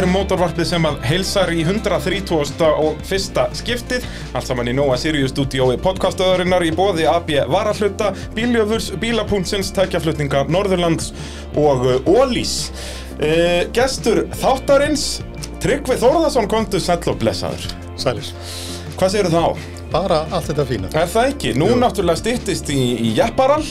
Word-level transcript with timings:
er 0.00 0.08
mótorvarpið 0.08 0.66
sem 0.70 0.86
að 0.88 1.00
heilsar 1.04 1.50
í 1.52 1.60
130. 1.60 2.62
og 2.68 3.00
fyrsta 3.04 3.46
skiptið 3.56 4.04
allt 4.38 4.46
saman 4.48 4.70
í 4.70 4.74
Nóa 4.76 4.96
Sirius 5.00 5.34
stúdiói 5.34 5.76
podcastöðurinnar 5.82 6.64
í 6.64 6.70
bóði 6.76 7.04
AB 7.10 7.32
Varahluta 7.50 8.12
Bíljöfurs, 8.36 8.90
Bílapuntsins, 9.02 9.72
Tækjaflutninga 9.76 10.46
Norðurlands 10.48 11.10
og 11.58 11.84
uh, 11.84 12.08
Ólís 12.08 12.70
uh, 13.18 13.66
Gestur 13.76 14.24
þáttarins 14.40 15.20
Tryggvi 15.60 15.98
Þórðarsson 16.00 16.48
komdu 16.48 16.80
sæll 16.80 17.02
og 17.10 17.20
blessaður 17.20 17.66
Sælis. 18.00 18.32
Hvað 18.96 19.12
segir 19.16 19.32
þá? 19.34 19.44
Bara 19.90 20.22
allt 20.30 20.48
þetta 20.48 20.68
fína. 20.70 20.92
Er 20.96 21.10
það 21.10 21.32
ekki? 21.34 21.52
Nú 21.58 21.74
Jú. 21.74 21.80
náttúrulega 21.82 22.22
styttist 22.22 22.70
í, 22.72 22.80
í 23.04 23.12
Jepparal 23.18 23.64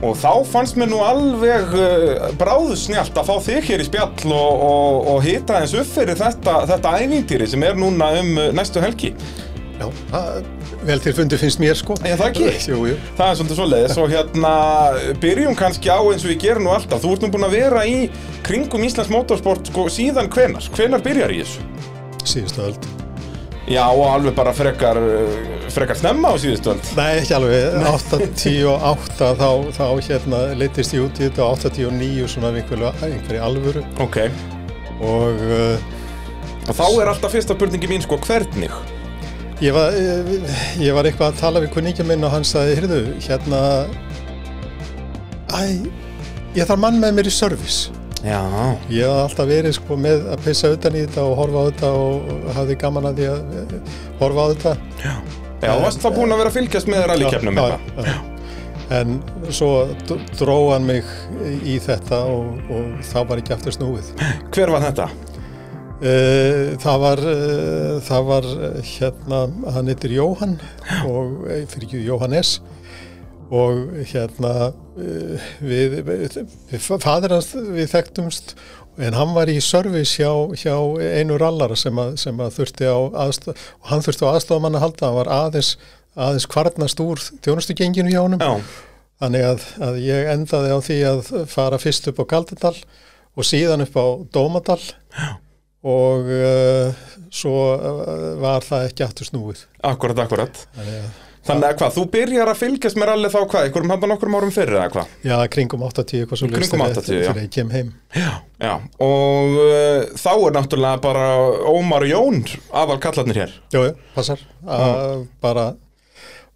og 0.00 0.16
þá 0.16 0.30
fannst 0.48 0.78
mér 0.80 0.90
nú 0.92 1.02
alveg 1.04 1.74
uh, 1.76 2.30
bráðusnjált 2.40 3.16
að 3.20 3.28
fá 3.28 3.34
þig 3.50 3.68
hér 3.68 3.84
í 3.84 3.88
spjall 3.88 4.32
og, 4.32 4.64
og, 4.70 5.10
og 5.14 5.20
hita 5.26 5.60
eins 5.60 5.76
upp 5.76 5.90
fyrir 5.92 6.18
þetta, 6.20 6.62
þetta 6.70 6.94
ævintýri 7.02 7.48
sem 7.50 7.66
er 7.68 7.76
núna 7.78 8.12
um 8.20 8.32
uh, 8.38 8.48
næstu 8.56 8.82
helgi. 8.82 9.12
Já, 9.80 9.86
það, 10.10 10.48
vel 10.84 11.00
til 11.00 11.14
fundi 11.16 11.40
finnst 11.40 11.60
mér 11.62 11.78
sko. 11.78 11.96
Er 12.04 12.18
það 12.20 12.34
ekki? 12.34 12.48
Jú, 12.68 12.80
jú. 12.90 12.96
Það 13.16 13.26
er 13.30 13.38
svolítið 13.38 13.60
svoleiðis 13.60 14.00
og 14.02 14.12
hérna 14.12 14.54
byrjum 15.22 15.56
kannski 15.56 15.92
á 15.92 16.00
eins 16.00 16.24
og 16.26 16.32
við 16.34 16.40
gerum 16.44 16.68
nú 16.68 16.74
alltaf. 16.76 17.00
Þú 17.00 17.16
ert 17.16 17.24
nú 17.24 17.32
búin 17.32 17.48
að 17.48 17.56
vera 17.56 17.84
í 17.88 17.98
kringum 18.46 18.84
Íslands 18.84 19.12
motorsport 19.12 19.72
sko, 19.72 19.88
síðan 19.92 20.28
hvenar? 20.32 20.68
Hvenar 20.76 21.04
byrjar 21.04 21.32
í 21.32 21.44
þessu? 21.44 21.68
Síðustu 22.28 22.68
öld. 22.68 22.90
Já, 23.70 23.84
og 23.86 24.02
alveg 24.10 24.34
bara 24.34 24.50
frekar, 24.56 24.98
uh, 24.98 25.68
frekar 25.70 25.94
snemma 26.00 26.32
á 26.32 26.36
síðustu 26.42 26.72
öld. 26.72 26.88
Nei, 26.98 27.20
ekki 27.20 27.36
alveg. 27.36 27.76
88 27.86 29.28
þá, 29.38 29.50
þá 29.76 29.84
hérna 30.08 30.40
leytist 30.58 30.96
ég 30.96 31.04
út 31.06 31.20
í 31.22 31.28
þetta 31.28 31.44
og 31.46 31.60
89 31.62 32.26
svona 32.32 32.50
einhverju, 32.56 33.42
alvöru 33.46 33.84
Ok. 34.02 34.18
og 35.00 35.44
uh, 35.46 35.90
Og 36.70 36.74
þá 36.76 36.84
er 37.02 37.08
alltaf 37.12 37.32
fyrsta 37.34 37.54
spurningi 37.56 37.88
mín 37.90 38.02
sko, 38.04 38.18
hvernig? 38.26 38.74
ég, 39.62 39.72
var, 39.76 39.94
uh, 39.94 40.58
ég 40.82 40.94
var 40.96 41.06
eitthvað 41.06 41.30
að 41.30 41.40
tala 41.44 41.62
við 41.62 41.72
kunningja 41.76 42.04
minn 42.08 42.26
og 42.26 42.34
hann 42.34 42.46
sagði, 42.48 42.74
heyrðu, 42.80 43.00
hérna, 43.28 43.62
æ, 45.54 45.62
ég 46.58 46.66
þarf 46.66 46.82
mann 46.82 46.98
með 47.02 47.16
mér 47.20 47.30
í 47.30 47.34
service. 47.38 47.94
Já. 48.20 48.40
Ég 48.92 49.06
hef 49.06 49.20
alltaf 49.24 49.48
verið 49.48 49.72
sko 49.78 49.96
með 49.96 50.26
að 50.34 50.42
pissa 50.44 50.70
utan 50.74 50.96
í 50.98 51.04
þetta 51.06 51.22
og 51.24 51.38
horfa 51.40 51.62
á 51.62 51.64
þetta 51.70 51.92
og 52.00 52.50
hafði 52.58 52.76
gaman 52.82 53.08
að 53.10 53.20
því 53.22 53.28
að 53.30 53.54
eh, 53.62 53.94
horfa 54.20 54.42
á 54.44 54.46
þetta. 54.50 54.74
Já, 55.04 55.14
Já 55.64 55.72
varst 55.84 56.04
það 56.04 56.18
búin 56.18 56.34
að 56.34 56.42
vera 56.42 56.52
að 56.52 56.58
fylgjast 56.58 56.90
með 56.92 57.06
rallykefnum 57.12 57.60
Já, 57.60 57.64
eitthvað? 57.70 58.28
En 58.90 59.16
svo 59.54 59.70
d- 60.10 60.16
dró 60.34 60.56
hann 60.72 60.86
mig 60.88 61.06
í 61.62 61.76
þetta 61.80 62.20
og, 62.26 62.56
og 62.74 62.86
þá 63.06 63.18
var 63.30 63.40
ekki 63.42 63.54
aftur 63.54 63.76
snúið. 63.76 64.08
Hver 64.50 64.72
var 64.74 64.82
þetta? 64.88 65.08
Uh, 66.00 66.74
það 66.80 67.02
var, 67.04 67.20
uh, 67.28 67.96
það 68.06 68.22
var 68.30 68.46
hérna, 68.88 69.40
hann 69.76 69.90
heitir 69.92 70.14
Jóhann 70.16 70.54
og 71.04 71.42
eh, 71.52 71.66
fyrir 71.68 71.84
ekki 71.90 72.00
Jóhannes 72.06 72.54
og 73.50 74.02
hérna 74.12 74.52
uh, 74.70 75.48
við, 75.58 76.00
við, 76.06 76.36
við 76.70 76.84
fadir 77.02 77.34
hans 77.34 77.52
við 77.54 77.88
þekktumst 77.90 78.54
en 79.00 79.16
hann 79.16 79.32
var 79.34 79.50
í 79.50 79.56
service 79.64 80.18
hjá, 80.18 80.30
hjá 80.60 80.74
einu 81.20 81.38
rallara 81.40 81.76
sem 81.78 81.96
að, 81.98 82.16
sem 82.20 82.40
að 82.42 82.58
þurfti 82.58 82.90
á 82.90 82.98
aðstof 83.24 83.64
og 83.80 83.90
hann 83.92 84.04
þurfti 84.04 84.26
á 84.26 84.32
aðstofamann 84.34 84.78
að 84.78 84.86
halda, 84.86 85.08
hann 85.08 85.18
var 85.20 85.32
aðeins 85.34 85.74
aðeins 86.18 86.46
kvarnast 86.50 87.02
úr 87.02 87.20
þjónustugenginu 87.44 88.12
hjá 88.12 88.22
Já, 88.40 88.54
Þannig 89.20 89.44
að, 89.44 89.64
að 89.84 89.96
ég 90.00 90.28
endaði 90.32 90.72
á 90.72 90.78
því 90.80 90.98
að 91.10 91.30
fara 91.52 91.78
fyrst 91.80 92.08
upp 92.08 92.22
á 92.24 92.30
Kaldadal 92.30 92.76
og 93.36 93.46
síðan 93.46 93.84
upp 93.84 93.98
á 94.00 94.06
Dómadal 94.32 94.80
Já. 94.80 95.34
og 95.84 96.30
uh, 96.34 97.02
svo 97.28 97.56
uh, 97.76 98.14
var 98.40 98.64
það 98.64 98.86
ekki 98.88 99.04
aftur 99.06 99.28
snúið. 99.28 99.66
akkurat, 99.84 100.24
akkurat 100.24 100.62
Þannig 100.78 101.02
að, 101.02 101.10
Þannig 101.40 101.66
að 101.70 101.76
hvað, 101.80 101.92
þú 101.96 102.02
byrjar 102.12 102.50
að 102.52 102.58
fylgjast 102.60 102.98
með 103.00 103.08
rally 103.08 103.28
þá 103.32 103.38
hvað, 103.40 103.66
einhverjum 103.66 103.92
hann 103.94 104.10
nokkrum 104.10 104.34
árum 104.36 104.50
fyrir 104.52 104.76
eða 104.76 104.90
hvað? 104.92 105.12
já, 105.24 105.34
kringum 105.54 105.84
80 105.86 106.18
eitthvað 106.20 106.40
svo 106.40 106.48
Kringum 106.52 106.82
80, 106.84 107.08
já. 107.16 107.22
þegar 107.24 107.40
ég 107.40 107.52
kem 107.54 107.70
heim. 107.72 107.92
Já, 108.12 108.32
já, 108.60 108.72
og 109.06 109.56
uh, 109.56 110.10
þá 110.20 110.32
er 110.34 110.56
náttúrulega 110.58 111.00
bara 111.06 111.24
Ómar 111.72 112.04
og 112.04 112.12
Jón 112.12 112.42
aðal 112.82 112.98
kallarnir 113.00 113.40
hér 113.40 113.54
Jú, 113.72 113.86
jú, 113.88 113.94
passar. 114.16 114.44
Að 114.68 115.24
bara, 115.40 115.66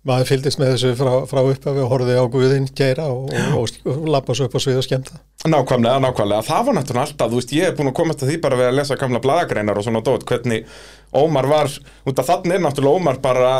maður 0.08 0.28
fylgdist 0.28 0.60
með 0.60 0.74
þessu 0.74 0.90
frá, 0.98 1.12
frá 1.28 1.40
upphafi 1.42 1.80
og 1.84 1.92
horfði 1.92 2.16
á 2.20 2.24
Guðinn 2.32 2.66
geira 2.76 3.06
og, 3.12 3.30
og, 3.56 3.70
og, 3.88 4.02
lappa 4.12 4.36
svo 4.36 4.48
upp 4.48 4.56
á 4.56 4.60
svið 4.60 4.80
og 4.82 4.84
skemmta. 4.86 5.20
Nákvæmlega, 5.48 6.02
nákvæmlega, 6.04 6.44
það 6.44 6.66
var 6.66 6.76
náttúrulega 6.78 7.06
alltaf, 7.08 7.30
þú 7.32 7.40
veist, 7.40 7.54
ég 7.56 7.70
er 7.70 7.78
búin 7.78 7.90
að 7.90 7.96
komast 8.00 8.24
að 8.24 8.32
því 8.32 8.36
bara 8.44 8.58
við 8.60 8.68
að 8.68 8.76
lesa 8.80 8.98
gamla 9.00 9.22
bladagreinar 9.24 9.80
og 9.80 9.86
svona 9.86 10.04
dót, 10.04 10.28
hvernig 10.28 10.68
Ómar 11.14 11.46
var, 11.46 11.70
út 12.10 12.18
af 12.18 12.26
þannig 12.26 12.56
er 12.56 12.62
náttúrulega 12.64 12.98
Ómar 12.98 13.18
bara 13.22 13.50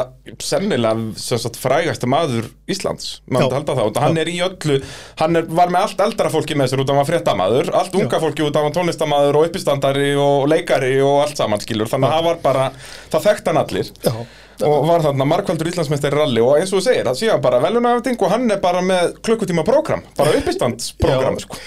sennilega 0.43 1.51
frægasta 1.61 2.09
maður 2.11 2.49
Íslands, 2.67 3.21
maður 3.31 3.53
Já. 3.53 3.57
halda 3.61 3.77
það, 3.79 3.91
út 3.91 4.01
af 4.01 4.07
hann 4.09 4.21
er 4.21 4.31
í 4.33 4.37
öllu, 4.43 4.79
hann 5.21 5.39
er, 5.39 5.47
var 5.61 5.71
með 5.71 5.87
allt 5.87 6.03
eldra 6.09 6.33
fólki 6.35 6.57
með 6.59 6.73
sér 6.73 6.83
út 6.83 6.91
af 6.91 6.97
hann 6.97 7.05
var 7.05 7.11
fréttamaður, 7.13 7.71
allt 7.79 7.95
unga 8.01 8.21
fólki 8.25 8.43
út 8.49 8.59
af 8.59 8.67
hann 8.67 8.75
tónlistamaður 8.75 9.39
og 9.39 9.51
uppistandari 9.53 10.09
og 10.19 10.49
leikari 10.51 10.97
og 11.05 11.21
allt 11.29 11.39
saman 11.39 11.63
skilur, 11.63 11.91
þannig 11.93 12.11
að 12.11 12.17
það 12.17 12.27
var 12.31 12.43
bara, 12.49 12.67
það 13.15 13.29
þekkt 13.29 13.53
hann 13.53 13.63
allir. 13.63 13.95
Já, 14.03 14.17
og 14.63 14.85
var 14.87 15.03
þarna 15.03 15.27
markvældur 15.27 15.71
Íslandsmeistari 15.73 16.15
í 16.15 16.19
rally 16.21 16.43
og 16.45 16.59
eins 16.61 16.71
og 16.73 16.79
þú 16.79 16.85
segir, 16.87 17.09
það 17.09 17.19
sé 17.19 17.31
hann 17.33 17.43
bara 17.45 17.59
velunafting 17.65 18.21
og 18.23 18.31
hann 18.31 18.45
er 18.55 18.61
bara 18.63 18.83
með 18.85 19.17
klukkutíma 19.27 19.65
prógram, 19.67 20.05
bara 20.19 20.35
uppistandsprógram, 20.39 21.39
Já. 21.41 21.45
sko. 21.47 21.59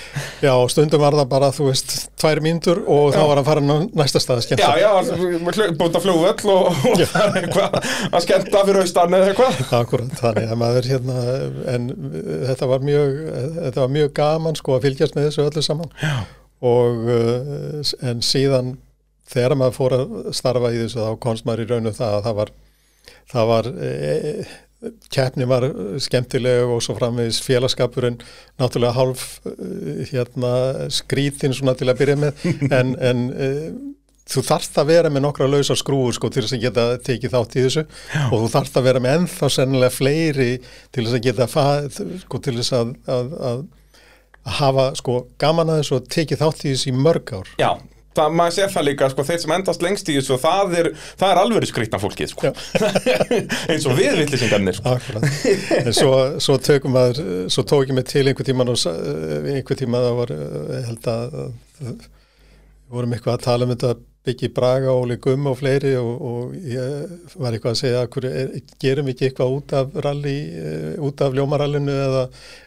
já, 0.45 0.53
stundum 0.71 1.03
var 1.03 1.17
það 1.19 1.29
bara, 1.33 1.51
þú 1.57 1.67
veist, 1.71 1.95
tvær 2.21 2.41
mínútur 2.45 2.83
og 2.85 3.11
þá 3.15 3.19
Já. 3.19 3.27
var 3.31 3.41
hann 3.41 3.49
farin 3.49 3.73
á 3.73 3.77
næsta 4.03 4.21
stað 4.23 4.41
að 4.41 4.47
skemmta. 4.47 4.71
Já, 4.77 4.87
já, 4.87 5.71
búin 5.77 5.99
að 5.99 6.01
flugvöll 6.07 6.53
og, 6.55 6.71
og 6.93 7.03
það 7.13 7.27
er 7.27 7.37
eitthvað 7.43 7.77
að 8.07 8.25
skemmta 8.27 8.63
fyrir 8.69 8.81
austan 8.85 9.17
eða 9.19 9.29
eitthvað. 9.33 9.61
Akkurat, 9.81 10.17
þannig 10.21 10.51
að 10.55 10.61
maður 10.63 10.89
hérna, 10.93 11.19
en 11.75 11.87
þetta 12.47 12.71
var 12.71 12.87
mjög, 12.87 13.15
þetta 13.61 13.83
var 13.83 13.95
mjög 13.99 14.11
gaman 14.21 14.59
sko 14.59 14.77
að 14.77 14.87
fylgjast 14.87 15.17
með 15.17 15.29
þessu 15.29 15.45
öllu 15.49 15.63
saman 15.65 15.91
Já. 16.01 16.13
og 16.71 17.07
uh, 17.11 17.95
en 18.07 18.23
síðan 18.25 18.75
þegar 19.27 19.57
maður 19.59 19.75
fór 19.75 19.95
að 19.97 20.15
starfa 20.37 20.71
í 20.71 20.79
þessu 20.85 21.03
þá 21.03 21.17
komst 21.23 21.47
maður 21.47 21.65
í 21.65 21.69
raunum 21.73 21.95
það 21.97 22.13
að 22.19 22.25
það 22.29 22.37
var, 22.41 22.51
það 23.31 23.51
var 23.51 23.69
e, 23.73 24.45
keppni 25.13 25.47
var 25.49 25.65
skemmtileg 26.03 26.69
og 26.69 26.81
svo 26.85 26.93
framvegis 26.99 27.39
félagskapurinn 27.41 28.19
náttúrulega 28.61 28.93
hálf 28.93 29.23
uh, 29.49 30.03
hérna 30.11 30.51
skrítin 30.93 31.55
svona 31.57 31.73
til 31.77 31.89
að 31.89 32.03
byrja 32.03 32.17
með 32.21 32.43
en, 32.77 32.93
en 33.01 33.23
uh, 33.33 33.71
þú 34.27 34.43
þarft 34.45 34.77
að 34.81 34.89
vera 34.91 35.11
með 35.13 35.25
nokkra 35.25 35.47
lausa 35.49 35.75
skrúur 35.79 36.15
sko 36.15 36.29
til 36.29 36.43
þess 36.43 36.57
að 36.57 36.63
geta 36.67 36.85
tekið 37.07 37.33
þátt 37.33 37.57
í 37.57 37.65
þessu 37.65 37.83
Já. 37.87 38.21
og 38.27 38.37
þú 38.43 38.51
þarft 38.53 38.79
að 38.79 38.87
vera 38.89 39.03
með 39.03 39.17
ennþá 39.17 39.51
sennilega 39.55 39.95
fleiri 39.95 40.49
til 40.93 41.05
þess 41.05 41.17
að 41.17 41.27
geta 41.27 41.49
fað, 41.51 41.99
sko 42.25 42.41
til 42.43 42.55
þess 42.59 42.77
að, 42.77 42.95
að, 43.17 43.35
að, 43.51 43.67
hafa 44.57 44.89
sko 44.99 45.19
gaman 45.41 45.73
að 45.73 45.81
þessu 45.81 45.97
og 45.97 46.09
tekið 46.13 46.43
þátt 46.43 46.65
í 46.65 46.73
þessu 46.73 46.91
í 46.91 46.97
mörg 47.07 47.33
ár. 47.35 47.53
Já, 47.59 47.71
það, 48.17 48.33
maður 48.41 48.55
sér 48.57 48.73
það 48.73 48.87
líka, 48.89 49.09
sko, 49.13 49.25
þeir 49.29 49.39
sem 49.43 49.53
endast 49.57 49.85
lengst 49.85 50.11
í 50.11 50.17
þessu, 50.17 50.39
það 50.41 50.75
er, 50.81 50.89
það 51.21 51.33
er 51.33 51.41
alveg 51.43 51.69
skrýtna 51.71 52.01
fólkið, 52.01 52.33
sko. 52.33 52.51
eins 53.71 53.87
og 53.87 53.97
við 53.99 54.19
villisingarnir, 54.23 54.77
sko. 54.79 54.97
Akkurat. 54.97 55.39
En 55.79 55.95
svo, 55.95 56.11
svo 56.43 56.59
tökum 56.67 56.95
maður, 56.97 57.23
svo 57.53 57.65
tók 57.67 57.87
ég 57.87 57.97
mig 57.97 58.09
til 58.09 58.25
einhver 58.27 58.73
og 58.73 58.81
sa- 58.81 58.97
einhver 59.53 59.79
tíma 59.79 60.03
það 60.03 60.19
var, 60.21 60.35
eh, 60.35 60.59
ég 60.81 60.91
held 60.91 61.09
að, 61.13 61.39
við 61.81 62.93
vorum 62.97 63.17
eitthvað 63.17 63.37
að 63.37 63.47
tala 63.47 63.67
um 63.67 63.75
þetta 63.75 63.95
byggi 64.27 64.49
Braga 64.55 64.91
og 64.91 65.05
Óli 65.05 65.17
Gumm 65.23 65.47
og 65.51 65.57
fleiri 65.61 65.93
og, 65.99 66.09
og 66.29 66.55
ég 66.67 67.13
var 67.39 67.55
eitthvað 67.55 67.73
að 67.73 67.79
segja 67.79 68.03
að 68.03 68.27
er, 68.27 68.51
gerum 68.81 69.07
við 69.07 69.15
ekki 69.15 69.27
eitthvað 69.29 69.55
út 69.55 69.75
af 69.77 69.95
rally, 70.03 70.35
eh, 70.59 70.91
út 71.07 71.23
af 71.23 71.37
ljómarallinu 71.37 71.95
eða, 72.07 72.25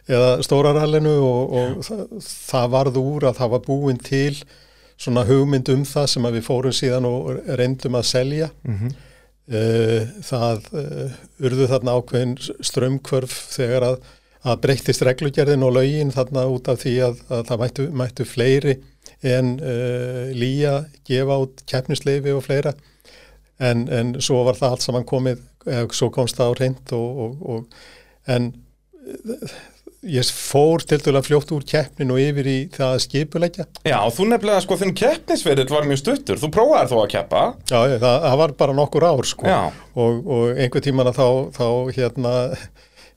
eða 0.09 0.31
stórarallinu 0.47 1.13
og, 1.27 1.55
og 1.61 1.85
það, 1.85 2.03
það 2.31 2.73
varð 2.77 2.99
úr 3.03 3.29
að 3.29 3.39
það 3.41 3.53
var 3.55 3.65
búin 3.67 4.01
til 4.01 4.33
svona 5.01 5.23
hugmynd 5.25 5.71
um 5.73 5.85
það 5.87 6.09
sem 6.13 6.27
við 6.35 6.43
fórum 6.45 6.75
síðan 6.75 7.07
og 7.09 7.31
reyndum 7.57 7.97
að 7.97 8.09
selja. 8.11 8.51
Eh, 9.51 10.05
það 10.23 10.67
uh, 10.77 11.15
urðu 11.43 11.65
þarna 11.67 11.95
ákveðin 11.97 12.35
strömmkvörf 12.63 13.33
þegar 13.51 13.85
að, 13.87 13.95
að 14.47 14.61
breyttist 14.63 15.03
reglugerðin 15.03 15.65
og 15.67 15.73
lögin 15.75 16.13
þarna 16.13 16.45
út 16.47 16.69
af 16.71 16.79
því 16.83 16.93
að, 17.07 17.23
að 17.27 17.41
það 17.49 17.63
mættu, 17.63 17.87
mættu 17.99 18.27
fleiri 18.29 18.77
en 19.27 19.57
uh, 19.59 20.29
lýja 20.37 20.85
gefa 21.09 21.41
át 21.41 21.65
keppnisleifi 21.67 22.35
og 22.37 22.45
fleira. 22.45 22.75
En, 23.61 23.87
en 23.91 24.15
svo 24.23 24.45
var 24.47 24.57
það 24.61 24.77
allt 24.77 24.85
saman 24.85 25.09
komið 25.09 25.41
eða 25.67 25.89
svo 25.93 26.09
komst 26.13 26.39
það 26.39 26.53
á 26.53 26.59
reynd 26.61 26.95
og, 26.97 27.19
og, 27.25 27.43
og 27.51 28.31
en 28.31 28.53
ég 30.01 30.29
fór 30.33 30.81
til 30.89 30.97
dæla 31.05 31.21
fljótt 31.21 31.51
úr 31.53 31.65
keppnin 31.67 32.09
og 32.13 32.17
yfir 32.21 32.47
í 32.49 32.55
það 32.73 32.93
að 32.95 33.01
skipuleggja 33.05 33.65
Já, 33.85 33.99
þú 34.15 34.27
nefnilega, 34.31 34.61
sko, 34.65 34.77
þinn 34.81 34.95
keppnisverill 34.97 35.69
var 35.69 35.85
mjög 35.89 35.99
stuttur, 36.01 36.39
þú 36.41 36.49
prófaðir 36.55 36.89
þó 36.89 36.95
að 37.03 37.09
keppa. 37.15 37.41
Já, 37.69 37.79
já, 37.91 37.97
það, 38.01 38.15
það 38.25 38.37
var 38.41 38.53
bara 38.63 38.77
nokkur 38.79 39.05
ár 39.11 39.27
sko 39.29 39.45
Já. 39.51 39.59
og, 39.93 40.23
og 40.25 40.55
einhver 40.57 40.81
tíman 40.87 41.11
að 41.11 41.19
þá, 41.21 41.27
þá 41.59 41.67
hérna 41.99 42.33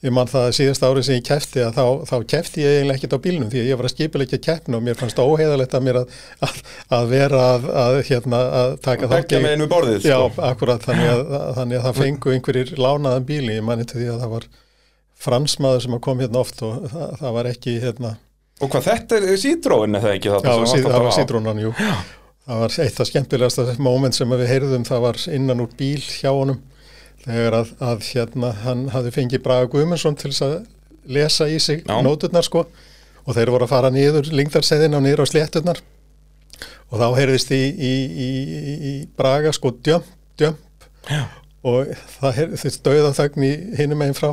ég 0.05 0.13
man 0.13 0.29
það 0.29 0.43
að 0.51 0.57
síðast 0.59 0.83
árið 0.85 1.07
sem 1.07 1.17
ég 1.17 1.23
kefti 1.25 1.63
að 1.65 1.79
þá, 1.79 1.85
þá 2.11 2.17
kefti 2.35 2.61
ég 2.61 2.75
eiginlega 2.75 2.99
ekkert 3.01 3.15
á 3.17 3.25
bílnum 3.25 3.49
því 3.55 3.63
að 3.63 3.69
ég 3.71 3.79
var 3.81 3.87
að 3.89 3.93
skipilegja 3.95 4.41
keppna 4.45 4.77
og 4.77 4.85
mér 4.85 4.99
fannst 5.01 5.23
óheðalegt 5.25 5.77
að 5.79 5.87
mér 5.87 5.99
að, 6.03 6.19
að, 6.45 6.59
að 6.99 7.07
vera 7.15 7.41
að, 7.55 7.65
að, 7.85 7.97
hérna, 8.11 8.41
að 8.61 8.75
taka 8.85 9.09
þátt 9.15 9.33
í- 9.33 9.41
megin 9.47 9.65
við 9.65 9.71
borðið, 9.73 10.05
Já, 10.05 10.19
sko. 10.29 10.45
akkurat, 10.51 10.85
þannig 10.85 11.09
að, 11.15 11.25
þannig 11.57 11.81
að 11.81 11.89
það 11.89 12.03
fengu 12.03 12.35
einhverjir 12.37 12.75
lánaðan 12.77 13.27
bíli, 13.33 13.57
ég 13.57 13.65
mani 13.65 13.89
fransmaður 15.25 15.87
sem 15.87 15.97
kom 16.05 16.21
hérna 16.23 16.43
oft 16.44 16.61
og 16.67 16.85
það, 16.93 17.17
það 17.23 17.35
var 17.38 17.50
ekki 17.55 17.79
hérna, 17.82 18.12
Og 18.62 18.71
hvað 18.71 18.85
þetta 18.87 19.17
er 19.19 19.38
Citroen 19.43 19.99
eða 19.99 20.12
ekki? 20.15 20.29
Já, 20.31 20.37
þetta 20.38 20.53
sem 20.61 20.69
síð, 20.71 20.85
það 20.87 21.00
var 21.03 21.11
á? 21.11 21.17
sítrónan, 21.17 21.59
jú. 21.65 21.73
Það 22.44 22.61
var 22.61 22.75
eitt 22.85 23.00
af 23.03 23.09
skemmtilegasta 23.09 23.65
moment 23.82 24.15
sem 24.15 24.31
við 24.37 24.44
heyrðum, 24.53 24.85
það 24.87 25.00
var 25.09 25.19
innan 25.35 25.62
úr 25.65 25.73
bíl 25.79 26.03
hjá 26.05 26.29
honum 26.31 26.61
þegar 27.25 27.56
að, 27.59 27.73
að 27.82 28.05
hérna, 28.12 28.50
hann 28.62 28.82
hafði 28.93 29.12
fengið 29.17 29.43
Braga 29.47 29.71
Guðmundsson 29.73 30.19
til 30.21 30.31
þess 30.31 30.44
að 30.44 30.55
lesa 31.17 31.49
í 31.50 31.56
sig 31.61 31.82
Já. 31.88 31.97
nóturnar 32.05 32.44
sko. 32.47 32.67
Og 33.25 33.32
þeir 33.37 33.50
voru 33.55 33.65
að 33.67 33.73
fara 33.73 33.91
niður 33.93 34.29
lingdarseðin 34.37 34.94
og 34.99 35.03
niður 35.06 35.25
á 35.25 35.26
slétturnar. 35.32 35.81
Og 36.93 37.00
þá 37.00 37.06
heyrðist 37.17 37.50
í, 37.56 37.62
í, 37.73 37.93
í, 38.05 38.29
í, 38.29 38.75
í 38.91 38.93
Braga 39.19 39.50
sko 39.56 39.73
djömp, 39.81 40.06
djömp. 40.38 40.61
Já. 41.11 41.25
og 41.65 41.91
það 42.21 42.37
heyrðist 42.38 42.85
dauða 42.85 43.11
þögn 43.17 43.44
í 43.49 43.53
hinum 43.81 44.05
einn 44.05 44.15
frá 44.17 44.31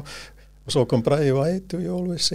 og 0.65 0.71
svo 0.71 0.85
kom 0.85 1.03
Bragi, 1.03 1.31
why 1.31 1.59
do 1.59 1.79
you 1.79 1.97
always 1.97 2.31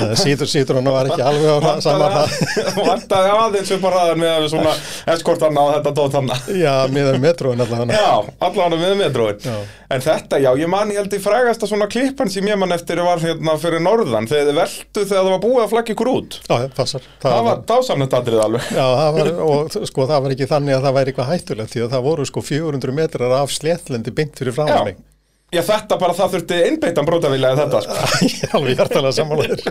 Það 0.00 0.14
sítur, 0.20 0.48
sítur 0.48 0.78
hann 0.78 0.88
var 0.90 1.08
ekki 1.10 1.22
alveg 1.24 1.50
á 1.50 1.56
hra- 1.60 1.80
sama 1.84 2.06
hrað 2.10 2.30
Vantaði 2.78 3.32
aðeins 3.34 3.72
upp 3.76 3.84
á 3.84 3.90
hraðan 3.92 4.22
með 4.22 4.46
svona 4.52 4.72
eskortan 5.14 5.58
á 5.60 5.64
þetta 5.76 5.92
dót 5.98 6.16
hann 6.18 6.30
Já, 6.56 6.74
miðan 6.92 7.20
metróin 7.22 7.60
allavega 7.64 7.98
Já, 8.00 8.14
allavega 8.40 8.80
með 8.80 8.94
metróin. 9.02 9.42
Já. 9.44 9.58
En 9.90 10.00
þetta, 10.04 10.38
já, 10.40 10.50
ég 10.60 10.70
man 10.70 10.90
ég 10.94 11.00
held 11.02 11.14
í 11.16 11.20
frægasta 11.22 11.66
svona 11.68 11.88
klippan 11.90 12.30
sem 12.32 12.46
ég 12.48 12.58
man 12.60 12.72
eftir 12.76 13.00
var 13.04 13.18
hérna 13.22 13.56
fyrir 13.60 13.82
norðan 13.82 14.28
þegar 14.30 14.48
þið 14.50 14.60
veltu 14.60 15.02
þegar 15.04 15.20
það 15.24 15.30
var 15.34 15.42
búið 15.44 15.62
að 15.64 15.70
flagga 15.74 15.94
ykkur 15.96 16.10
út. 16.14 16.38
Já, 16.46 16.54
það 16.54 16.68
passar. 16.78 17.08
Það 17.24 17.40
var 17.48 17.62
dásamnett 17.72 18.16
atrið 18.20 18.44
alveg. 18.46 18.70
Já, 18.70 18.86
það 19.00 19.18
var, 19.18 19.32
og 19.50 19.78
sko 19.90 20.06
það 20.12 20.24
var 20.26 20.36
ekki 20.36 20.50
þannig 20.54 20.78
að 20.78 20.86
það 20.88 20.96
væri 21.00 21.14
eitthvað 21.14 21.32
hættulegt 21.34 21.74
því 21.74 21.84
að 21.86 21.94
það 21.96 22.06
voru 22.06 22.28
sko 22.30 22.44
400 22.52 22.98
metrar 23.02 23.36
af 23.42 23.54
sléttlendi 23.58 24.14
bynt 24.20 24.38
fyrir 24.40 24.54
frá 24.56 24.68
Já. 25.50 25.62
þetta 25.66 25.98
bara 25.98 26.14
það 26.14 26.34
þurfti 26.36 26.58
einbeittan 26.68 27.06
brótavilja 27.08 27.56
þetta 27.58 27.80
sko. 27.86 27.94
Ég 28.28 28.42
er 28.46 28.56
alveg 28.58 28.76
hjartalega 28.78 29.12
sammálaður 29.18 29.60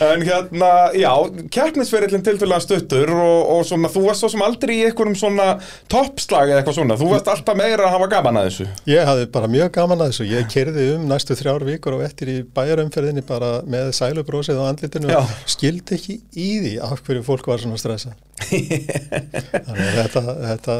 En 0.00 0.22
hérna, 0.26 0.68
já, 0.92 1.10
keppnisferillin 1.52 2.22
tildulega 2.24 2.60
stuttur 2.60 3.10
og, 3.14 3.50
og 3.54 3.62
svona, 3.68 3.88
þú 3.92 4.02
varst 4.06 4.20
svo 4.24 4.28
sem 4.32 4.42
aldrei 4.44 4.74
í 4.74 4.84
einhverjum 4.88 5.16
svona 5.16 5.46
toppslag 5.92 6.50
eða 6.50 6.60
eitthvað 6.60 6.76
svona, 6.80 6.96
þú 7.00 7.06
varst 7.12 7.30
alltaf 7.32 7.56
meira 7.56 7.86
að 7.86 7.94
hafa 7.94 8.08
gaman 8.12 8.36
að 8.40 8.48
þessu 8.50 8.66
Ég 8.90 9.08
hafði 9.08 9.26
bara 9.32 9.50
mjög 9.52 9.70
gaman 9.76 10.02
að 10.04 10.12
þessu 10.12 10.28
Ég 10.28 10.50
kerði 10.52 10.84
um 10.96 11.06
næstu 11.08 11.36
þrjár 11.38 11.64
vikur 11.68 11.96
og 11.96 12.04
eftir 12.04 12.26
í 12.32 12.36
bæjarumferðinni 12.56 13.24
bara 13.26 13.50
með 13.64 13.84
sælubrósið 13.96 14.60
á 14.60 14.68
andlitinu 14.68 15.08
Já. 15.12 15.20
og 15.22 15.26
skildi 15.54 15.96
ekki 15.96 16.14
í 16.36 16.50
því 16.66 16.74
af 16.84 17.00
hverju 17.06 17.22
fólk 17.26 17.46
var 17.48 17.58
svona 17.62 17.80
stressa 17.80 18.12
Þannig 18.50 19.86
að 19.86 19.96
þetta, 20.02 20.22
þetta 20.50 20.74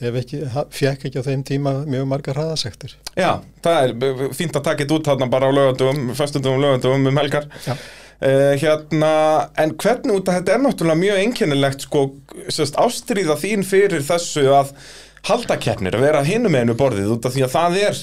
hef 0.00 0.16
ekki, 0.20 0.40
fékk 0.74 1.06
ekki 1.08 1.22
á 1.22 1.26
þeim 1.26 1.44
tíma 1.46 1.74
mjög 1.86 2.08
margar 2.10 2.38
hraðasektir 2.38 2.96
Já, 3.14 3.42
það 3.64 3.82
er 3.82 4.32
fínt 4.36 4.56
að 4.56 4.66
taka 4.66 4.82
þetta 4.82 4.96
út 4.98 5.10
þarna 5.10 5.30
bara 5.32 5.50
á 5.50 5.56
lögandum, 5.56 6.08
föstundum 6.18 6.56
og 6.56 6.64
lögandum 6.64 7.08
um 7.10 7.22
helgar 7.22 7.48
Já. 7.66 7.76
Uh, 8.24 8.54
hérna, 8.56 9.10
en 9.60 9.74
hvernig 9.76 10.14
út 10.14 10.28
að 10.30 10.38
þetta 10.38 10.52
er 10.54 10.60
náttúrulega 10.62 11.00
mjög 11.00 11.18
einkennilegt 11.24 11.82
sko, 11.84 12.04
sérst, 12.46 12.78
ástríða 12.80 13.34
þín 13.36 13.66
fyrir 13.66 14.04
þessu 14.06 14.46
að 14.54 14.70
halda 15.28 15.58
keppnir, 15.60 15.96
að 15.98 16.06
vera 16.06 16.22
hinum 16.24 16.54
einu 16.56 16.76
borðið 16.78 17.10
út 17.16 17.26
af 17.28 17.34
því 17.34 17.44
að 17.44 17.52
það 17.56 17.78
er 17.82 18.00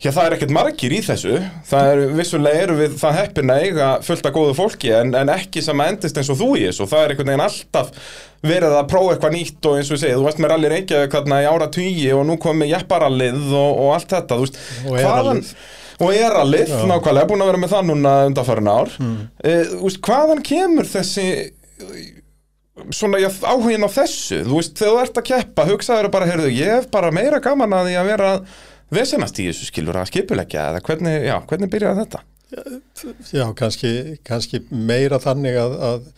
Já, 0.00 0.10
það 0.10 0.24
er 0.26 0.36
ekkert 0.36 0.54
margir 0.56 0.94
í 0.96 1.00
þessu. 1.04 1.36
Það 1.70 1.90
er, 1.92 2.02
vissulega 2.18 2.62
eru 2.64 2.76
við 2.80 2.96
það 3.00 3.18
heppin 3.20 3.52
að 3.54 3.64
eiga 3.66 3.88
fullt 4.06 4.28
af 4.30 4.34
góðu 4.36 4.56
fólki 4.58 4.92
en, 4.96 5.14
en 5.20 5.32
ekki 5.34 5.62
sem 5.64 5.82
að 5.84 5.92
endist 5.94 6.20
eins 6.20 6.32
og 6.32 6.40
þú 6.40 6.50
í 6.58 6.66
þessu 6.68 6.88
það 6.90 7.04
er 7.04 7.14
einhvern 7.14 7.32
veginn 7.32 7.44
alltaf 7.46 7.92
verið 8.40 8.76
að 8.78 8.86
prófa 8.92 9.14
eitthvað 9.14 9.34
nýtt 9.36 9.68
og 9.68 9.76
eins 9.80 9.90
og 9.90 9.98
ég 9.98 10.02
segi, 10.04 10.16
þú 10.16 10.24
varst 10.24 10.40
með 10.40 10.52
ralli 10.54 10.70
Reykjavík 10.72 11.16
þarna 11.16 11.40
í 11.42 11.48
ára 11.50 11.68
tugi 11.76 12.06
og 12.16 12.24
nú 12.28 12.38
komið 12.40 12.72
jepparallið 12.74 13.42
og, 13.52 13.82
og 13.84 13.90
allt 13.98 14.14
þetta, 14.14 14.38
þú 14.38 14.46
veist. 14.46 14.60
Og 14.86 14.96
hvaðan- 14.96 15.44
erallið, 16.16 16.70
Já. 16.72 16.78
nákvæmlega, 16.88 17.28
búin 17.28 17.42
að 17.44 17.50
vera 17.50 17.60
með 17.60 17.72
það 17.74 17.88
núna 17.90 18.12
undanfærin 18.30 18.70
ár. 18.72 18.94
Mm. 18.96 19.18
þú 19.44 19.82
veist, 19.84 20.00
hvaðan 20.06 20.40
kemur 20.48 20.88
þessi 20.88 21.26
svona 22.94 23.20
áhugin 23.28 23.84
á 23.84 23.90
þessu? 23.92 24.40
Þú 24.46 24.56
veist, 24.56 24.74
þegar 24.78 24.94
þú 24.94 25.02
ert 25.04 25.20
að 25.20 25.28
keppa, 25.30 25.66
hugsaður 25.68 26.10
bara 26.14 26.28
heyrðu, 26.30 26.50
ég 26.56 26.72
hef 26.78 26.88
bara 26.92 27.12
meira 27.14 27.40
gaman 27.44 27.74
að 27.76 27.90
því 27.90 27.98
að 28.00 28.08
vera 28.14 28.30
vesenast 28.94 29.38
í 29.40 29.48
þessu 29.50 29.68
skilur 29.68 30.00
að 30.00 30.10
skipuleggja 30.10 30.68
eða 30.72 30.82
hvernig, 30.86 31.16
já, 31.28 31.36
hvernig 31.50 31.72
byrjaði 31.72 32.04
þetta? 32.04 32.22
Já, 33.30 33.44
kannski, 33.54 33.92
kannski 34.26 34.62
meira 34.70 35.20
þannig 35.22 35.58
að, 35.60 35.76
að, 35.86 36.08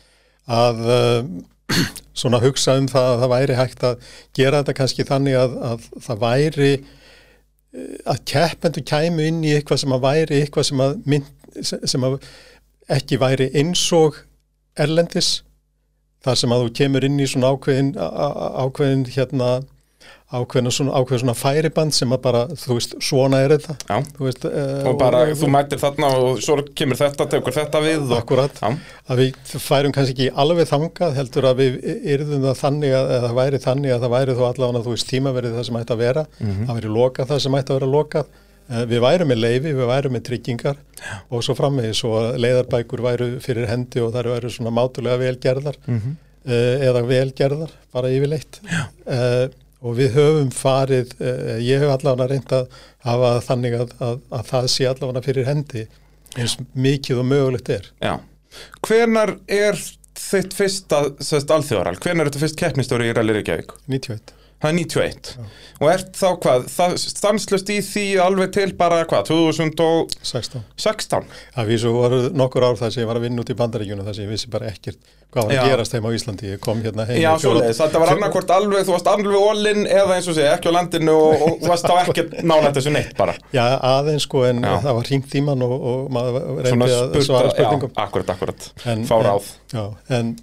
að 0.56 0.82
uh, 0.86 1.32
svona 2.22 2.40
hugsa 2.42 2.78
um 2.80 2.88
það 2.90 3.10
að 3.10 3.22
það 3.22 3.32
væri 3.34 3.58
hægt 3.58 3.86
að 3.88 4.08
gera 4.38 4.62
þetta 4.62 4.76
kannski 4.80 5.06
þannig 5.08 5.38
að, 5.40 5.58
að 5.68 5.86
það 6.06 6.22
væri 6.22 6.72
eh, 6.72 7.94
að 8.08 8.24
keppendur 8.32 8.86
kæmu 8.88 9.28
inn 9.28 9.44
í 9.44 9.54
eitthvað 9.56 9.82
sem 9.84 9.96
að 9.96 10.04
væri 10.06 10.40
eitthvað 10.40 10.68
sem 10.70 10.84
að, 10.84 10.98
mynd, 11.12 11.30
sem 11.62 12.08
að 12.08 12.18
ekki 12.92 13.20
væri 13.20 13.48
eins 13.60 13.84
og 13.96 14.18
erlendis 14.80 15.42
þar 16.24 16.38
sem 16.38 16.54
að 16.54 16.64
þú 16.64 16.74
kemur 16.78 17.06
inn 17.06 17.20
í 17.20 17.28
svona 17.28 17.52
ákveðin, 17.52 17.92
ákveðin 17.98 19.06
hérna 19.12 19.52
ákveðin 20.32 20.72
svona, 20.72 20.92
ákveðin 21.00 21.22
svona 21.22 21.34
færiband 21.36 21.94
sem 21.96 22.12
að 22.16 22.20
bara, 22.24 22.42
þú 22.56 22.76
veist, 22.78 22.94
svona 23.04 23.40
er 23.44 23.54
þetta. 23.56 23.74
Já, 23.88 23.96
þú 24.16 24.26
veist, 24.28 24.44
uh, 24.48 24.86
og 24.90 24.98
bara 25.00 25.22
þú 25.36 25.50
mætir 25.52 25.80
þarna 25.82 26.10
og 26.22 26.40
svo 26.44 26.56
kemur 26.78 27.00
þetta, 27.00 27.26
tekur 27.34 27.56
þetta 27.56 27.82
við 27.84 28.06
og, 28.08 28.14
Akkurat, 28.22 28.60
Já. 28.62 28.70
að 29.12 29.22
við 29.22 29.56
færum 29.66 29.92
kannski 29.96 30.14
ekki 30.16 30.30
alveg 30.44 30.70
þangað 30.72 31.18
heldur 31.20 31.48
að 31.52 31.60
við 31.62 31.76
yrðum 32.16 32.46
það 32.48 32.60
þannig 32.62 32.96
að, 32.98 33.10
að 33.18 33.26
það 33.28 33.36
væri 33.42 33.62
þannig 33.66 33.92
að 33.96 34.06
það 34.06 34.14
væri 34.16 34.38
þó 34.38 34.42
allavega 34.52 34.84
þú 34.88 34.96
veist 34.96 35.10
tímaverið 35.12 35.58
það 35.60 35.68
sem 35.68 35.80
ætti 35.82 35.96
að 35.98 36.02
vera. 36.06 36.24
Það 36.40 36.72
væri 36.80 36.94
lokað 36.98 37.30
það 37.34 37.44
sem 37.46 37.60
ætti 37.60 37.72
að 37.74 37.80
vera 37.80 37.92
lokað. 37.98 38.32
Eh, 38.72 38.84
við 38.86 39.00
værum 39.02 39.26
með 39.28 39.40
leifi, 39.42 39.72
við 39.74 39.88
værum 39.90 40.12
með 40.14 40.22
tryggingar 40.28 40.76
Já. 41.02 41.16
og 41.34 41.40
svo 41.42 41.54
framvegis 41.58 42.04
og 42.06 42.36
leiðarbækur 42.40 43.00
væru 43.02 43.26
fyrir 43.42 43.66
hendi 43.68 44.00
og 44.00 44.12
þar 44.14 44.28
væru 44.36 44.52
svona 44.54 44.70
mátulega 44.72 45.18
velgerðar 45.18 45.76
Mhm. 45.90 46.12
uh, 46.46 46.86
eða 46.86 47.02
velgerðar, 47.10 47.72
bara 47.92 48.08
yfirleitt. 48.14 48.60
Uh, 49.06 49.50
og 49.82 49.96
við 49.98 50.14
höfum 50.18 50.52
farið 50.54 51.14
uh, 51.18 51.56
ég 51.62 51.82
hef 51.82 51.94
allavega 51.96 52.28
reynd 52.30 52.54
að 52.56 52.76
hafa 53.06 53.32
þannig 53.48 53.78
að, 53.80 53.96
að, 53.98 54.20
að 54.30 54.52
það 54.52 54.68
sé 54.74 54.86
allavega 54.90 55.24
fyrir 55.26 55.48
hendi 55.48 55.86
eins 56.38 56.56
mikið 56.72 57.22
og 57.22 57.28
mögulegt 57.28 57.72
er 57.74 57.90
Já. 58.02 58.14
Hvenar 58.84 59.36
er 59.48 59.78
þitt 60.18 60.54
fyrsta 60.56 61.02
sérst 61.24 61.50
alþjóðaral? 61.52 61.96
Hvenar 62.00 62.26
er 62.26 62.32
þetta 62.32 62.44
fyrst 62.44 62.60
keppnistóri 62.60 63.08
í 63.08 63.16
Rally 63.16 63.38
Reykjavík? 63.38 63.74
91 63.90 64.41
Það 64.62 64.68
er 64.70 64.76
91. 64.78 65.30
Og 65.82 65.88
ert 65.90 66.12
þá 66.14 66.26
hvað? 66.44 66.66
Það 66.70 66.92
stanslust 67.02 67.70
í 67.74 67.78
því 67.82 68.04
alveg 68.22 68.52
til 68.54 68.68
bara 68.78 69.00
hvað? 69.10 69.24
2016? 69.32 70.60
16. 70.78 71.32
Það 71.56 71.72
vísu 71.72 71.90
voru 71.96 72.20
nokkur 72.38 72.66
ár 72.68 72.78
þar 72.78 72.92
sem 72.94 73.02
ég 73.02 73.08
var 73.10 73.18
að 73.18 73.26
vinna 73.26 73.42
út 73.42 73.50
í 73.50 73.56
bandaríkjunum 73.58 74.06
þar 74.06 74.16
sem 74.18 74.28
ég 74.28 74.30
vissi 74.36 74.52
bara 74.52 74.68
ekkert 74.70 75.00
hvað 75.32 75.48
var 75.48 75.56
Já. 75.56 75.62
að 75.64 75.72
gerast 75.72 75.96
heima 75.96 76.12
á 76.12 76.16
Íslandi. 76.18 76.52
Ég 76.52 76.60
kom 76.62 76.84
hérna 76.84 77.06
heim 77.08 77.18
Já, 77.18 77.30
svoleiðis. 77.42 77.80
Þetta 77.80 78.02
var 78.04 78.12
annarkvort 78.14 78.54
alveg, 78.54 78.86
þú 78.86 78.94
varst 78.94 79.10
alveg 79.10 79.36
ólinn 79.40 79.82
eða 79.88 80.18
eins 80.18 80.28
og 80.30 80.38
segja, 80.38 80.54
ekki 80.58 80.70
á 80.70 80.72
landinu 80.76 81.16
og, 81.16 81.34
og 81.48 81.58
þú 81.64 81.72
varst 81.72 81.88
þá 81.88 81.94
ekkert 82.04 82.38
nálægt 82.46 82.78
þessu 82.78 82.94
neitt 82.94 83.16
bara. 83.18 83.34
Já, 83.56 83.64
aðeins 83.90 84.28
sko 84.28 84.44
en 84.46 84.62
Já. 84.62 84.76
það 84.86 84.98
var 85.00 85.10
hringt 85.10 85.34
í 85.40 85.44
mann 85.48 85.66
og, 85.66 85.74
og 85.92 86.14
maður 86.14 86.38
reyndi 86.68 86.90
að 86.92 87.18
svara 87.26 87.50
já, 87.50 87.56
spurningum. 87.56 87.94
akkurat, 88.06 88.34
akkurat. 88.36 88.70
Fá 89.08 89.16
ráð. 89.24 89.52
Já, 89.72 89.84
en 90.20 90.34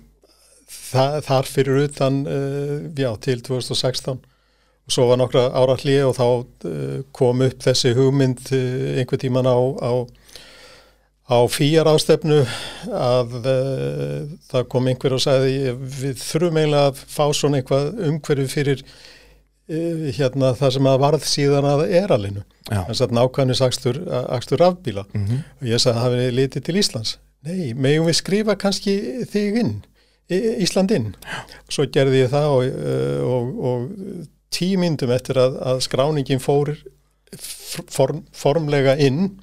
það, 0.70 1.20
þar 1.28 1.50
fyrir 1.50 1.84
utan, 1.86 2.24
uh, 2.30 2.76
já, 2.98 3.10
til 3.24 3.42
2016 3.46 4.20
og 4.90 4.96
svo 4.96 5.06
var 5.12 5.20
nokkra 5.22 5.50
ára 5.54 5.78
hlið 5.78 6.08
og 6.08 6.16
þá 6.18 6.26
uh, 6.26 6.96
kom 7.16 7.44
upp 7.46 7.62
þessi 7.62 7.94
hugmynd 7.98 8.50
uh, 8.56 8.98
einhver 8.98 9.22
tíman 9.22 9.46
á, 9.46 9.58
á, 9.86 9.92
á 11.30 11.38
fýjar 11.52 11.90
ástefnu 11.92 12.42
að 12.90 13.38
uh, 13.44 14.26
það 14.50 14.68
kom 14.74 14.90
einhver 14.90 15.14
og 15.18 15.24
sagði 15.24 15.76
við 15.78 16.18
þurfum 16.24 16.58
eiginlega 16.58 16.90
að 16.90 17.04
fá 17.06 17.26
svona 17.38 17.62
eitthvað 17.62 18.02
umhverju 18.10 18.50
fyrir 18.50 18.82
uh, 18.82 20.10
hérna 20.18 20.56
það 20.58 20.76
sem 20.80 20.90
að 20.90 21.04
varð 21.06 21.30
síðan 21.30 21.70
að 21.70 21.86
eralinu. 22.02 22.46
Þess 22.70 23.06
að 23.06 23.16
nákvæmnis 23.18 23.62
akstur, 23.66 24.02
akstur 24.30 24.62
rafbíla. 24.62 25.06
Mhm. 25.14 25.46
og 25.62 25.70
ég 25.70 25.82
sagði 25.82 25.98
að 25.98 26.04
hafi 26.08 26.34
litið 26.40 26.66
til 26.66 26.82
Íslands? 26.82 27.18
Nei, 27.46 27.72
megum 27.78 28.10
við 28.10 28.18
skrifa 28.20 28.58
kannski 28.60 28.98
þig 29.30 29.62
inn 29.62 29.78
Í- 30.30 30.56
Ísland 30.66 30.92
inn. 30.96 31.08
Svo 31.72 31.86
gerði 31.90 32.24
ég 32.26 32.32
það 32.34 32.48
og, 32.54 32.68
uh, 32.70 33.22
og, 33.34 33.50
og 33.72 34.28
tímyndum 34.54 35.12
eftir 35.14 35.40
að, 35.42 35.58
að 35.62 35.82
skráningin 35.86 36.42
fór 36.42 36.74
form, 37.94 38.24
formlega 38.34 38.96
inn 39.02 39.36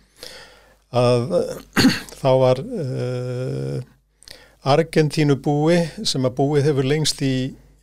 að 0.97 1.26
þá 2.23 2.28
var 2.43 2.61
uh, 2.62 3.78
Argentínu 4.66 5.37
búi 5.43 5.76
sem 6.07 6.25
að 6.26 6.35
búið 6.40 6.66
hefur 6.71 6.88
lengst 6.90 7.21
í, 7.23 7.35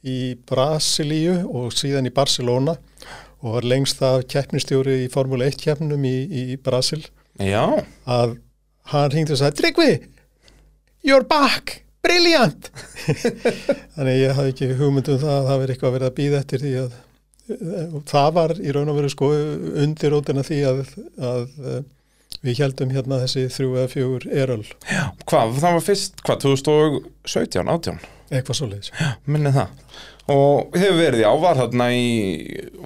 í 0.04 0.18
Brasilíu 0.50 1.38
og 1.48 1.72
síðan 1.76 2.10
í 2.10 2.14
Barcelona 2.16 2.76
og 3.44 3.58
var 3.58 3.68
lengst 3.68 4.02
af 4.04 4.26
keppnistjóri 4.32 5.02
í 5.06 5.12
Formule 5.12 5.48
1 5.52 5.60
keppnum 5.60 6.04
í, 6.08 6.16
í 6.28 6.58
Brasil. 6.64 7.02
Já, 7.40 7.64
að 8.08 8.38
hann 8.92 9.12
hringdi 9.16 9.36
og 9.36 9.40
sagði 9.40 9.60
Tryggvi, 9.62 9.88
you're 11.08 11.24
back 11.28 11.83
brilliant! 12.04 12.70
Þannig 13.96 14.20
ég 14.20 14.38
hafði 14.38 14.54
ekki 14.54 14.70
hugmyndum 14.80 15.20
það 15.22 15.34
að 15.38 15.50
það 15.50 15.64
veri 15.64 15.76
eitthvað 15.76 15.98
verið 15.98 16.10
að 16.10 16.16
býða 16.20 16.44
eftir 16.44 16.64
því 16.64 16.78
að 16.84 17.02
og 17.44 18.04
það 18.08 18.30
var 18.38 18.54
í 18.56 18.72
raun 18.72 18.92
og 18.92 18.98
veru 19.02 19.10
sko 19.12 19.30
undir 19.84 20.14
rótina 20.14 20.46
því 20.48 20.60
að, 20.70 20.78
að 21.20 21.58
eh, 21.68 21.82
við 22.44 22.62
heldum 22.64 22.94
hérna 22.96 23.20
þessi 23.24 23.50
þrjú 23.52 23.74
eða 23.76 23.92
fjögur 23.92 24.28
eröl 24.32 24.62
hvað, 25.28 25.58
það 25.60 25.76
var 25.76 25.84
fyrst, 25.84 26.24
hvað, 26.24 26.40
2017, 26.46 27.68
18 27.68 28.00
eitthvað 28.34 28.58
svo 28.58 28.70
leiðis 28.72 28.94
minni 29.28 29.52
það. 29.54 29.76
Og 30.34 30.78
hefur 30.80 31.02
verið 31.02 31.26
í 31.26 31.28
ávar 31.28 31.60
þarna 31.60 31.90
í 31.92 32.06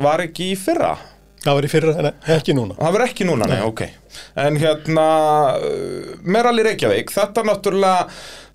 var 0.01 0.23
ekki 0.25 0.51
í 0.55 0.57
fyrra 0.59 0.95
það 1.43 1.53
var 1.59 1.67
í 1.67 1.71
fyrra 1.71 1.93
en 2.01 2.09
ekki 2.37 2.55
núna. 2.57 2.75
Það 2.79 2.95
verður 2.97 3.07
ekki 3.11 3.27
núna, 3.29 3.47
nei, 3.51 3.61
ok. 3.67 3.85
En 4.41 4.57
hérna, 4.61 5.07
uh, 5.61 6.11
með 6.25 6.45
Rally 6.47 6.65
Reykjavík 6.67 7.13
þetta 7.13 7.43
náttúrulega 7.47 8.07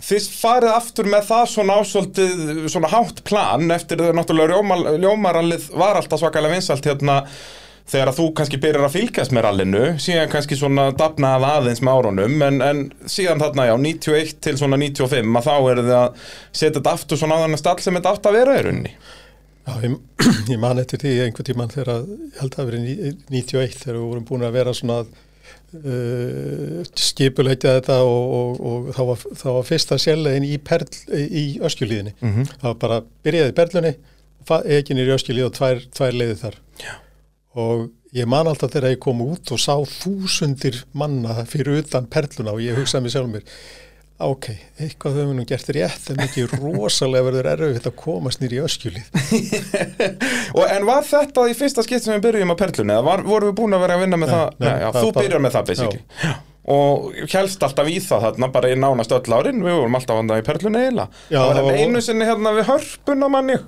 þið 0.02 0.28
farið 0.34 0.72
aftur 0.74 1.06
með 1.12 1.26
það 1.30 1.44
svona 1.52 1.76
ásöldið 1.78 2.68
svona 2.72 2.90
hátt 2.90 3.20
plan 3.28 3.70
eftir 3.70 4.02
það 4.02 4.16
náttúrulega 4.18 4.56
ljóma- 4.56 4.96
ljómarallið 4.98 5.68
var 5.78 6.00
alltaf 6.00 6.18
svakalega 6.24 6.56
vinsalt 6.56 6.88
hérna 6.90 7.20
þegar 7.92 8.10
að 8.12 8.18
þú 8.18 8.26
kannski 8.38 8.58
byrjar 8.62 8.86
að 8.88 8.94
fylgjast 8.96 9.32
með 9.34 9.44
rallinu 9.46 9.84
síðan 10.02 10.28
kannski 10.32 10.58
svona 10.58 10.88
dafnað 10.98 11.46
aðeins 11.46 11.80
með 11.82 11.96
árunum 12.00 12.44
en, 12.48 12.60
en 12.62 12.82
síðan 13.10 13.42
þarna 13.42 13.68
já 13.70 13.74
91 13.78 14.36
til 14.42 14.54
svona 14.58 14.78
95 14.82 15.38
að 15.38 15.48
þá 15.48 15.54
er 15.70 15.80
þið 15.82 15.96
að 15.98 16.20
setja 16.50 16.76
þetta 16.80 16.94
aftur 16.98 17.20
svona 17.22 17.38
á 17.38 17.42
þannig 17.42 17.62
stall 17.62 17.78
sem 17.82 17.98
þetta 17.98 18.12
átt 18.16 18.28
að 18.30 18.38
vera 18.38 18.58
í 18.58 18.62
rauninni 18.66 18.94
Já, 19.62 19.74
ég, 19.86 19.92
ég 20.54 20.58
man 20.62 20.80
eftir 20.82 20.98
því 21.02 21.10
einhvern 21.26 21.46
tíman 21.48 21.70
þegar 21.70 21.92
að, 21.96 22.08
ég 22.26 22.40
held 22.40 22.52
að 22.52 22.56
það 22.58 22.70
verið 22.70 22.86
ní- 22.86 23.12
91 23.36 23.76
þegar 23.82 23.98
við 24.00 24.08
vorum 24.08 24.24
búin 24.30 24.46
að 24.48 24.56
vera 24.56 24.74
svona 24.74 24.96
uh, 25.02 26.80
skipulegja 26.98 27.76
þetta 27.78 27.98
og, 28.06 28.34
og, 28.38 28.60
og 28.72 28.90
þá, 28.96 29.02
var, 29.10 29.22
þá 29.42 29.46
var 29.58 29.68
fyrsta 29.68 29.98
sérlegin 30.02 30.48
í, 30.48 30.56
perl, 30.66 30.88
í 31.22 31.44
öskjulíðinni. 31.64 32.14
Mhm. 32.22 32.48
Það 32.56 32.68
var 32.70 32.78
bara 32.86 33.00
byrjaði 33.26 33.54
í 33.54 33.58
perlunni, 33.60 33.94
ekinir 34.80 35.10
í 35.12 35.16
öskjulíð 35.16 35.48
og 35.48 35.56
tvær, 35.58 35.82
tvær 35.94 36.18
leiði 36.18 36.38
þar. 36.42 36.58
Já. 36.82 36.94
Og 37.62 37.86
ég 38.16 38.28
man 38.28 38.48
alltaf 38.50 38.72
þegar 38.74 38.94
ég 38.96 39.00
kom 39.04 39.22
út 39.24 39.52
og 39.54 39.60
sá 39.62 39.74
þúsundir 39.88 40.82
manna 40.96 41.42
fyrir 41.48 41.82
utan 41.84 42.08
perluna 42.12 42.54
og 42.56 42.62
ég 42.64 42.76
hugsaði 42.80 43.06
mig 43.06 43.14
sjálf 43.14 43.30
mér 43.32 43.46
ok, 44.28 44.48
eitthvað 44.82 45.16
höfum 45.18 45.32
við 45.32 45.38
nú 45.38 45.44
gert 45.48 45.70
rétt 45.76 46.10
en 46.12 46.22
ekki 46.24 46.44
rosalega 46.50 47.26
verður 47.28 47.48
erfið 47.52 47.88
að 47.90 47.96
komast 48.02 48.42
nýr 48.42 48.54
í 48.56 48.60
öskjulíð. 48.62 49.10
Og 50.58 50.64
en 50.66 50.86
var 50.88 51.06
þetta 51.08 51.46
í 51.50 51.56
fyrsta 51.58 51.84
skipt 51.86 52.06
sem 52.06 52.16
við 52.16 52.24
byrjum 52.28 52.54
á 52.54 52.56
perlunni 52.60 52.96
eða 52.96 53.06
var, 53.08 53.24
vorum 53.26 53.52
við 53.52 53.58
búin 53.60 53.76
að 53.76 53.84
vera 53.86 53.98
að 53.98 54.04
vinna 54.06 54.20
með 54.22 54.32
Nei, 54.32 54.34
það? 54.38 54.56
nei, 54.62 54.72
já, 54.72 54.88
það 54.88 55.06
þú 55.06 55.12
byrjar 55.18 55.44
með 55.46 55.56
það 55.56 55.70
basically. 55.72 56.02
Og 56.72 57.06
helst 57.32 57.64
alltaf 57.66 57.88
í 57.90 57.96
það 58.02 58.26
þarna 58.28 58.48
bara 58.54 58.70
í 58.70 58.76
nánast 58.78 59.14
öll 59.16 59.38
árin. 59.38 59.64
Við 59.66 59.78
vorum 59.80 59.96
alltaf 59.98 60.20
vandað 60.20 60.42
í 60.42 60.46
perlunni 60.46 60.84
Já, 60.92 61.40
það 61.40 61.64
var 61.66 61.80
einu 61.80 62.02
sinni 62.04 62.28
hérna 62.28 62.54
við 62.58 62.68
hörpuna 62.70 63.30
manni 63.32 63.58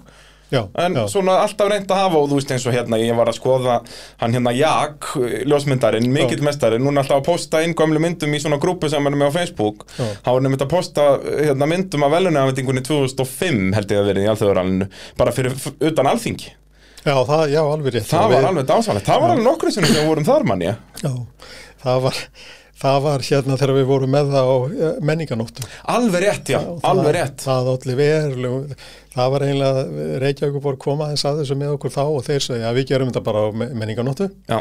Já, 0.52 0.60
en 0.78 0.94
já. 0.94 1.04
svona 1.08 1.38
alltaf 1.42 1.70
reynd 1.70 1.90
að 1.90 2.00
hafa 2.02 2.18
og 2.20 2.26
þú 2.30 2.38
veist 2.38 2.50
eins 2.54 2.66
og 2.68 2.74
hérna 2.76 2.98
ég 3.00 3.16
var 3.16 3.30
að 3.30 3.38
skoða 3.38 3.78
hann 4.20 4.34
hérna 4.36 4.52
Jak, 4.54 5.08
ljósmyndarinn, 5.48 6.10
mikill 6.12 6.44
mestarinn 6.44 6.84
núna 6.84 7.02
alltaf 7.02 7.22
að 7.22 7.28
posta 7.30 7.62
inn 7.64 7.74
gömlu 7.74 8.02
myndum 8.02 8.34
í 8.36 8.40
svona 8.42 8.60
grúpu 8.62 8.90
sem 8.92 9.02
hann 9.02 9.16
er 9.16 9.22
með 9.24 9.32
á 9.32 9.36
Facebook. 9.40 9.86
Þá 9.96 10.28
var 10.30 10.44
nefnt 10.44 10.66
að 10.66 10.74
posta 10.74 11.06
hérna, 11.24 11.68
myndum 11.70 12.04
af 12.06 12.12
velunafendingunni 12.14 12.84
2005 12.86 13.72
held 13.78 13.96
ég 13.96 14.02
að 14.02 14.10
verið 14.12 14.26
í 14.26 14.30
alþjóðuralinu 14.34 14.90
bara 15.18 15.34
fyrir 15.34 15.56
utan 15.90 16.12
alþingi. 16.12 16.52
Já, 17.04 17.16
það, 17.28 17.42
já, 17.52 17.60
alveg 17.60 17.96
rétt. 17.98 18.08
það 18.08 18.30
var 18.32 18.46
alveg 18.48 18.68
dásalegt, 18.68 19.08
það 19.08 19.24
var 19.24 19.32
alveg 19.34 19.44
nokkru 19.44 19.72
sem 19.74 19.84
við 19.84 20.06
vorum 20.08 20.24
þar 20.24 20.46
manni 20.48 20.70
Já, 20.70 21.10
það 21.82 21.98
var, 22.06 22.20
það 22.82 22.98
var 23.04 23.24
hérna 23.28 23.58
þegar 23.60 23.76
við 23.78 23.86
vorum 23.90 24.10
með 24.14 24.32
það 24.34 24.48
á 24.50 24.56
eh, 24.66 24.96
menninganóttu. 25.10 25.66
alveg 25.94 26.24
rétt 26.26 26.50
já, 26.54 26.58
Og 26.58 26.80
alveg 26.82 27.06
það, 27.10 27.14
rétt 27.18 27.44
Það 27.44 27.68
allir 27.74 28.00
verulegu, 28.00 28.78
það 29.14 29.30
var 29.34 29.46
eiginlega, 29.46 29.84
Reykjavík 30.24 30.80
koma 30.82 31.10
þess 31.12 31.28
að 31.30 31.38
þessu 31.44 31.58
með 31.60 31.76
okkur 31.76 31.94
þá 31.94 32.02
og 32.08 32.24
þeir 32.26 32.42
segja 32.48 32.70
að 32.72 32.80
við 32.80 32.88
gerum 32.90 33.12
þetta 33.12 33.24
bara 33.28 33.44
á 33.46 33.48
me- 33.54 33.70
menninganóttu. 33.74 34.30
já, 34.48 34.58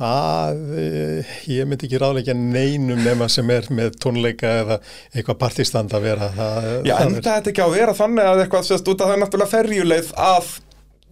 Það, 0.00 0.60
eh, 0.80 1.30
ég 1.50 1.66
myndi 1.68 1.84
ekki 1.88 1.98
ráðleika 2.00 2.32
neinum 2.32 3.00
nema 3.04 3.26
sem 3.28 3.50
er 3.52 3.66
með 3.74 3.98
tónleika 4.00 4.48
eða 4.62 4.76
eitthvað 5.12 5.38
partistand 5.42 5.92
að 5.92 6.04
vera. 6.06 6.28
Það, 6.36 6.68
já 6.86 6.94
það 6.94 7.06
enda 7.08 7.20
þetta 7.34 7.50
ekki 7.50 7.60
á 7.60 7.66
að 7.66 7.74
vera 7.74 7.94
þannig 7.98 8.28
að 8.30 8.40
eitthvað 8.44 8.68
sérst 8.70 8.88
út 8.88 9.02
að 9.02 9.10
það 9.10 9.16
er 9.16 9.20
náttúrulega 9.24 9.52
ferjuleið 9.56 10.12
að 10.30 10.48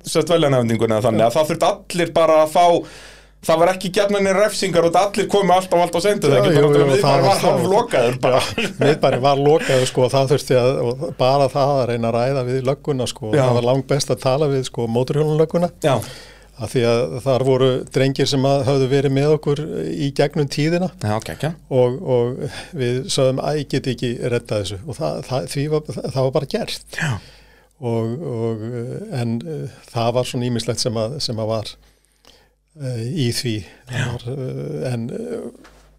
sérst 0.08 0.32
velunafendingunni 0.32 1.00
þannig 1.04 1.26
að 1.26 1.36
það 1.36 1.50
þurft 1.50 1.66
allir 1.68 2.12
bara 2.16 2.38
að 2.46 2.54
fá 2.54 2.64
það 3.46 3.60
var 3.62 3.70
ekki 3.72 3.90
gefnanir 3.94 4.38
refsingar 4.38 4.88
og 4.88 4.96
allir 4.98 5.28
komu 5.30 5.54
alltaf 5.54 5.82
alltaf 5.84 6.04
sendu 6.04 6.30
það 6.32 6.48
bara 6.48 7.02
var 7.04 7.22
var 7.26 7.42
það. 7.42 7.44
hálf 7.44 7.68
lokaður 7.74 8.18
bara 8.24 8.40
miðbæri 8.80 9.20
var 9.24 9.42
lokaður 9.42 9.86
sko 9.90 10.06
og 10.06 10.14
það 10.14 10.32
þurfti 10.32 10.58
að, 10.62 10.80
bara 11.20 11.52
það 11.52 11.74
að 11.76 11.84
reyna 11.92 12.10
að 12.10 12.18
ræða 12.18 12.48
við 12.48 12.66
lögguna 12.68 13.06
sko, 13.10 13.30
Já. 13.32 13.44
það 13.44 13.54
var 13.60 13.68
langt 13.70 13.88
best 13.92 14.10
að 14.14 14.24
tala 14.24 14.50
við 14.50 14.66
sko 14.70 14.88
móturhjólunlögguna 14.96 15.70
af 16.58 16.72
því 16.74 16.84
að 16.90 17.16
þar 17.22 17.44
voru 17.46 17.68
drengir 17.94 18.28
sem 18.28 18.46
að 18.48 18.64
hafðu 18.66 18.86
verið 18.90 19.14
með 19.14 19.34
okkur 19.36 19.60
í 19.94 20.08
gegnum 20.18 20.48
tíðina. 20.50 20.88
Já, 21.04 21.12
ok, 21.14 21.28
ekki 21.36 21.50
og, 21.78 21.98
og 22.02 22.40
við 22.78 23.04
sögum 23.14 23.42
að 23.44 23.60
ég 23.60 23.68
get 23.74 23.90
ekki 23.94 24.10
redda 24.24 24.62
þessu. 24.64 24.80
Og 24.86 24.98
það, 24.98 25.20
það, 25.28 25.46
því 25.54 25.66
var, 25.74 25.84
það, 25.98 26.18
var 26.18 26.32
bara 26.34 26.50
gert. 26.56 26.98
Já, 26.98 27.12
og, 27.78 28.24
og 28.32 28.64
eh, 28.72 29.20
en 29.20 29.36
uh, 29.44 29.76
það 29.92 30.10
var 30.18 30.30
svona 30.32 30.48
ímislegt 30.50 30.82
sem 30.82 30.98
að, 30.98 31.18
sem 31.22 31.38
að 31.38 31.52
var 31.52 31.72
í 32.78 33.30
því. 33.34 33.56
Uh, 33.88 34.86
en 34.92 35.08
uh, 35.10 35.48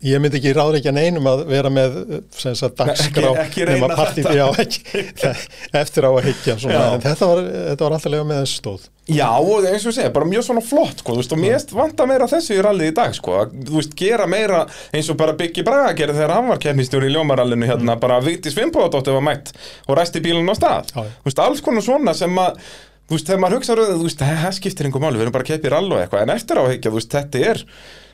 ég 0.05 0.21
myndi 0.23 0.39
ekki 0.39 0.53
ráðreikja 0.55 0.93
neinum 0.95 1.25
að 1.27 1.41
vera 1.49 1.71
með 1.73 1.97
sem 2.39 2.53
sagt 2.55 2.77
dagskrá 2.79 3.33
Ekki- 3.33 3.41
ekki 3.43 3.65
reyna 3.67 3.81
nema 3.89 3.97
partí- 3.99 4.23
þetta. 4.23 4.37
já, 4.37 4.45
ekki, 4.63 5.33
eftir 5.81 6.07
á 6.07 6.11
að 6.13 6.29
higgja 6.29 6.55
en 6.69 7.03
þetta 7.03 7.27
var, 7.33 7.41
var 7.81 7.97
alltaf 7.97 8.13
lega 8.13 8.29
með 8.29 8.41
þessu 8.45 8.61
stóð. 8.61 8.87
Já, 9.09 9.25
og 9.41 9.65
eins 9.65 9.87
og 9.89 9.93
segja, 9.97 10.11
bara 10.13 10.27
mjög 10.29 10.43
svona 10.45 10.61
flott, 10.61 10.99
sko, 11.01 11.15
þú 11.15 11.23
veist, 11.23 11.31
og 11.33 11.39
mér 11.41 11.63
vanta 11.73 12.05
meira 12.05 12.27
þessu 12.29 12.53
í 12.53 12.61
rallið 12.61 12.91
í 12.91 12.95
dag, 12.99 13.15
sko, 13.17 13.39
að, 13.41 13.55
þú 13.65 13.79
veist, 13.79 13.95
gera 13.97 14.27
meira 14.29 14.59
eins 14.93 15.09
og 15.09 15.17
bara 15.17 15.33
Biggi 15.39 15.63
Braga 15.65 15.95
gerði 15.97 16.19
þegar 16.19 16.33
hann 16.37 16.51
var 16.51 16.61
kennistjóri 16.61 17.09
í 17.09 17.15
ljómarallinu 17.15 17.65
hérna, 17.71 17.95
bara 17.99 18.19
Vigdís 18.21 18.53
Fimboðadóttir 18.53 19.17
var 19.17 19.25
mætt 19.25 19.49
og 19.89 19.97
ræsti 19.97 20.21
bílun 20.21 20.53
á 20.53 20.55
stað, 20.61 20.93
já. 20.93 21.01
þú 21.09 21.25
veist, 21.31 21.41
alls 21.41 21.63
konar 21.65 21.87
svona 21.89 22.13
sem 22.21 22.37
að, 22.37 22.61
þú 23.09 23.17
veist, 23.17 23.29
þegar 23.29 23.41
maður 23.43 23.59
hugsa 23.59 23.77
rauðið, 23.79 23.95
þú 23.97 24.09
veist, 24.09 24.25
það 24.25 24.57
skiptir 24.59 24.89
einhver 24.89 25.03
máli, 25.05 25.19
við 25.19 25.25
erum 25.27 25.35
bara 25.35 25.47
að 25.47 25.51
keppi 25.53 25.73
rall 25.73 25.87
og 25.89 26.03
eitthvað, 26.03 26.25
en 26.25 26.35
eftir 26.35 26.59
á 26.59 26.63
að 26.63 26.73
higgja, 26.75 26.91
þú 26.91 26.99
veist, 26.99 27.15
þetta 27.15 27.45
er, 27.49 27.63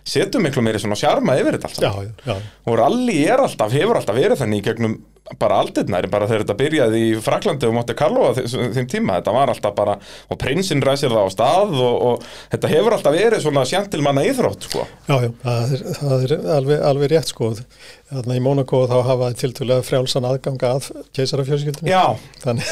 setum 0.06 0.46
miklu 0.46 0.64
meiri 0.66 0.82
svona 0.84 1.00
sjarma 1.00 1.36
yfir 1.42 1.58
þetta 1.58 1.72
alltaf. 1.72 2.00
já, 2.00 2.32
já, 2.32 2.56
Og 2.70 2.80
rally 2.80 3.20
er 3.26 3.44
alltaf, 3.44 3.76
hefur 3.76 4.00
alltaf 4.00 4.18
verið 4.18 4.42
þannig 4.44 4.62
í 4.62 4.66
gegnum 4.70 4.96
bara 5.42 5.58
aldirnar, 5.58 6.06
bara 6.14 6.28
þegar 6.30 6.44
þetta 6.44 6.56
byrjaði 6.60 7.00
í 7.02 7.14
Fraklandi 7.26 7.66
og 7.66 7.74
Monte 7.74 7.96
Carlo 7.98 8.28
þeim 8.38 8.86
tíma, 8.86 9.16
þetta 9.18 9.34
var 9.34 9.50
alltaf 9.50 9.74
bara, 9.78 9.96
og 10.30 10.38
prinsinn 10.38 10.84
ræsir 10.86 11.10
það 11.10 11.26
á 11.26 11.30
stað 11.34 11.74
og, 11.82 11.96
og 12.10 12.28
þetta 12.54 12.70
hefur 12.70 12.94
alltaf 12.94 13.16
verið 13.18 13.42
svona 13.42 13.64
sjantilmanna 13.66 14.22
íþrótt, 14.30 14.68
sko. 14.70 14.86
já, 15.10 15.16
já 15.26 15.32
það 15.42 15.74
er, 15.80 15.84
það 15.98 16.28
er 16.28 16.36
alveg, 16.60 16.86
alveg 16.92 17.12
rétt 17.16 17.34
sko 17.34 17.50
þarna 17.58 18.38
í 18.38 18.44
Mónakó 18.46 18.84
þá 18.92 18.96
hafa 19.10 19.32
tiltölulega 19.42 19.88
frjálsan 19.88 20.30
aðganga 20.30 20.76
að 20.78 20.92
keisarafjölskyldunni 21.18 21.90
Já, 21.90 22.06
þannig 22.46 22.70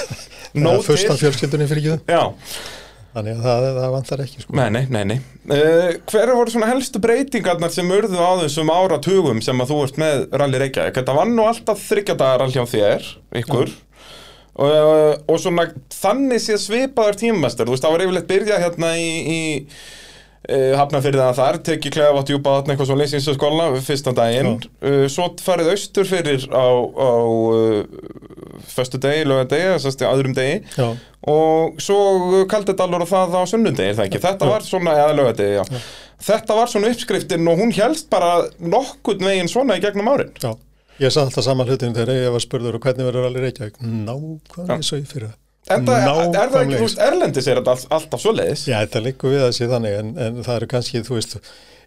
Nóg 0.54 0.80
að 0.80 0.88
fyrsta 0.92 1.14
til. 1.14 1.20
fjölskyldunni 1.24 1.68
fyrir 1.70 1.94
ekki 1.94 2.14
já, 2.14 2.24
þannig 3.14 3.40
að 3.40 3.48
það, 3.48 3.68
það 3.78 3.96
vantar 3.96 4.24
ekki 4.26 4.44
sko 4.44 4.58
nei, 4.60 4.68
nei, 4.74 4.84
nei, 4.94 5.04
nei. 5.14 5.18
Uh, 5.50 5.88
hver 6.12 6.34
voru 6.34 6.54
svona 6.54 6.70
helstu 6.70 7.02
breytingarnar 7.04 7.74
sem 7.74 7.90
urðu 7.94 8.22
á 8.22 8.32
þessum 8.44 8.74
áratugum 8.74 9.42
sem 9.46 9.64
að 9.64 9.74
þú 9.74 9.80
ert 9.88 9.98
með 10.04 10.28
rally 10.44 10.62
Reykjavík? 10.64 11.00
Þetta 11.00 11.18
var 11.18 11.32
nú 11.32 11.48
alltaf 11.48 11.82
þryggjadagar 11.88 12.54
hjá 12.54 12.64
þér, 12.70 13.10
ykkur. 13.42 13.74
Uh, 14.54 15.18
og 15.26 15.40
svona 15.42 15.66
þannig 15.90 16.42
sé 16.44 16.60
svipaður 16.62 17.18
tímastur, 17.24 17.66
þú 17.66 17.74
veist, 17.74 17.86
það 17.86 17.96
var 17.96 18.06
yfirleitt 18.06 18.30
byrjað 18.30 18.66
hérna 18.68 18.92
í, 19.02 19.10
í 19.26 19.40
uh, 20.50 20.74
hafnafyrðina 20.80 21.34
þar, 21.38 21.60
tekið 21.68 21.96
klefa 21.98 22.22
átt 22.22 22.32
júpa 22.34 22.56
þarna 22.58 22.74
eitthvað 22.74 22.90
svo 22.90 22.98
leysins 23.00 23.30
að 23.32 23.38
skóla 23.38 23.68
fyrsta 23.88 24.14
daginn, 24.18 24.52
uh, 24.84 25.06
svo 25.12 25.30
farið 25.44 25.72
austur 25.74 26.10
fyrir 26.10 26.48
á, 26.52 26.68
á 26.80 27.12
uh, 27.54 28.98
degi, 28.98 29.28
löga 29.30 29.48
degi, 29.54 29.70
þess 29.78 30.02
að 30.02 30.10
öðrum 30.12 30.36
degi. 30.38 30.60
Já, 30.78 30.90
og 31.34 31.80
svo 31.84 32.44
kaldidalur 32.52 33.06
og 33.06 33.12
það 33.12 33.38
á 33.40 33.44
sunnundegi, 33.54 33.96
það 34.00 34.10
ekki, 34.10 34.24
þetta 34.28 34.52
var 34.52 34.68
svona, 34.68 34.98
eða 35.06 35.16
löga 35.22 35.38
degi, 35.40 35.62
já. 35.62 35.86
Þetta 36.24 36.56
var 36.56 36.70
svona 36.72 36.92
uppskriftin 36.94 37.50
og 37.52 37.60
hún 37.60 37.74
helst 37.76 38.08
bara 38.12 38.46
nokkurn 38.60 39.26
veginn 39.28 39.52
svona 39.52 39.76
í 39.80 39.84
gegnum 39.84 40.12
árin. 40.14 40.32
já. 40.40 40.54
Ég 41.02 41.10
sagði 41.10 41.32
alltaf 41.32 41.46
saman 41.48 41.70
hlutin 41.72 41.96
þegar 41.96 42.20
ég 42.20 42.34
var 42.36 42.44
spurður 42.44 42.78
og 42.78 42.84
hvernig 42.86 43.08
verður 43.08 43.26
allir 43.32 43.48
reykjavík? 43.48 43.80
Nákvæmlega 43.82 44.78
eins 44.78 44.92
og 44.94 45.02
ég 45.02 45.10
fyrir 45.10 45.32
En 45.72 45.86
það, 45.88 46.08
er 46.36 46.50
það 46.52 46.62
ekki, 46.64 46.80
þú 46.80 46.88
veist, 46.88 47.00
Erlendis 47.00 47.48
er 47.48 47.62
all, 47.64 47.78
alltaf 47.98 48.20
svo 48.20 48.34
leiðis? 48.36 48.66
Já, 48.68 48.80
þetta 48.84 49.04
liggur 49.06 49.32
við 49.32 49.46
að 49.48 49.54
sé 49.56 49.68
þannig 49.72 50.00
en, 50.02 50.10
en 50.20 50.42
það 50.44 50.58
eru 50.60 50.68
kannski, 50.76 51.04
þú 51.08 51.20
veist, 51.20 51.38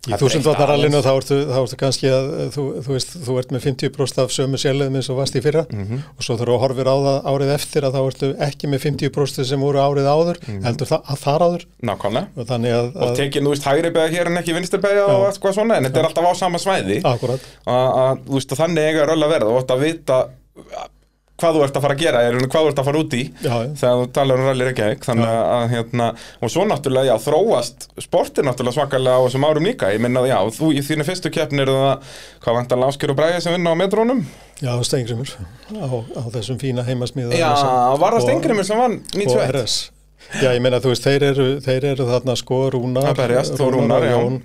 Í 0.07 0.13
Að 0.15 0.21
þúsundvatnarallinu 0.23 1.01
breyta 1.01 1.09
þá 1.51 1.57
ertu, 1.67 1.77
kannski 1.81 2.07
að 2.15 2.27
þú, 2.55 2.65
þú 2.87 2.93
veist, 2.95 3.15
þú 3.27 3.37
ert 3.41 3.49
með 3.51 3.65
50% 3.67 4.21
af 4.23 4.31
sömu 4.31 4.59
sérleðum 4.63 4.99
eins 5.01 5.09
og 5.11 5.17
varst 5.19 5.35
í 5.35 5.41
fyrra 5.43 5.65
Mhm. 5.67 5.97
og 6.15 6.23
svo 6.23 6.37
þegar 6.37 6.53
þú 6.53 6.59
horfir 6.63 6.87
á 6.87 6.97
það 7.07 7.19
árið 7.33 7.51
eftir 7.57 7.83
að 7.89 7.97
þá 7.97 8.03
ertu 8.13 8.29
ekki 8.47 8.71
með 8.71 8.85
50% 8.87 9.45
sem 9.51 9.61
voru 9.67 9.81
árið 9.83 10.07
áður 10.07 10.39
heldur 10.63 10.87
það 10.93 11.11
að 11.11 11.19
þar 11.25 11.45
áður. 11.49 11.65
Nákvæmlega. 11.91 12.27
Og 12.37 12.47
þannig 12.47 12.73
að, 12.77 12.87
Mhm. 12.87 13.03
og 13.03 13.09
að 13.11 13.17
tekið, 13.19 13.43
þú 13.43 13.51
veist, 13.51 13.67
hægri 13.67 13.91
beigja 13.97 14.15
hér 14.15 14.27
en 14.31 14.37
ekki 14.45 14.55
vinstri 14.55 14.79
beigja 14.87 15.05
og 15.11 15.27
allt 15.27 15.41
hvað 15.43 15.55
svona, 15.59 15.75
en 15.77 15.85
þetta 15.91 15.99
er 15.99 16.07
alltaf 16.07 16.25
á 16.31 16.33
sama 16.39 16.59
svæði. 16.63 17.01
Akkurat, 17.03 17.41
að, 17.67 18.23
að, 21.37 21.45
að 21.45 21.57
að 21.57 21.57
hvað 21.57 21.57
þú 21.57 21.63
ert 21.67 21.77
að 21.77 21.85
fara 21.85 21.97
að 21.97 22.01
gera, 22.01 22.21
er, 22.25 22.37
hvað 22.47 22.63
þú 22.63 22.71
ert 22.71 22.79
að 22.81 22.87
fara 22.89 23.01
út 23.03 23.15
í 23.17 23.23
já, 23.29 23.51
já, 23.51 23.73
þegar 23.81 23.99
þú 24.01 24.07
talar 24.17 24.41
um 24.41 24.47
rally 24.49 24.67
Reykjavík 24.69 25.07
þannig 25.07 25.33
að, 25.33 25.65
hérna, 25.73 26.07
og 26.41 26.53
svo 26.53 26.65
náttúrulega, 26.69 27.11
já, 27.11 27.25
þróast 27.27 27.89
sportir 28.01 28.47
náttúrulega 28.47 28.77
svakalega 28.79 29.21
á 29.21 29.25
þessum 29.27 29.47
árum 29.49 29.69
líka 29.69 29.91
ég 29.93 30.01
minna, 30.01 30.23
já, 30.29 30.39
þú 30.57 30.71
í 30.73 30.85
þínu 30.87 31.07
fyrstu 31.09 31.33
keppni 31.35 31.65
eru 31.67 31.75
það, 31.77 32.15
hvað 32.45 32.59
vantar 32.61 32.81
Láskjör 32.81 33.13
og 33.13 33.19
Bræði 33.21 33.43
sem 33.45 33.57
vinna 33.57 33.75
á 33.75 33.81
metrónum? 33.81 34.23
já, 34.63 34.73
Steingrimur 34.89 35.35
á, 35.37 35.89
á 35.93 36.23
þessum 36.33 36.61
fína 36.63 36.87
heimasmíða 36.87 37.37
Já, 37.37 37.53
var 38.01 38.17
það 38.17 38.25
Stengrimur 38.25 38.69
sem 38.69 38.81
vann 38.81 38.97
og 39.05 39.21
91? 39.21 39.53
RS 39.53 39.77
Já, 40.41 40.49
ég 40.57 40.63
meina, 40.65 40.81
þú 40.83 40.91
veist, 40.91 41.05
þeir 41.05 41.29
eru, 41.29 41.45
þeir 41.63 41.85
eru 41.93 42.07
þarna 42.09 42.35
sko 42.41 42.65
Rúnar, 42.75 43.13
Rúnar, 43.15 44.09
já. 44.09 44.17
Jón, 44.17 44.41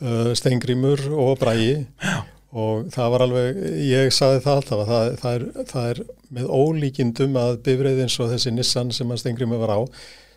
uh, 0.00 0.30
Steingrímur 0.38 1.02
og 1.12 1.34
Bræi 1.42 1.82
já. 1.82 2.22
Og 2.56 2.86
það 2.94 3.10
var 3.12 3.24
alveg, 3.26 3.58
ég 3.84 4.12
saði 4.14 4.44
það 4.44 4.60
alltaf 4.60 4.82
að 4.82 4.92
það, 4.92 5.08
það, 5.22 5.34
er, 5.34 5.66
það 5.72 5.88
er 5.90 6.04
með 6.36 6.52
ólíkindum 6.60 7.40
að 7.40 7.58
bifreið 7.66 8.04
eins 8.06 8.20
og 8.22 8.30
þessi 8.32 8.54
Nissan 8.54 8.94
sem 8.96 9.12
að 9.12 9.20
Steingrímur 9.22 9.60
var 9.64 9.74
á 9.76 9.80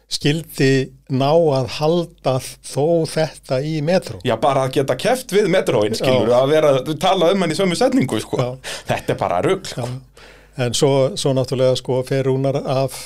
skildi 0.09 0.71
ná 1.13 1.29
að 1.29 1.67
halda 1.75 2.35
þó 2.41 3.05
þetta 3.05 3.59
í 3.61 3.75
metró. 3.85 4.17
Já, 4.25 4.33
bara 4.41 4.65
að 4.65 4.79
geta 4.79 4.97
keft 4.97 5.35
við 5.35 5.51
metróin, 5.53 5.93
skilur, 5.97 6.33
að 6.33 6.53
vera, 6.55 6.71
tala 6.97 7.29
um 7.29 7.45
hann 7.45 7.53
í 7.53 7.57
sömu 7.57 7.77
setningu, 7.77 8.17
sko. 8.23 8.41
Já. 8.41 8.73
Þetta 8.89 9.13
er 9.13 9.19
bara 9.21 9.43
rugg, 9.45 9.69
sko. 9.69 9.85
Já. 9.85 10.25
En 10.59 10.75
svo, 10.75 10.91
svo 11.15 11.31
náttúrulega 11.37 11.77
sko 11.79 12.01
fer 12.07 12.25
Rúnar 12.27 12.57
af 12.59 12.97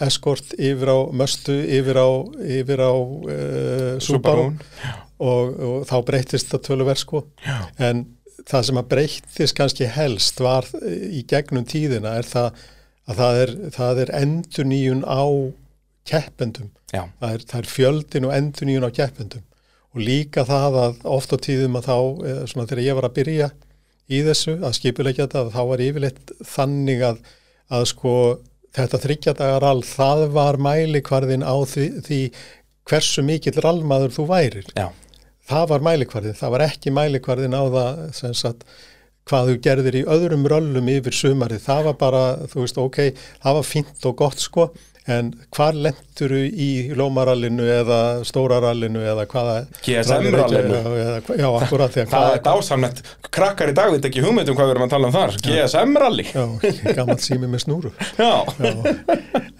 eskort 0.00 0.54
yfir 0.56 0.92
á 0.92 0.98
Möstu, 1.12 1.52
yfir 1.52 1.98
á, 2.00 2.08
yfir 2.40 2.80
á 2.80 2.92
uh, 2.92 3.96
Subaru 4.00 4.46
og, 5.18 5.52
og 5.56 5.86
þá 5.88 5.96
breytist 6.08 6.52
það 6.52 6.64
tölverð 6.68 7.00
sko 7.00 7.22
Já. 7.44 7.56
en 7.80 8.04
það 8.46 8.64
sem 8.68 8.80
að 8.80 8.88
breytist 8.92 9.56
kannski 9.58 9.90
helst 9.90 10.40
var 10.42 10.68
í 10.86 11.22
gegnum 11.28 11.66
tíðina 11.68 12.16
er 12.20 12.28
það 12.28 12.64
að 13.06 13.20
það 13.20 13.40
er, 13.42 13.52
það 13.74 14.00
er 14.02 14.12
endur 14.20 14.68
nýjun 14.70 15.04
á 15.06 15.22
keppendum. 16.06 16.72
Það 16.92 17.30
er, 17.32 17.44
það 17.50 17.60
er 17.60 17.70
fjöldin 17.70 18.26
og 18.28 18.34
endur 18.34 18.68
nýjun 18.68 18.86
á 18.86 18.90
keppendum. 18.94 19.44
Og 19.94 20.02
líka 20.02 20.44
það 20.46 20.78
að 20.82 20.98
oft 21.16 21.32
á 21.32 21.38
tíðum 21.40 21.78
að 21.78 21.88
þá, 21.88 21.96
eða 22.32 22.50
svona 22.50 22.68
þegar 22.70 22.84
ég 22.84 22.98
var 22.98 23.08
að 23.08 23.16
byrja 23.16 23.48
í 24.06 24.20
þessu 24.26 24.58
að 24.60 24.76
skipulegja 24.78 25.26
þetta 25.26 25.54
þá 25.54 25.62
var 25.70 25.82
yfirleitt 25.82 26.34
þannig 26.46 27.02
að, 27.06 27.22
að 27.74 27.88
sko 27.90 28.12
þetta 28.76 29.00
þryggjadagar 29.02 29.66
all 29.66 29.82
það 29.86 30.26
var 30.36 30.60
mælikvarðin 30.62 31.46
á 31.46 31.56
því, 31.66 31.88
því 32.06 32.20
hversu 32.86 33.24
mikill 33.26 33.56
rallmaður 33.64 34.14
þú 34.14 34.28
værir. 34.30 34.68
Já, 34.76 34.90
það 35.46 35.70
var 35.72 35.86
mælikvarðin, 35.86 36.36
það 36.38 36.54
var 36.56 36.66
ekki 36.66 36.92
mælikvarðin 36.94 37.56
á 37.56 37.62
það 37.76 38.02
sem 38.18 38.36
sagt 38.36 38.66
hvað 39.26 39.48
þú 39.50 39.56
gerðir 39.66 39.98
í 39.98 40.04
öðrum 40.16 40.44
röllum 40.50 40.90
yfir 40.90 41.16
sumarið, 41.18 41.64
það 41.64 41.88
var 41.88 41.96
bara, 42.02 42.24
þú 42.50 42.62
veist, 42.62 42.78
ok 42.78 43.00
það 43.42 43.58
var 43.58 43.66
fínt 43.66 44.06
og 44.06 44.18
gott 44.20 44.42
sko 44.42 44.68
en 45.06 45.28
hvar 45.54 45.76
lenduru 45.78 46.40
í 46.50 46.68
lómarallinu 46.98 47.62
eða 47.76 47.98
stórarallinu 48.26 49.02
eða 49.06 49.26
hvaða 49.30 49.56
GSM-rallinu. 49.86 50.80
já, 51.38 51.46
akkurat 51.60 51.92
þegar 51.94 52.08
það 52.10 52.30
er 52.34 52.40
dásamlegt. 52.46 53.02
Krakkar 53.36 53.70
í 53.70 53.74
dag 53.76 53.92
veit 53.94 54.08
ekki 54.08 54.24
hugmynd 54.24 54.50
um 54.50 54.56
hvað 54.58 54.70
við 54.70 54.74
erum 54.74 54.86
að 54.86 54.94
tala 54.96 55.10
um 55.10 55.14
þar. 55.14 55.36
GSM-rally. 55.46 56.26
já, 56.32 56.94
gammalt 56.96 57.22
sími 57.22 57.50
með 57.52 57.62
snúru 57.66 57.92
Já. 58.22 58.32
Já, 58.58 58.72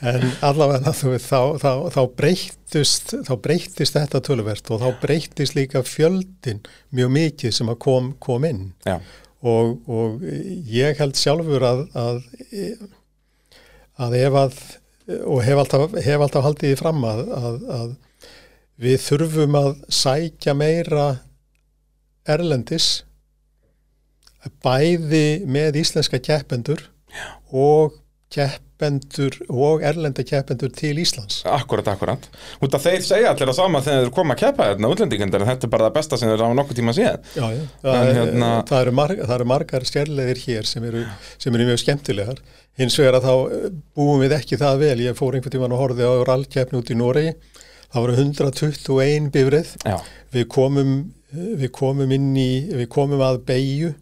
en 0.06 0.26
allavega 0.44 0.92
þú 0.96 1.12
þá, 1.22 1.40
þá, 1.62 1.70
þá 1.94 2.00
breyttist 2.18 3.14
þá 3.28 3.32
breyttist 3.46 3.96
þetta 3.98 4.20
töluvert 4.26 4.70
og 4.74 4.82
þá 4.82 4.88
breyttist 5.02 5.54
líka 5.56 5.82
fjöldin 5.86 6.60
mjög 6.96 7.12
mikið 7.16 7.54
sem 7.54 7.70
að 7.72 7.78
kom, 7.86 8.10
kom 8.22 8.44
inn 8.48 8.64
Já. 8.86 8.98
og, 9.46 9.76
og 9.86 10.26
ég 10.26 10.98
held 11.00 11.16
sjálfur 11.20 11.64
að 11.70 11.84
að, 11.96 12.20
að 14.06 14.18
ef 14.20 14.40
að 14.42 14.58
og 15.06 15.42
hef 15.46 15.60
alltaf, 15.62 15.94
hef 16.02 16.22
alltaf 16.22 16.46
haldið 16.46 16.72
því 16.72 16.78
fram 16.80 17.04
að, 17.06 17.22
að, 17.38 17.58
að 17.78 17.90
við 18.86 19.02
þurfum 19.04 19.58
að 19.60 19.70
sækja 19.88 20.54
meira 20.58 21.06
erlendis 22.26 22.88
bæði 24.62 25.42
með 25.46 25.80
íslenska 25.82 26.20
keppendur 26.22 26.82
og 27.50 27.94
keppendur 28.76 29.36
og 29.48 29.82
erlenda 29.84 30.22
keppendur 30.26 30.70
til 30.76 30.98
Íslands 31.00 31.40
Akkurat, 31.48 31.86
akkurat. 31.88 32.26
Út 32.60 32.74
af 32.76 32.82
þeir 32.84 33.02
segja 33.04 33.30
allir 33.32 33.48
að 33.48 33.56
sama 33.56 33.80
þegar 33.80 34.04
þeir 34.04 34.12
koma 34.14 34.34
að 34.36 34.42
keppa 34.42 34.66
hérna 34.70 34.90
útlendingendur 34.92 35.42
en 35.44 35.48
þetta 35.48 35.66
er 35.66 35.72
bara 35.72 35.86
það 35.88 35.94
besta 35.96 36.18
sem 36.20 36.28
þeir 36.30 36.44
hafa 36.44 36.58
nokkuð 36.58 36.76
tíma 36.80 36.94
séð. 36.96 37.16
Já, 37.36 37.46
já. 37.56 37.62
Það, 37.82 37.96
En 37.96 38.16
hérna- 38.16 38.52
það, 38.68 38.80
eru 38.82 38.92
marg, 38.92 39.18
það 39.24 39.34
eru 39.38 39.48
margar 39.52 39.86
sérleðir 39.88 40.42
hér 40.44 40.66
sem 40.68 40.84
eru, 40.84 41.04
sem 41.38 41.54
eru 41.56 41.68
mjög 41.70 41.82
skemmtilegar. 41.84 42.40
Hins 42.76 42.98
vegar 43.00 43.16
að 43.20 43.28
þá 43.28 43.34
eh, 43.56 43.68
búum 43.96 44.20
við 44.20 44.36
ekki 44.36 44.58
það 44.60 44.78
vel. 44.84 44.96
Ég 45.06 45.16
fór 45.16 45.34
einhvern 45.38 45.56
tíman 45.56 45.72
og 45.76 45.80
horfði 45.84 46.04
á 46.04 46.12
rallkeppni 46.28 46.80
út 46.80 46.90
í 46.92 46.96
Noregi. 47.00 47.34
Það 47.92 48.02
voru 48.04 48.16
121 48.20 49.30
bifrið. 49.32 49.76
Já. 49.86 49.96
Við 50.36 50.48
komum, 50.52 50.90
við 51.32 51.70
komum 51.72 52.12
inn 52.12 52.34
í, 52.36 52.50
við 52.76 52.88
komum 52.92 53.22
að 53.24 53.40
beigju. 53.48 53.94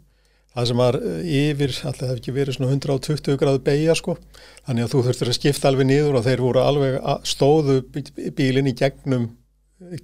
Það 0.54 0.68
sem 0.70 0.78
var 0.78 0.98
eh, 1.00 1.22
yfir, 1.50 1.72
alltaf 1.88 2.08
hef 2.12 2.18
ekki 2.20 2.34
verið 2.36 2.56
svona 2.58 2.74
120 2.76 3.38
gráðu 3.40 3.62
beigja 3.66 3.96
sko. 3.98 4.14
Þannig 4.68 4.86
að 4.86 4.92
þú 4.94 5.00
þurftir 5.08 5.30
að 5.32 5.38
skipta 5.40 5.70
alveg 5.72 5.88
niður 5.88 6.18
og 6.20 6.26
þeir 6.28 6.42
voru 6.44 6.62
alveg 6.62 6.98
stóðu 7.26 7.80
bí- 7.90 8.30
bílinn 8.38 8.70
í 8.70 8.76
gegnum 8.78 9.28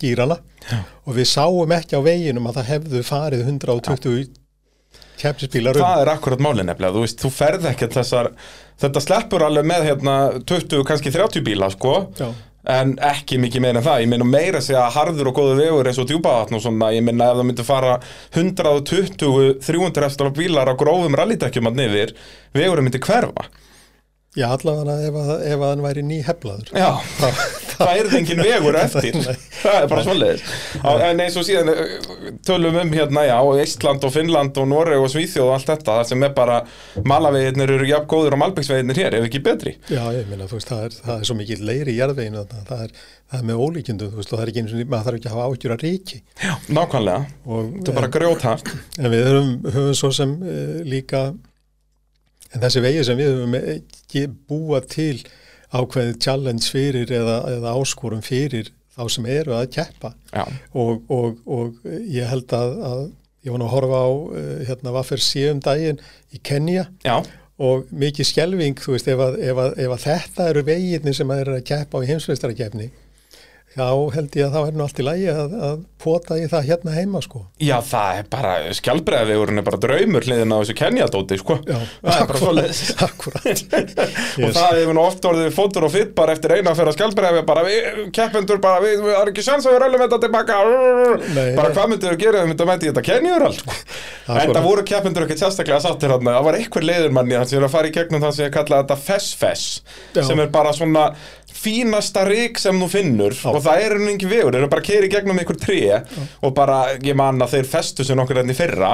gýrana 0.01 0.41
Já. 0.67 0.81
og 1.07 1.15
við 1.17 1.29
sáum 1.31 1.71
ekki 1.73 1.97
á 1.97 2.03
veginum 2.05 2.49
að 2.51 2.59
það 2.59 2.71
hefðu 2.75 3.03
farið 3.07 3.45
120 3.47 4.27
keppnisbílar 5.21 5.77
um. 5.79 5.85
Það 5.85 6.03
er 6.03 6.11
akkurat 6.15 6.43
málið 6.43 6.67
nefnilega, 6.69 6.97
þú 6.97 7.05
veist, 7.05 7.21
þú 7.23 7.31
ferð 7.37 7.67
ekkert 7.71 7.97
þessar, 7.97 8.31
þetta 8.83 9.03
sleppur 9.05 9.45
alveg 9.47 9.69
með 9.71 9.87
hérna 9.91 10.15
20, 10.49 10.85
kannski 10.89 11.13
30 11.15 11.45
bíla, 11.47 11.69
sko, 11.75 11.95
Já. 12.19 12.29
En 12.69 12.97
ekki 13.01 13.39
mikið 13.41 13.63
meira 13.65 13.81
en 13.81 13.87
það, 13.87 14.03
ég 14.05 14.11
meina 14.13 14.27
meira 14.29 14.61
segja 14.61 14.83
harður 14.93 15.31
og 15.31 15.39
góðu 15.39 15.55
vegur 15.63 15.89
eins 15.89 15.99
og 16.03 16.09
djúpavatn 16.11 16.59
og 16.59 16.65
svona, 16.65 16.91
ég 16.93 17.03
meina 17.07 17.31
ef 17.33 17.39
það 17.41 17.47
myndi 17.49 17.65
fara 17.65 17.95
120, 18.37 19.55
300 19.65 20.07
eftir 20.11 20.31
bílar 20.37 20.69
á 20.69 20.75
grófum 20.77 21.17
rallydækjum 21.17 21.71
að 21.71 21.81
niður, 21.81 22.13
vegurinn 22.57 22.85
myndi 22.89 23.01
hverfa. 23.07 23.47
Já, 24.37 24.47
allavega 24.55 24.99
ef, 25.09 25.17
að- 25.17 25.43
hann 25.71 25.83
væri 25.83 26.05
ný 26.07 26.21
heflaður. 26.23 26.69
Já, 26.77 26.91
það 27.19 27.41
er 27.89 28.09
engin 28.19 28.41
vegur 28.45 28.77
eftir. 28.81 29.17
Það 29.61 29.77
er 29.81 29.87
bara 29.91 30.03
svoleiðis. 30.07 30.43
Á- 30.85 30.99
En 31.11 31.21
eins 31.25 31.37
og 31.41 31.45
síðan 31.49 31.71
eh, 31.73 31.95
tölum 32.47 32.77
um 32.81 32.93
hérna, 32.95 33.23
já, 33.29 33.37
Ísland 33.65 34.05
og 34.07 34.13
Finnland 34.15 34.59
og 34.61 34.69
Noreg 34.71 35.01
og 35.03 35.09
Svíþjóð 35.13 35.47
og 35.49 35.55
allt 35.57 35.71
þetta, 35.73 35.97
það 36.01 36.11
sem 36.11 36.27
er 36.29 36.35
bara 36.37 36.59
malaveginir 37.09 37.73
eru 37.77 37.89
jafn 37.89 38.09
góður 38.11 38.37
og 38.37 38.43
malbyggsveginir 38.45 39.01
hér, 39.01 39.17
ef 39.21 39.27
ekki 39.31 39.43
betri. 39.47 39.75
Já, 39.91 40.03
ég 40.17 40.29
meina, 40.31 40.47
þú 40.51 40.59
veist, 40.61 40.71
það 40.73 40.85
er, 40.89 40.99
það 41.09 41.17
er 41.25 41.29
svo 41.31 41.39
mikið 41.41 41.65
leiri 41.71 41.95
í 41.95 41.99
jarðveginu 42.01 42.45
það 42.69 42.85
er, 42.87 42.95
það 43.31 43.41
er 43.41 43.47
með 43.51 43.63
ólíkjöndu, 43.67 44.11
þú 44.13 44.21
veist, 44.21 44.33
og 44.33 44.39
það 44.41 44.45
er 44.47 44.53
ekki 44.55 44.63
eins 44.65 44.75
og 44.77 44.81
maður 44.95 45.07
þarf 45.11 45.21
ekki 45.21 45.31
að 45.31 45.37
hafa 45.37 45.49
áhyggjur 45.51 45.75
að 45.77 45.85
ríki. 45.87 46.23
Já, 46.45 46.53
nákvæmlega, 46.81 47.27
Og, 47.47 47.71
þetta 47.81 47.93
er 47.95 47.99
bara 48.01 48.13
grjóthart. 48.17 48.73
En 48.99 49.11
við 49.15 49.27
höfum, 49.31 49.53
höfum 49.75 49.95
svo 50.01 50.11
sem 50.17 50.35
uh, 50.43 50.81
líka, 50.87 51.23
en 52.51 52.65
þessi 52.65 52.83
vegi 52.83 53.05
sem 53.07 53.19
við 53.21 53.31
höfum 53.37 53.55
ekki 53.61 54.25
búa 54.51 54.81
til 54.91 55.21
ákveðið 55.71 56.21
challenge 56.23 56.71
fyrir 56.71 57.11
eða, 57.15 57.41
eða 57.57 57.75
áskorum 57.79 58.23
fyrir 58.25 58.71
þá 58.97 59.03
sem 59.15 59.27
eru 59.31 59.57
að 59.57 59.69
keppa. 59.77 60.13
Og, 60.75 61.03
og, 61.09 61.43
og 61.47 61.91
ég 62.11 62.29
held 62.31 62.55
að, 62.57 62.73
að 62.91 63.03
ég 63.47 63.55
var 63.55 63.63
nú 63.63 63.69
að 63.69 63.75
horfa 63.77 64.01
á 64.01 64.11
uh, 64.11 64.49
hérna 64.69 64.95
Vaffer 64.97 65.23
síðum 65.25 65.63
daginn 65.65 66.01
í 66.35 66.41
Kenya 66.45 66.89
já, 67.05 67.21
og 67.61 67.89
mikið 67.93 68.29
skelving, 68.29 68.81
þú 68.81 68.97
veist, 68.97 69.09
ef 69.09 69.23
að, 69.25 69.39
ef 69.45 69.63
að, 69.63 69.79
ef 69.85 69.95
að 69.95 70.05
þetta 70.07 70.49
eru 70.53 70.65
veginni 70.67 71.15
sem 71.17 71.33
að 71.33 71.45
eru 71.45 71.57
að 71.59 71.67
keppa 71.71 72.01
á 72.01 72.05
í 72.05 72.11
heimsveistarkeppni 72.11 72.91
þá 73.71 73.87
held 74.17 74.35
ég 74.35 74.51
að 74.51 74.67
er 74.67 74.75
nú 74.75 74.83
allt 74.83 74.99
í 74.99 75.05
lagi 75.07 75.27
að, 75.31 75.53
að 75.63 75.83
pota 76.01 76.37
í 76.41 76.47
það 76.51 76.65
hérna 76.67 76.95
heima, 76.97 77.21
sko. 77.23 77.43
já, 77.63 77.77
það 77.87 78.19
er 78.19 78.29
bara 78.33 78.53
skjálbreiðavegurinn 78.75 79.61
er 79.61 79.67
bara 79.67 79.79
draumur 79.85 80.27
hliðin 80.27 80.55
á 80.55 80.59
þessu 80.59 80.75
kenjaldóti, 80.81 81.39
sko 81.39 81.57
Já, 81.69 81.77
Það 82.01 82.17
er 82.17 82.29
bara 82.31 82.41
svoleiðis 82.41 82.81
Akkurat. 83.07 83.63
og 84.41 84.55
það 84.57 84.79
hefur 84.81 84.97
nú 84.97 85.05
oft 85.05 85.29
orðið 85.31 85.53
fótur 85.55 85.87
og 85.87 85.95
fitt 85.95 86.15
bara 86.19 86.35
eftir 86.35 86.57
eina 86.57 86.73
að 86.75 86.93
skjálbreiði 86.97 87.45
bara 87.51 87.65
við, 87.69 88.01
keppendur 88.17 88.63
bara, 88.65 88.83
við, 88.83 88.97
við 89.05 89.15
erum 89.21 89.33
ekki 89.35 89.47
sjans 89.47 89.69
að 89.69 89.77
við 89.77 89.83
röllum 89.85 90.05
þetta 90.07 90.21
tilbaka 90.25 90.59
Nei, 91.37 91.45
bara 91.61 91.75
hvað 91.77 91.93
myndir 91.95 92.15
þú 92.17 92.21
gera 92.25 92.43
þú 92.43 92.51
myndir 92.51 92.73
að 92.75 92.87
þetta 92.89 93.07
kenjur 93.11 93.47
allt 93.51 93.63
sko. 93.63 93.77
en 93.77 94.35
Akkurat. 94.41 94.57
það 94.57 94.67
voru 94.71 94.87
keppendur 94.91 95.27
ekkert 95.29 95.45
sérstaklega 95.45 95.83
sáttir 95.85 96.15
þarna 96.15 96.37
það 96.39 96.49
var 96.49 96.59
einhver 96.61 96.89
leiður 96.91 97.15
manni 97.21 97.39
sem 97.51 97.61
er 97.61 97.69
að 97.69 97.75
fara 97.77 97.91
í 97.91 97.95
gegnum 97.95 98.25
það 98.25 98.35
sem 98.37 98.47
ég 98.49 98.55
kalla 98.57 98.83
þetta 98.83 98.99
fess-fess 99.05 99.65
Já. 100.17 100.23
sem 100.27 100.43
er 100.43 100.51
bara 100.55 100.75
svona 100.77 101.07
fínasta 101.61 102.23
rík 102.29 102.59
sem 102.61 102.79
þú 102.81 102.89
finnur 102.93 103.35
og 103.51 103.59
það 103.65 103.83
er 103.85 103.95
henni 103.97 104.15
ekki 104.17 104.29
vegur, 104.31 104.53
þeir 104.55 104.63
eru 104.63 104.71
bara 104.73 104.81
að 104.83 104.89
keiri 104.91 105.11
gegnum 105.13 105.41
einhver 105.43 105.59
tré 105.61 105.79
og 106.47 106.55
bara, 106.57 106.79
ég 107.05 107.17
man 107.19 107.41
að 107.45 107.55
þeir 107.57 107.69
festu 107.69 108.07
sér 108.07 108.17
nokkur 108.21 108.41
enn 108.43 108.53
í 108.53 108.57
fyrra 108.57 108.93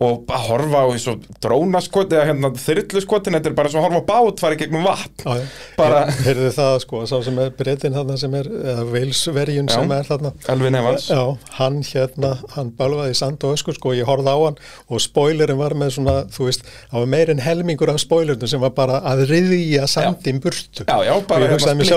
og 0.00 0.24
bara 0.28 0.40
horfa 0.48 0.84
á 0.84 0.86
þessu 0.94 1.16
drónaskot 1.44 2.12
eða 2.16 2.26
hérna 2.30 2.50
þyrluskotin, 2.58 3.36
þetta 3.38 3.50
er 3.52 3.56
bara 3.58 3.72
svo 3.72 3.82
að 3.82 3.86
horfa 3.88 4.00
á 4.02 4.08
bát 4.08 4.40
fara 4.42 4.56
í 4.56 4.60
gegnum 4.62 4.86
vatn. 4.88 5.24
Já, 5.24 5.34
já. 5.38 5.44
Bara- 5.78 6.04
Heyrðu 6.24 6.50
það 6.56 6.78
sko, 6.84 7.02
sá 7.06 7.16
sem 7.24 7.38
er 7.44 7.50
breytin 7.58 7.94
þarna 7.94 8.16
sem 8.18 8.34
er, 8.34 8.48
eða 8.72 8.86
veilsverjun 8.92 9.68
sem 9.70 9.92
er 9.92 10.08
þarna. 10.08 10.32
Elvin 10.48 10.74
Evans. 10.80 11.08
Já, 11.12 11.22
hann 11.58 11.78
hérna, 11.86 12.32
hann 12.56 12.72
bölvaði 12.78 13.14
í 13.14 13.18
sand 13.20 13.44
og 13.44 13.54
öskur 13.56 13.76
sko, 13.78 13.92
ég 13.96 14.08
horfði 14.08 14.32
á 14.34 14.38
hann 14.46 14.58
og 14.88 15.00
spoilerin 15.04 15.58
var 15.60 15.76
með 15.78 15.94
svona, 15.98 16.16
þú 16.34 16.48
veist, 16.48 16.64
það 16.90 16.98
var 17.04 17.10
meir 17.14 17.30
en 17.34 17.42
helmingur 17.44 17.92
af 17.92 18.00
spoilerinu 18.02 18.48
sem 18.50 18.60
var 18.64 18.70
bara 18.76 19.00
að 19.12 19.24
riðja 19.30 19.86
sandin 19.90 20.40
burtu. 20.42 20.84
Já, 20.88 20.96
já, 21.06 21.14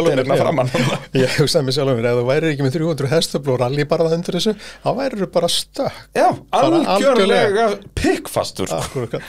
ég 0.08 0.16
hérna 0.16 0.28
mér 0.32 0.36
sjálfum 0.36 0.36
splitterinn 0.36 0.36
að 0.36 0.38
já, 0.38 0.46
framan. 0.46 0.72
ég 1.22 1.38
hugsaði 1.38 1.68
mér 1.68 1.78
sjálfum 1.78 2.00
mér, 2.00 2.10
ef 2.12 2.20
þú 2.20 2.26
væri 2.32 2.52
ekki 2.52 2.66
með 2.66 2.76
300 2.78 3.12
hestöfl 3.12 3.54
og 3.54 3.62
rally 3.62 3.88
bara 3.92 4.08
það 4.08 4.18
undir 4.18 4.38
þessu, 4.40 4.56
þá 4.82 4.90
væri 4.98 5.30
bara 5.36 5.52
stökk. 5.52 6.02
Já, 6.18 6.28
algjörlega 6.62 7.68
pikkfastur 8.02 8.72
sko. 8.72 9.22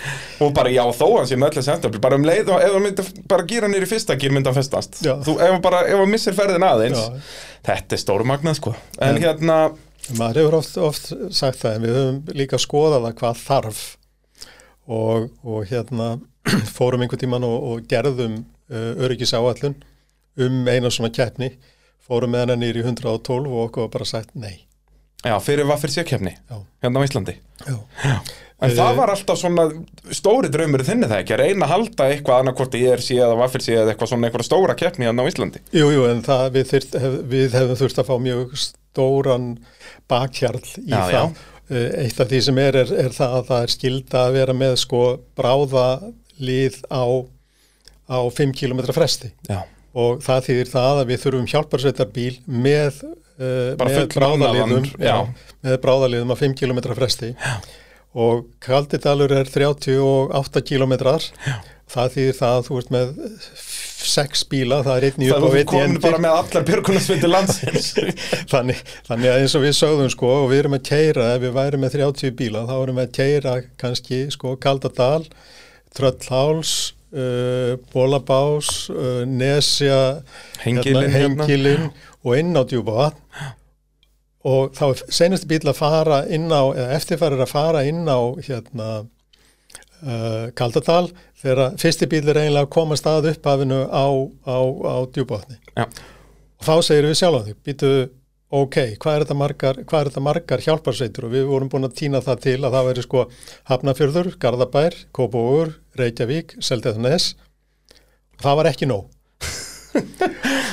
Og 0.42 0.52
bara 0.56 0.72
já, 0.72 0.82
þó 0.96 1.06
hann 1.18 1.28
sé 1.30 1.38
með 1.38 1.52
öllu 1.52 1.64
sentöfli 1.66 2.02
bara 2.02 2.18
um 2.18 2.26
leið 2.26 2.50
og 2.52 2.64
ef 2.64 2.74
hann 2.74 2.84
myndi 2.86 3.06
bara 3.30 3.46
gýra 3.48 3.70
nýri 3.70 3.88
fyrsta 3.90 4.16
gýr 4.18 4.34
myndi 4.34 4.50
hann 4.50 4.58
festast 4.58 5.00
Já. 5.04 5.14
þú, 5.24 5.36
ef 5.42 5.70
hann 5.70 6.10
missir 6.10 6.36
ferðin 6.36 6.66
aðeins 6.66 7.00
Já. 7.00 7.32
þetta 7.70 7.96
er 7.96 8.02
stórmagnað 8.02 8.58
sko 8.60 8.74
en 9.02 9.20
hérna, 9.22 9.58
Maður 10.18 10.40
hefur 10.40 10.54
oft, 10.58 10.78
oft 10.82 11.04
sagt 11.30 11.60
það 11.60 11.76
en 11.76 11.84
við 11.84 11.96
höfum 11.96 12.38
líka 12.40 12.58
skoðað 12.58 13.04
það 13.06 13.18
hvað 13.20 13.42
þarf 13.44 13.82
og, 14.90 15.28
og 15.46 15.68
hérna 15.70 16.08
fórum 16.76 17.04
einhvern 17.04 17.22
tíman 17.22 17.46
og, 17.46 17.68
og 17.70 17.84
gerðum 17.90 18.40
uh, 18.42 19.04
öryggis 19.04 19.34
áallun 19.38 19.76
um 20.40 20.62
eina 20.68 20.90
svona 20.90 21.12
keppni 21.14 21.52
fórum 22.02 22.32
með 22.34 22.46
hennar 22.46 22.60
nýri 22.62 22.84
112 22.84 23.50
og 23.50 23.66
okkur 23.68 23.86
var 23.86 23.92
bara 23.98 24.08
sagt 24.08 24.34
nei. 24.34 24.64
já, 25.24 25.34
fyrir 25.42 25.68
hvað 25.68 25.84
fyrir 25.84 25.98
sérkefni 26.00 26.32
Já. 26.36 26.56
hérna 26.82 27.02
á 27.02 27.06
Íslandi 27.06 27.36
Já. 27.66 27.76
en 28.06 28.42
Eh, 28.62 28.70
það 28.78 28.96
var 29.00 29.10
alltaf 29.10 29.38
svona 29.40 29.64
stóri 30.14 30.46
draumur 30.52 30.84
þinni 30.86 31.08
það 31.10 31.22
ekki, 31.24 31.34
að 31.34 31.40
reyna 31.40 31.66
að 31.66 31.72
halda 31.72 32.04
eitthvað 32.12 32.42
annarkvort 32.42 32.76
í 32.78 32.82
ERC 32.86 33.08
eða 33.16 33.38
Vaffir 33.40 33.64
eða 33.74 33.90
eitthvað 33.90 34.10
svona 34.12 34.28
eitthvað 34.28 34.46
stóra 34.46 34.76
keppni 34.78 35.08
hérna 35.08 35.24
á 35.26 35.30
Íslandi 35.30 35.62
Jú, 35.74 35.88
jú, 35.90 36.04
en 36.06 36.20
það, 36.22 36.44
við, 36.54 36.68
þyrt, 36.70 36.94
hef, 37.02 37.16
við 37.32 37.56
hefum 37.58 37.80
þurft 37.80 37.98
að 37.98 38.10
fá 38.10 38.14
mjög 38.22 38.52
stóran 38.62 39.48
bakhjarl 40.12 40.62
í 40.78 40.92
Já, 40.92 41.00
það. 41.10 41.42
Uh, 41.72 41.88
Eitt 42.04 42.22
af 42.22 42.30
því 42.30 42.40
sem 42.46 42.62
er, 42.62 42.78
er, 42.84 42.94
er 43.06 43.14
það 43.16 43.36
að 43.40 43.50
það 43.50 43.66
er 43.66 43.74
skilda 43.74 44.22
að 44.28 44.38
vera 44.38 44.56
með 44.62 44.74
sko 44.84 45.02
bráða 45.38 45.86
lið 46.42 46.78
á, 46.86 47.02
á 48.14 48.18
5 48.30 48.54
km 48.62 48.84
fresti 48.94 49.32
já, 49.50 49.62
og 49.92 50.22
það 50.24 50.48
þýðir 50.48 50.72
það 50.72 51.02
að 51.02 51.12
við 51.12 51.22
þurfum 51.24 51.50
hjálparsveitarbíl 51.52 52.32
með, 52.46 53.02
uh, 53.36 53.74
með 53.82 54.00
bráðaliðum. 54.16 54.90
já. 54.96 55.16
með 55.62 55.78
bráðaliðum 55.84 56.32
á 56.32 56.36
5 56.40 56.58
km 56.62 56.82
fresti. 56.96 57.34
Já. 57.36 57.54
og 58.12 58.46
Kaldidalur 58.60 59.32
er 59.32 59.48
38 59.48 60.64
km 60.68 60.98
það 61.92 62.12
þýðir 62.16 62.36
það 62.38 62.58
að 62.58 62.66
þú 62.66 62.78
ert 62.80 62.92
með 62.94 63.10
sex 64.02 64.44
bíla, 64.50 64.80
það 64.84 64.96
er 64.96 65.06
einn 65.08 65.24
í 65.24 65.28
það 65.30 65.44
upp 65.46 65.52
á 65.52 65.52
einn 65.52 65.60
í 65.62 65.66
komin 65.70 65.84
endir 65.86 66.04
bara 66.04 66.20
með 66.22 66.38
allar 66.40 66.64
björgunarsviti 66.68 67.30
landsins. 67.30 67.90
Þannig, 68.52 68.80
þannig 69.08 69.32
að 69.32 69.42
eins 69.42 69.56
og 69.58 69.64
við 69.66 69.76
sögðum 69.78 70.10
sko 70.12 70.32
og 70.40 70.48
við 70.50 70.62
erum 70.62 70.78
að 70.78 70.88
keira, 70.88 71.28
ef 71.36 71.44
við 71.44 71.54
værum 71.58 71.84
með 71.84 71.96
30 71.98 72.34
bíla 72.40 72.64
þá 72.68 72.74
erum 72.78 72.98
við 73.00 73.06
að 73.06 73.14
keira 73.20 73.54
kannski 73.82 74.24
sko 74.34 74.56
Kaldadal, 74.62 75.22
Tröllháls 75.96 76.74
uh, 77.12 77.78
Bólabás 77.92 78.90
uh, 78.92 79.24
Nesja 79.28 80.22
Hengilinn 80.62 81.12
hérna. 81.12 81.46
Hengilinn 81.46 81.90
og 82.22 82.38
inn 82.38 82.54
á 82.56 82.62
djúbavatn 82.68 83.18
og 84.42 84.72
þá 84.74 84.84
er 84.88 85.02
senasti 85.14 85.46
bíl 85.50 85.70
að 85.70 85.78
fara 85.78 86.22
inn 86.34 86.48
á, 86.50 86.62
eða 86.74 86.96
eftirfærir 86.96 87.44
að 87.44 87.52
fara 87.52 87.84
inn 87.86 88.02
á 88.10 88.20
hérna 88.42 88.88
uh, 89.02 90.48
Kaldadal 90.58 91.12
þegar 91.42 91.76
fyrsti 91.78 92.08
bíl 92.10 92.24
er 92.26 92.40
eiginlega 92.40 92.66
að 92.66 92.72
koma 92.74 92.98
stað 92.98 93.30
upphafinu 93.34 93.84
á, 93.86 94.06
á, 94.46 94.58
á 94.66 94.96
djúbavatni 95.14 95.60
já, 95.76 95.86
og 95.86 96.66
þá 96.66 96.74
segir 96.88 97.08
við 97.10 97.18
sjálf 97.20 97.38
á 97.38 97.42
því, 97.46 97.56
býtu 97.66 97.92
ok, 98.52 98.76
hvað 99.00 99.14
er 99.16 99.24
þetta 99.24 99.36
margar, 99.40 99.78
margar 100.28 100.62
hjálparsveitur 100.66 101.26
og 101.28 101.32
við 101.32 101.46
vorum 101.48 101.70
búin 101.72 101.88
að 101.88 101.96
týna 102.02 102.20
það 102.24 102.42
til 102.44 102.58
að 102.60 102.74
það 102.76 102.88
væri 102.90 103.04
sko 103.06 103.24
Hafnafjörður, 103.70 104.28
Garðabær, 104.42 104.96
Kópavóur, 105.16 105.72
Reykjavík, 105.98 106.56
Seldeðnes 106.60 107.32
og 108.38 108.44
það 108.46 108.58
var 108.60 108.70
ekki 108.72 108.88
nóg. 108.90 109.08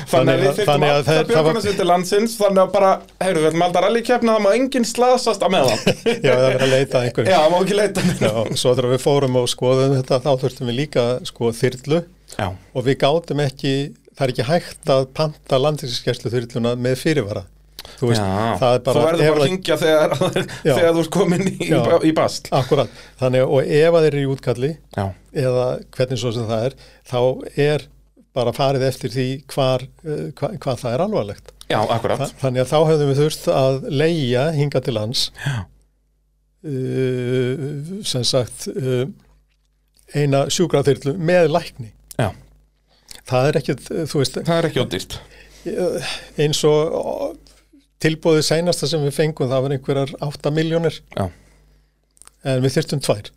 Þannig 0.10 0.32
að 0.32 0.40
við 0.40 0.50
að- 0.50 0.70
að 0.70 0.84
alltaf 0.90 1.26
björgunarsviti 1.30 1.86
landsins 1.86 2.36
Þannig 2.40 2.62
að 2.64 2.70
bara, 2.72 2.92
heyrðu, 3.20 3.42
við 3.44 3.48
ætlum 3.50 3.64
aldrei 3.66 3.88
að 3.90 3.98
keppna 4.08 4.36
Það 4.38 4.44
má 4.46 4.50
enginn 4.56 4.88
slaðsast 4.88 5.44
á 5.44 5.48
meðan 5.52 5.82
Já, 6.26 6.32
það 6.32 6.46
verið 6.46 6.64
að 6.64 6.72
leita 6.72 6.96
að 7.02 7.08
einhverju. 7.10 7.30
Já, 7.34 7.38
það 7.44 7.52
má 7.52 7.58
ekki 7.60 7.78
leita 7.80 8.06
Já, 8.24 8.32
svo 8.62 8.74
þegar 8.78 8.88
við 8.94 9.04
fórum 9.04 9.38
og 9.42 9.50
skoðum 9.52 9.96
þetta 10.00 10.20
þá 10.24 10.30
þurftum 10.46 10.72
við 10.72 10.78
líka 10.80 11.06
sko 11.30 11.52
þyrlu 11.60 12.00
Já, 12.40 12.48
og 12.48 12.88
við 12.88 12.98
gátum 13.04 13.44
ekki, 13.44 13.74
það 14.16 14.26
er 14.30 14.34
ekki 14.34 14.48
hægt 14.54 14.94
að 14.96 15.06
panta 15.20 15.60
landinskeslu 15.68 16.32
þyrluna 16.34 16.74
með 16.80 16.98
fyrirvara. 17.04 17.44
Þú 18.00 18.10
veist, 18.10 18.22
Já. 18.24 18.56
það 18.62 18.74
er 18.78 18.84
bara... 18.86 18.96
Þú 19.00 19.06
verður 19.06 19.22
bara 19.26 19.36
að 19.36 19.46
hringja 19.50 19.76
þegar, 19.82 20.14
þegar 20.64 20.94
þú 20.96 21.02
ert 21.04 21.12
komin 21.16 21.46
í, 21.50 21.56
Já. 21.68 21.80
í 22.08 22.12
bast 22.16 22.50
Akkurat, 22.56 23.00
þannig 23.20 23.42
og 23.46 23.72
ef 23.80 23.92
að 23.98 24.06
þeir 24.06 24.12
eru 24.14 24.22
í 24.22 24.30
útkalli 24.34 24.70
Já, 24.96 25.06
eða 25.44 25.66
hvernig 25.98 26.22
svo 26.22 26.32
sem 26.36 26.48
það 26.50 26.68
er 26.70 26.78
þá 27.10 27.20
er 27.70 27.88
bara 28.40 28.54
farið 28.56 28.86
eftir 28.88 29.12
því 29.12 29.28
hvar, 29.52 29.84
uh, 30.06 30.28
hva, 30.38 30.52
hvað 30.64 30.84
það 30.84 30.94
er 30.96 31.04
alvarlegt. 31.08 31.52
já, 31.68 31.80
akkurat 31.92 32.22
Þa, 32.22 32.28
þannig 32.44 32.62
að 32.64 32.70
þá 32.72 32.78
hefðum 32.92 33.10
við 33.12 33.20
þurft 33.24 33.48
að 33.58 33.80
leia 34.00 34.44
hinga 34.56 34.82
til 34.86 34.96
lands 34.96 35.26
uh, 36.64 37.56
sem 38.14 38.24
sagt 38.28 38.68
uh, 38.72 39.04
eina 40.16 40.46
sjúkraþyrlu 40.54 41.14
með 41.20 41.52
lækni. 41.54 41.92
Já. 42.20 42.32
Það 43.30 43.50
er 43.52 43.60
ekkit, 43.62 43.84
uh, 43.94 44.06
þú 44.10 44.24
veist, 44.24 44.40
Það 44.46 44.58
er 44.62 44.70
ekki 44.72 44.86
ódýrt 44.86 45.20
eins 46.40 46.62
og 46.64 47.36
tilbúðið 48.04 48.46
seinasta 48.48 48.88
sem 48.90 49.04
við 49.04 49.18
fengum 49.18 49.50
það 49.52 49.66
var 49.66 49.76
einhverjar 49.76 50.14
8 50.30 50.54
miljónir 50.56 51.02
en 51.20 52.64
við 52.64 52.78
þyrftum 52.78 53.04
tvær. 53.04 53.34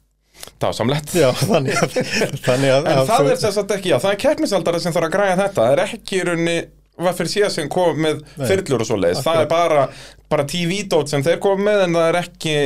Það 0.59 0.69
var 0.69 0.77
samlegt. 0.79 1.17
Já, 1.19 1.29
þannig 1.39 1.79
að, 1.79 1.97
þannig 2.47 2.71
að, 2.75 2.87
En 2.87 3.01
að 3.01 3.11
það 3.11 3.33
er 3.33 3.43
sagt 3.43 3.75
ekki, 3.77 3.93
já, 3.93 3.99
það 4.03 4.15
er 4.15 4.23
keppnisaldari 4.25 4.81
sem 4.83 4.95
þarf 4.95 5.09
að 5.09 5.17
græja 5.17 5.41
þetta. 5.43 5.59
Það 5.67 5.75
er 5.75 5.85
ekki 5.87 6.19
í 6.19 6.25
rauninni 6.27 6.57
hvað 7.01 7.19
fyrir 7.19 7.33
síðan 7.33 7.55
sem 7.55 7.69
kom 7.73 8.01
með 8.05 8.19
Nei. 8.37 8.47
þyrlur 8.51 8.85
og 8.85 8.89
svo 8.89 8.99
leiðis 9.01 9.23
Það 9.25 9.39
er 9.41 9.47
bara, 9.51 9.85
bara 10.33 10.45
TV-dót 10.49 11.13
sem 11.13 11.25
þeir 11.25 11.39
kom 11.43 11.63
með 11.65 11.87
en 11.87 11.97
það 11.97 12.09
er 12.09 12.19
ekki 12.21 12.57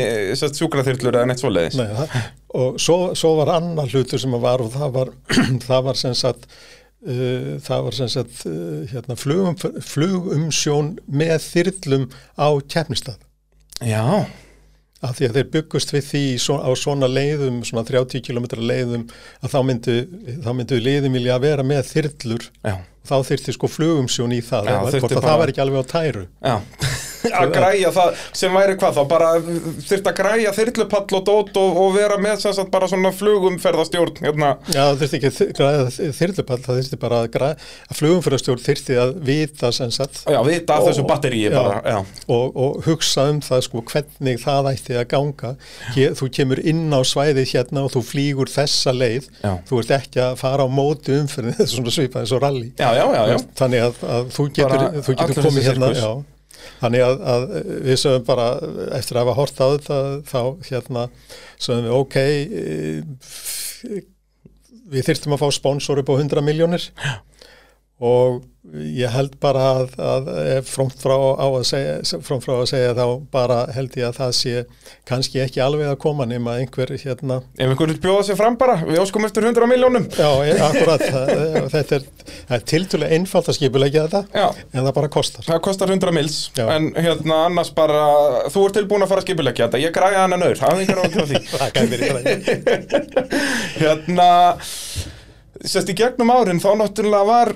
sest, 0.41 0.59
sjúkraþyrlur 0.59 1.21
eða 1.21 1.29
neitt 1.31 1.43
svo 1.43 1.53
leiðis 1.53 1.79
Nei, 1.79 2.25
og 2.57 2.81
svo, 2.83 2.99
svo 3.19 3.35
var 3.39 3.55
annar 3.59 3.91
hlutur 3.93 4.23
sem 4.23 4.35
var 4.43 4.65
og 4.65 4.73
það 4.75 4.97
var, 4.99 5.13
það 5.69 5.87
var 5.87 6.01
sem 6.01 6.17
sagt 6.19 6.49
það 7.67 7.85
var 7.87 7.95
sem 8.01 8.09
sagt 8.11 8.41
uh, 8.51 8.83
hérna, 8.91 9.17
flugum, 9.19 9.55
flugumsjón 9.87 10.95
með 11.07 11.37
þyrlum 11.51 12.09
á 12.39 12.49
keppnistað 12.73 13.21
Já, 13.85 14.03
af 15.05 15.19
því 15.19 15.27
að 15.29 15.35
þeir 15.37 15.49
byggust 15.53 15.93
við 15.93 16.07
því 16.09 16.23
á 16.65 16.71
svona 16.81 17.09
leiðum, 17.13 17.59
svona 17.69 17.85
30 17.87 18.23
km 18.25 18.47
leiðum 18.65 19.03
að 19.45 19.53
þá 19.53 19.59
myndu, 19.69 19.97
þá 20.43 20.51
myndu 20.57 20.79
leiðum 20.81 21.19
vilja 21.19 21.37
að 21.37 21.45
vera 21.45 21.67
með 21.69 21.83
þyrlur. 21.93 22.47
Já, 22.65 22.79
þá 23.07 23.15
þyrfti 23.29 23.55
sko 23.59 23.69
flugumsjón 23.71 24.33
í 24.35 24.41
það 24.43 24.71
Já, 24.73 24.79
hvort 24.81 24.97
þyrfti 24.97 25.13
að 25.13 25.21
bara- 25.21 25.29
það 25.29 25.41
var 25.43 25.53
ekki 25.53 25.65
alveg 25.67 25.85
á 25.85 25.93
tæru. 25.93 26.25
Já 26.41 26.57
að 27.35 27.53
græja 27.55 27.93
það 27.97 28.23
sem 28.41 28.57
væri 28.57 28.77
hvað 28.81 28.99
þá 28.99 29.03
bara 29.11 29.31
þurft 29.43 30.11
að 30.11 30.19
græja 30.21 30.55
þyrlupall 30.57 31.19
og 31.19 31.27
dót 31.27 31.61
og, 31.61 31.81
og 31.85 31.95
vera 31.97 32.19
með 32.23 32.43
sem 32.45 32.57
sagt 32.57 32.73
bara 32.75 32.89
svona 32.91 33.13
flugumferðastjórn 33.17 34.23
hérna, 34.25 34.53
Já, 34.71 34.83
það 34.83 35.03
þurfti 35.03 35.21
ekki 35.21 35.31
að 35.33 35.53
græða 35.61 36.13
þyrlupall, 36.21 36.61
það 36.67 36.81
þurfti 36.81 37.01
bara 37.07 37.23
að 37.25 37.31
græða, 37.37 37.69
að 37.91 38.01
flugumfyrastjórn 38.01 38.65
þurfti 38.67 39.01
að 39.03 39.15
vita 39.27 39.73
sem 39.75 39.95
sagt 39.95 40.23
já, 40.27 40.41
vita 40.47 40.79
af 40.79 40.89
þessu 40.91 41.07
batteríi 41.09 41.49
já. 41.49 41.57
bara, 41.57 41.81
já, 41.85 41.99
og, 42.27 42.61
og 42.67 42.81
hugsa 42.87 43.29
um 43.33 43.41
það 43.45 43.65
sko 43.67 43.83
hvernig 43.87 44.41
það 44.43 44.71
ætti 44.73 44.97
að 44.97 45.09
ganga. 45.11 45.53
Hér, 45.97 46.15
þú 46.19 46.29
kemur 46.39 46.63
inn 46.67 46.87
á 46.93 47.01
svæðið 47.07 47.53
hérna 47.53 47.85
og 47.87 47.93
þú 47.95 48.03
flýgur 48.07 48.51
þessa 48.51 48.95
leið, 48.97 49.29
Já. 49.43 49.53
þú 49.69 49.83
ert 49.83 49.93
ekki 49.99 50.23
að 50.23 50.39
fara 50.41 50.67
á 50.67 50.69
móti 50.71 51.15
umfyrir, 51.17 51.55
þetta 51.57 51.67
er 51.67 51.73
svona 51.75 51.95
svipað 51.97 52.25
eins 52.25 52.35
og 52.37 52.47
já, 52.77 52.89
já, 52.97 53.05
já, 53.17 53.23
já. 53.33 53.37
Þannig 53.59 53.85
að, 53.87 54.01
að 54.17 54.33
þú 54.37 54.49
getur, 54.57 54.87
þú 55.03 55.19
getur 55.21 55.47
komið 55.49 55.71
hérna, 55.71 55.93
já. 55.97 56.11
Þannig 56.81 57.05
að, 57.07 57.23
að 57.33 57.47
við 57.87 58.01
sögum 58.03 58.27
bara, 58.27 58.49
eftir 58.99 59.17
að 59.17 59.25
hafa 59.25 59.37
hort 59.41 59.63
á 59.63 59.67
þetta, 59.77 60.01
þá 60.29 60.41
hérna 60.69 61.07
sögum 61.57 61.87
við, 61.87 61.95
ok, 62.01 62.17
e, 62.27 64.03
við 64.97 65.09
þyrftum 65.09 65.37
að 65.37 65.43
fá 65.45 65.49
sponsor 65.57 66.03
upp 66.03 66.13
á 66.13 66.15
100 66.19 66.47
miljónir 66.47 66.91
og 67.97 68.43
ég 68.77 69.09
held 69.15 69.37
bara 69.41 69.61
að, 69.79 69.93
að 70.03 70.27
ef 70.57 70.67
frómt 70.75 70.97
frá, 70.99 71.15
á 71.39 71.47
að 71.47 71.63
segja, 71.69 72.19
frómt 72.27 72.43
frá 72.43 72.57
að 72.59 72.65
segja 72.73 72.95
þá 72.99 73.05
bara 73.33 73.59
held 73.73 73.95
ég 73.97 74.09
að 74.09 74.17
það 74.19 74.33
sé 74.37 74.55
kannski 75.07 75.39
ekki 75.45 75.61
alveg 75.63 75.87
að 75.93 76.01
koma 76.03 76.27
nema 76.27 76.57
einhver 76.59 76.91
hérna. 76.99 77.37
Ef 77.57 77.71
einhver 77.71 77.93
vil 77.93 78.01
bjóða 78.03 78.25
sér 78.27 78.37
fram 78.41 78.57
bara, 78.59 78.75
við 78.83 78.99
áskum 79.05 79.25
eftir 79.29 79.47
100 79.47 79.69
miljónum 79.71 80.09
Já, 80.19 80.27
akkurat, 80.67 81.05
það- 81.07 81.71
þetta 81.77 81.97
er, 82.01 82.09
það 82.51 82.57
er 82.59 82.65
tiltúlega 82.73 83.15
einfalt 83.21 83.49
að 83.53 83.59
skipulegja 83.61 84.03
þetta 84.09 84.23
Já, 84.43 84.49
en 84.75 84.83
það 84.89 84.93
bara 84.99 85.13
kostar. 85.17 85.47
það 85.47 85.63
kostar 85.69 85.95
100 85.95 86.13
mils 86.19 86.37
Já. 86.59 86.67
En 86.75 86.91
hérna 86.99 87.39
annars 87.47 87.71
bara, 87.79 88.03
þú 88.51 88.67
ert 88.67 88.77
tilbúin 88.81 89.07
að 89.07 89.13
fara 89.15 89.23
að 89.23 89.29
skipulegja 89.31 89.71
þetta. 89.71 89.83
Ég 89.87 89.95
græði 89.95 90.21
hann 90.25 90.35
en 90.37 90.43
auður, 90.43 90.65
hafði 90.67 90.89
ykkur 90.89 91.01
á 91.01 91.07
því. 91.31 91.41
Það. 91.55 91.71
Hérna, 93.81 94.29
sérst 95.65 95.91
í 95.93 95.97
gegnum 95.97 96.35
árin 96.35 96.61
þá 96.63 96.71
náttúrulega 96.83 97.31
var 97.31 97.55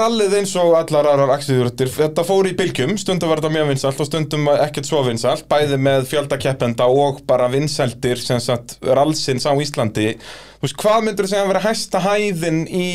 rallið 0.00 0.34
eins 0.40 0.52
og 0.58 0.74
allar 0.78 1.06
aðrar 1.10 1.32
aksíðuruttir 1.36 1.90
þetta 1.92 2.24
fór 2.26 2.48
í 2.50 2.54
bylgjum, 2.58 2.96
stundum 3.00 3.30
var 3.30 3.40
þetta 3.40 3.52
mjög 3.54 3.70
vinsalt 3.70 4.02
og 4.02 4.08
stundum 4.08 4.50
ekkert 4.52 4.88
svo 4.88 5.02
vinsalt 5.06 5.46
bæði 5.50 5.78
með 5.82 6.06
fjöldakeppenda 6.10 6.88
og 6.90 7.22
bara 7.28 7.48
vinsaldir 7.52 8.20
sem 8.22 8.42
sagt 8.42 8.76
rallsins 8.82 9.46
á 9.46 9.52
Íslandi. 9.54 10.14
Þú 10.58 10.66
veist, 10.66 10.78
hvað 10.82 11.06
myndur 11.06 11.28
þú 11.28 11.32
segja 11.32 11.44
að 11.44 11.52
vera 11.52 11.64
hæsta 11.66 12.02
hæðin 12.04 12.62
í 12.66 12.90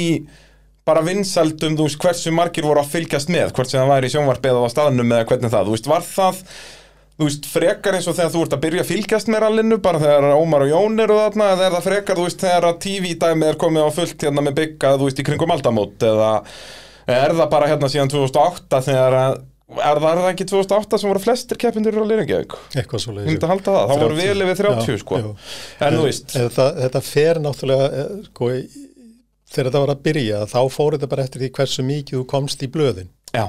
bara 0.88 1.04
vinsaldum, 1.06 1.78
þú 1.78 1.88
veist, 1.88 2.02
hversu 2.02 2.36
margir 2.36 2.68
voru 2.68 2.82
að 2.84 2.94
fylgjast 2.96 3.32
með, 3.32 3.52
hvort 3.56 3.72
sem 3.72 3.82
það 3.82 3.92
væri 3.94 4.10
í 4.10 4.16
sjónvarpið 4.16 4.54
eða 4.54 4.70
á 4.70 4.74
staðnum 4.74 5.16
eða 5.16 5.28
hvernig 5.30 5.54
það, 5.54 5.68
þú 5.68 5.76
veist, 5.78 5.92
var 5.92 6.08
það 6.08 6.46
þú 7.22 7.28
veist, 7.30 7.48
frekar 7.52 7.98
eins 7.98 8.08
og 8.10 8.18
þegar 8.18 8.32
þú 8.34 8.42
ert 8.46 8.56
að 8.58 8.64
byrja 8.66 8.84
að 8.84 8.90
fylgjast 8.92 9.30
með 9.32 9.44
rallinu, 9.46 9.78
bara 9.86 10.02
þegar 10.02 10.28
Ómar 10.34 10.66
og 10.66 10.72
Jón 10.72 11.04
eru 11.04 11.18
þarna, 11.20 11.50
eða 11.54 11.68
er 11.68 11.76
það 11.78 11.88
frekar, 11.88 12.18
þú 12.20 12.26
veist, 12.26 12.42
þegar 12.42 12.68
að 12.72 12.80
TV-dæmi 12.88 13.48
er 13.52 13.60
komið 13.62 13.86
á 13.86 13.90
fullt 14.00 14.26
hérna 14.26 14.46
með 14.48 14.58
bygga, 14.62 14.94
þú 14.98 15.08
veist, 15.10 15.22
í 15.22 15.28
kringum 15.30 15.54
aldamót, 15.56 16.08
eða 16.10 16.34
er 17.22 17.36
það 17.38 17.50
bara 17.54 17.72
hérna 17.72 17.90
síðan 17.92 18.12
2008 18.14 18.82
þegar 18.88 19.18
að, 19.22 19.40
er 19.72 20.02
það, 20.04 20.08
er 20.12 20.22
það 20.22 20.30
ekki 20.32 20.48
2008 20.52 21.02
sem 21.02 21.12
voru 21.12 21.24
flestir 21.24 21.60
keppindur 21.62 21.98
í 22.02 22.22
ekki? 22.26 22.40
Eitthvað 22.76 23.04
svo 23.06 23.16
Ég 23.18 23.28
myndi 23.30 23.48
að 23.48 23.54
halda 23.54 23.76
það, 23.76 23.92
það 23.92 24.06
voru 24.06 24.18
30. 24.20 24.28
vel 24.28 24.46
yfir 24.46 24.62
30, 24.66 24.92
Já, 24.92 25.02
sko. 25.04 25.20
já. 25.22 25.32
En 25.88 25.98
þú 25.98 26.06
veist, 26.08 26.32
Þetta, 26.36 26.68
þetta 26.86 27.04
fer 27.08 27.42
náttúrulega, 27.46 27.92
eh, 28.02 28.16
sko, 28.32 28.50
þegar 29.52 29.70
þetta 29.70 29.84
var 29.84 29.94
að 29.96 30.04
byrja, 30.08 30.42
þá 30.52 30.60
fór 30.72 30.98
þetta 30.98 31.12
bara 31.12 31.26
eftir 31.28 31.44
því 31.44 31.52
hversu 31.58 31.86
mikið 31.88 32.20
þú 32.20 32.26
komst 32.32 32.64
í 32.64 32.70
blöðin 32.72 33.10
já, 33.36 33.46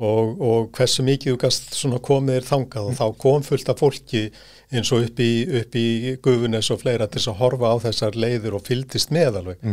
og, 0.00 0.40
og 0.40 0.70
hversu 0.78 1.04
mikið 1.04 1.34
þú 1.34 1.40
gast 1.42 1.74
svona 1.76 1.98
komið 2.00 2.38
þér 2.38 2.48
þangað 2.50 2.88
og 2.90 2.96
þá 3.00 3.04
kom 3.20 3.42
fullt 3.44 3.68
af 3.72 3.80
fólki 3.82 4.22
eins 4.70 4.90
og 4.94 5.04
upp 5.08 5.20
í, 5.20 5.30
upp 5.60 5.76
í 5.76 5.86
gufunes 6.24 6.68
og 6.72 6.80
fleira 6.82 7.08
til 7.10 7.20
að 7.26 7.38
horfa 7.42 7.72
á 7.74 7.76
þessar 7.84 8.16
leiður 8.22 8.56
og 8.60 8.66
fylgdist 8.68 9.10
með 9.14 9.40
alveg. 9.42 9.64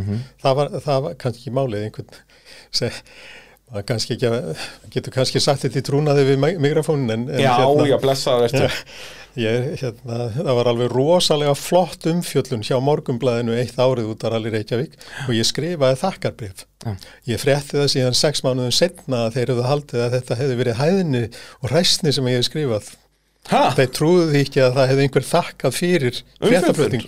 það, 0.41 0.55
var, 0.59 0.71
það 0.87 1.03
var 1.07 1.17
kannski 1.21 1.53
málið 1.53 1.85
einhvern 1.87 2.21
seg, 2.81 2.97
maður 3.71 3.85
kannski 3.91 4.15
ekki 4.17 4.31
að, 4.31 4.65
getur 4.95 5.13
kannski 5.15 5.39
sagt 5.43 5.63
þetta 5.67 5.79
í 5.83 5.85
trúnaði 5.91 6.25
við 6.31 6.41
mi- 6.43 6.57
mikrofónin 6.65 7.13
en, 7.13 7.27
en 7.29 7.43
já, 7.45 7.51
hérna, 7.61 7.87
já, 7.93 7.97
blessaður. 8.01 8.57
Ég, 9.37 9.65
hérna, 9.77 10.31
það 10.33 10.55
var 10.57 10.69
alveg 10.71 10.93
rosalega 10.95 11.53
flott 11.57 12.07
umfjöllun 12.09 12.63
hjá 12.65 12.79
morgumblæðinu 12.81 13.53
eitt 13.61 13.77
árið 13.77 14.09
út 14.15 14.23
af 14.25 14.33
Rally 14.33 14.49
Reykjavík 14.55 14.95
og 15.27 15.33
ég 15.37 15.45
skrifaði 15.45 15.99
þakkarbrif. 16.01 16.63
Ég 17.29 17.41
frétti 17.41 17.77
það 17.77 17.91
síðan 17.93 18.17
sex 18.17 18.41
mánuðum 18.45 18.73
setna 18.73 19.27
þeir 19.35 19.53
hefðu 19.53 19.67
haldið 19.67 20.05
að 20.05 20.15
þetta 20.17 20.39
hefði 20.41 20.57
verið 20.63 20.79
hæðinni 20.81 21.23
og 21.61 21.69
ræstni 21.73 22.15
sem 22.15 22.31
ég 22.31 22.39
hef 22.39 22.47
skrifað. 22.49 22.89
Ha? 23.47 23.63
Þeir 23.77 23.91
trúðu 23.95 24.25
því 24.31 24.41
ekki 24.43 24.61
að 24.63 24.77
það 24.77 24.89
hefði 24.91 25.05
einhver 25.05 25.25
þakkað 25.27 25.75
fyrir 25.77 26.19
fréttaflutning. 26.41 27.05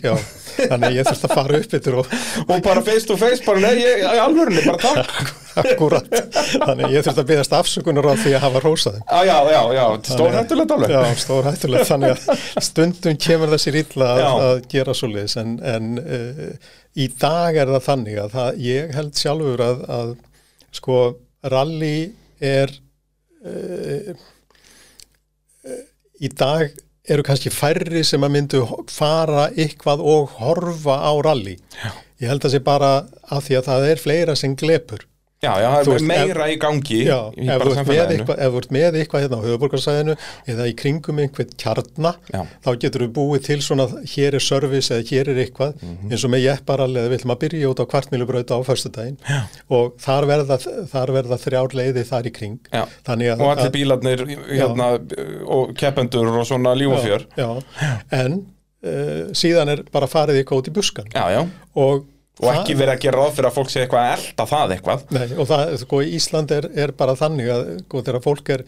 Þannig 0.60 0.95
ég 0.97 1.08
þurfti 1.08 1.28
að 1.28 1.36
fara 1.36 1.60
upp 1.60 1.75
yfir 1.78 1.97
og 1.99 2.15
Og 2.45 2.63
bara 2.65 2.84
face 2.84 3.08
to 3.08 3.15
face, 3.19 3.43
bara, 3.45 3.62
nei, 3.63 3.80
ég, 3.80 4.02
í 4.04 4.21
alvörunni, 4.23 4.63
bara 4.67 4.80
takk. 4.84 5.34
akkurat. 5.60 6.08
Þannig 6.10 6.95
ég 6.95 7.06
þurfti 7.06 7.23
að 7.23 7.30
byggast 7.32 7.56
afsökunar 7.60 8.08
á 8.08 8.13
því 8.19 8.34
að 8.38 8.43
hafa 8.45 8.63
rósaði. 8.63 9.04
Já, 9.04 9.19
já, 9.30 9.38
já, 9.54 9.62
já, 9.75 9.84
stór 10.10 10.38
hættulegt 10.38 10.73
alveg. 10.75 10.95
Já, 10.95 11.21
stór 11.23 11.49
hættulegt, 11.49 11.89
þannig 11.89 12.15
að 12.15 12.43
stundum 12.69 13.19
kemur 13.28 13.54
það 13.54 13.63
sér 13.65 13.80
illa 13.84 14.10
að, 14.15 14.43
að 14.47 14.63
gera 14.73 14.95
svo 14.97 15.12
leiðis 15.12 15.38
en, 15.41 15.56
en 15.75 15.91
uh, 16.04 16.73
í 16.99 17.10
dag 17.19 17.60
er 17.63 17.73
það 17.75 17.88
þannig 17.89 18.23
að 18.23 18.36
það, 18.38 18.63
ég 18.69 18.95
held 18.95 19.23
sjálfur 19.23 19.65
að, 19.67 19.86
að 19.99 20.13
sko 20.80 20.99
rally 21.52 21.95
er 22.39 22.75
uh, 23.43 24.13
í 26.19 26.32
dag 26.32 26.69
eru 27.10 27.25
kannski 27.25 27.51
færri 27.53 28.03
sem 28.05 28.23
að 28.25 28.34
myndu 28.36 28.62
fara 28.91 29.47
eitthvað 29.55 30.03
og 30.05 30.36
horfa 30.38 30.99
á 31.01 31.12
rally. 31.25 31.58
Já. 31.79 31.91
Ég 32.19 32.32
held 32.32 32.45
að 32.45 32.53
sé 32.55 32.60
bara 32.63 32.91
af 33.32 33.45
því 33.47 33.60
að 33.60 33.69
það 33.69 33.88
er 33.89 34.01
fleira 34.03 34.36
sem 34.36 34.55
glepur. 34.60 35.05
Já, 35.39 35.54
já, 35.63 35.67
það 35.71 35.89
er 35.95 36.04
meira 36.04 36.45
í 36.52 36.56
gangi 36.60 36.97
Já, 37.08 37.17
í 37.39 37.45
ef 37.47 37.62
bara 37.62 37.69
þú, 37.69 37.75
ert 37.80 37.88
með 37.88 38.10
eitthvað, 38.12 38.39
ef 38.43 38.56
hérna 39.23 39.38
á 39.39 39.45
höfuborgarsæðinu 39.45 40.15
eða 40.52 40.65
í 40.67 40.73
kringum 40.82 41.21
einhvern 41.23 41.54
kjarna 41.63 42.12
Já. 42.34 42.41
þá 42.65 42.69
getur 42.84 43.06
þú 43.06 43.08
búið 43.15 43.45
til 43.45 43.58
svona 43.63 43.86
hér 44.15 44.36
er 44.36 44.43
service 44.43 44.91
eða 44.91 45.08
hér 45.08 45.32
er 45.32 45.39
eitthvað 45.45 45.80
Mhm. 45.80 46.12
eins 46.12 46.25
og 46.28 46.34
með 46.36 46.43
jepparall 46.43 46.91
eða 46.91 47.08
við 47.13 47.17
ætlum 47.21 47.34
að 47.36 47.41
byrja 47.45 47.71
út 47.71 47.80
á 47.80 47.86
kvartmílubrauta 47.93 48.60
á 48.60 48.62
föstudaginn 48.67 49.17
og 49.71 49.95
þar 50.04 50.28
verða, 50.34 50.60
þar 50.91 51.15
verða 51.15 51.39
þrjár 51.39 51.75
leiði 51.80 52.04
þar 52.12 52.28
í 52.28 52.34
kring. 52.36 52.60
Og 53.39 53.54
allir 53.56 53.71
bílarnir 53.80 54.25
hérna, 54.52 54.91
og 55.47 55.71
keppendur 55.80 56.28
og 56.36 56.45
svona 56.52 56.75
já, 57.39 57.49
en 58.12 58.41
uh, 58.84 59.32
síðan 59.32 59.71
er 59.71 59.84
bara 59.91 60.08
farið 60.12 60.41
í 60.43 60.75
buskan 60.75 61.08
Já, 61.15 61.30
já. 61.32 61.41
og, 61.75 62.04
Og 62.39 62.52
ekki 62.54 62.75
verið 62.80 62.93
að 62.95 63.02
gera 63.04 63.17
ráð 63.23 63.34
fyrir 63.36 63.49
að 63.49 63.58
fólk 63.58 63.71
sé 63.73 63.82
eitthvað 63.84 64.06
að 64.06 64.13
elda 64.19 64.45
það 64.54 64.75
eitthvað. 64.78 65.02
Nei, 65.17 65.25
og 65.36 65.47
það, 65.49 65.73
sko, 65.82 65.97
Ísland 66.19 66.52
er, 66.56 66.69
er 66.86 66.93
bara 66.95 67.15
þannig 67.19 67.49
að, 67.52 67.65
sko, 67.84 68.02
þegar 68.08 68.23
fólk 68.23 68.52
er 68.56 68.63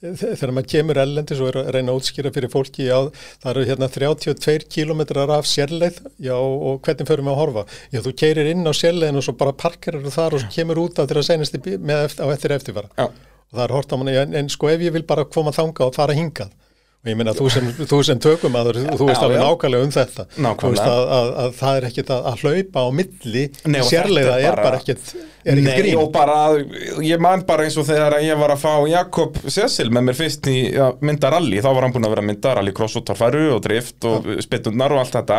þe- 0.00 0.30
þegar 0.40 0.52
maður 0.56 0.68
kemur 0.72 1.00
ellendis 1.02 1.40
og 1.44 1.48
er 1.50 1.58
að 1.60 1.68
reyna 1.76 1.92
að 1.92 1.98
útskýra 2.00 2.30
fyrir 2.32 2.48
fólki, 2.54 2.86
já, 2.88 2.96
það 3.42 3.50
eru 3.52 3.64
hérna 3.68 3.88
32 3.92 4.64
kilometrar 4.72 5.32
af 5.36 5.44
sérleið 5.50 5.98
já, 6.24 6.32
og 6.32 6.80
hvernig 6.86 7.10
förum 7.10 7.28
við 7.28 7.34
að 7.34 7.40
horfa 7.42 7.64
já, 7.92 8.00
þú 8.06 8.14
keirir 8.22 8.48
inn 8.54 8.64
á 8.64 8.72
sérleiðin 8.72 9.20
og 9.20 9.26
svo 9.28 9.34
bara 9.36 9.52
parkerar 9.52 10.00
þú 10.00 10.14
þar 10.16 10.38
og 10.38 10.46
kemur 10.56 10.80
út 10.86 11.02
af 11.04 11.10
þeirra 11.10 11.26
senasti 11.28 11.60
bí- 11.60 11.76
með 11.76 12.06
eftir, 12.08 12.24
á 12.24 12.28
eftir 12.32 12.56
eftirfara 12.56 12.88
Já. 12.96 13.10
og 13.12 13.52
það 13.60 13.64
er 13.68 13.76
hort 13.76 13.92
á 13.92 13.96
manni, 14.00 14.16
en, 14.16 14.34
en 14.40 14.48
sko 14.48 14.72
ef 14.72 14.80
ég 14.88 14.96
vil 14.96 15.04
bara 15.04 15.28
koma 15.28 15.52
þanga 15.52 15.90
og 15.90 15.94
fara 16.00 16.16
hingað 16.16 16.56
og 17.00 17.08
ég 17.08 17.16
meina 17.16 17.32
þú 17.32 17.48
sem, 17.52 17.70
þú 17.80 17.98
sem 18.04 18.18
tökumadur 18.20 18.76
þú 18.92 19.06
veist 19.08 19.22
alveg 19.24 19.40
nákvæmlega 19.40 19.86
um 19.88 19.92
þetta. 19.94 20.26
Nákvæmlega. 20.36 20.84
Að, 20.92 21.10
að, 21.16 21.28
að 21.46 21.54
það 21.62 21.78
er 21.80 21.88
ekkit 21.90 22.14
að, 22.16 22.30
að 22.30 22.44
hlaupa 22.44 22.84
á 22.84 22.88
milli 23.00 23.44
Nei, 23.64 23.80
þetta 23.80 24.38
er 24.38 24.50
bara- 24.50 24.64
bara 24.68 24.80
ekkit 24.82 25.12
er 25.40 25.56
ekkit 25.56 25.78
grín. 25.80 25.96
og 25.96 26.10
bara, 26.12 26.34
ég 27.00 27.20
man 27.24 27.40
bara 27.48 27.64
eins 27.64 27.78
og 27.80 27.86
þegar 27.88 28.18
ég 28.20 28.36
var 28.36 28.52
að 28.52 28.60
fá 28.60 28.72
Jakob 28.90 29.38
Cecil 29.48 29.88
með 29.88 30.04
mér 30.10 30.18
fyrst 30.18 30.48
í 30.52 30.56
að 30.76 30.98
mynda 31.08 31.30
rally, 31.32 31.62
þá 31.64 31.70
var 31.72 31.86
hann 31.86 31.94
búinn 31.94 32.04
að 32.04 32.12
vera 32.12 32.24
að 32.26 32.28
mynda 32.28 32.52
rally 32.58 32.74
cross 32.76 32.98
og 33.00 33.62
drift 33.64 34.04
og 34.04 34.28
spytundnar 34.44 34.92
og 34.92 35.00
allt 35.00 35.16
þetta. 35.16 35.38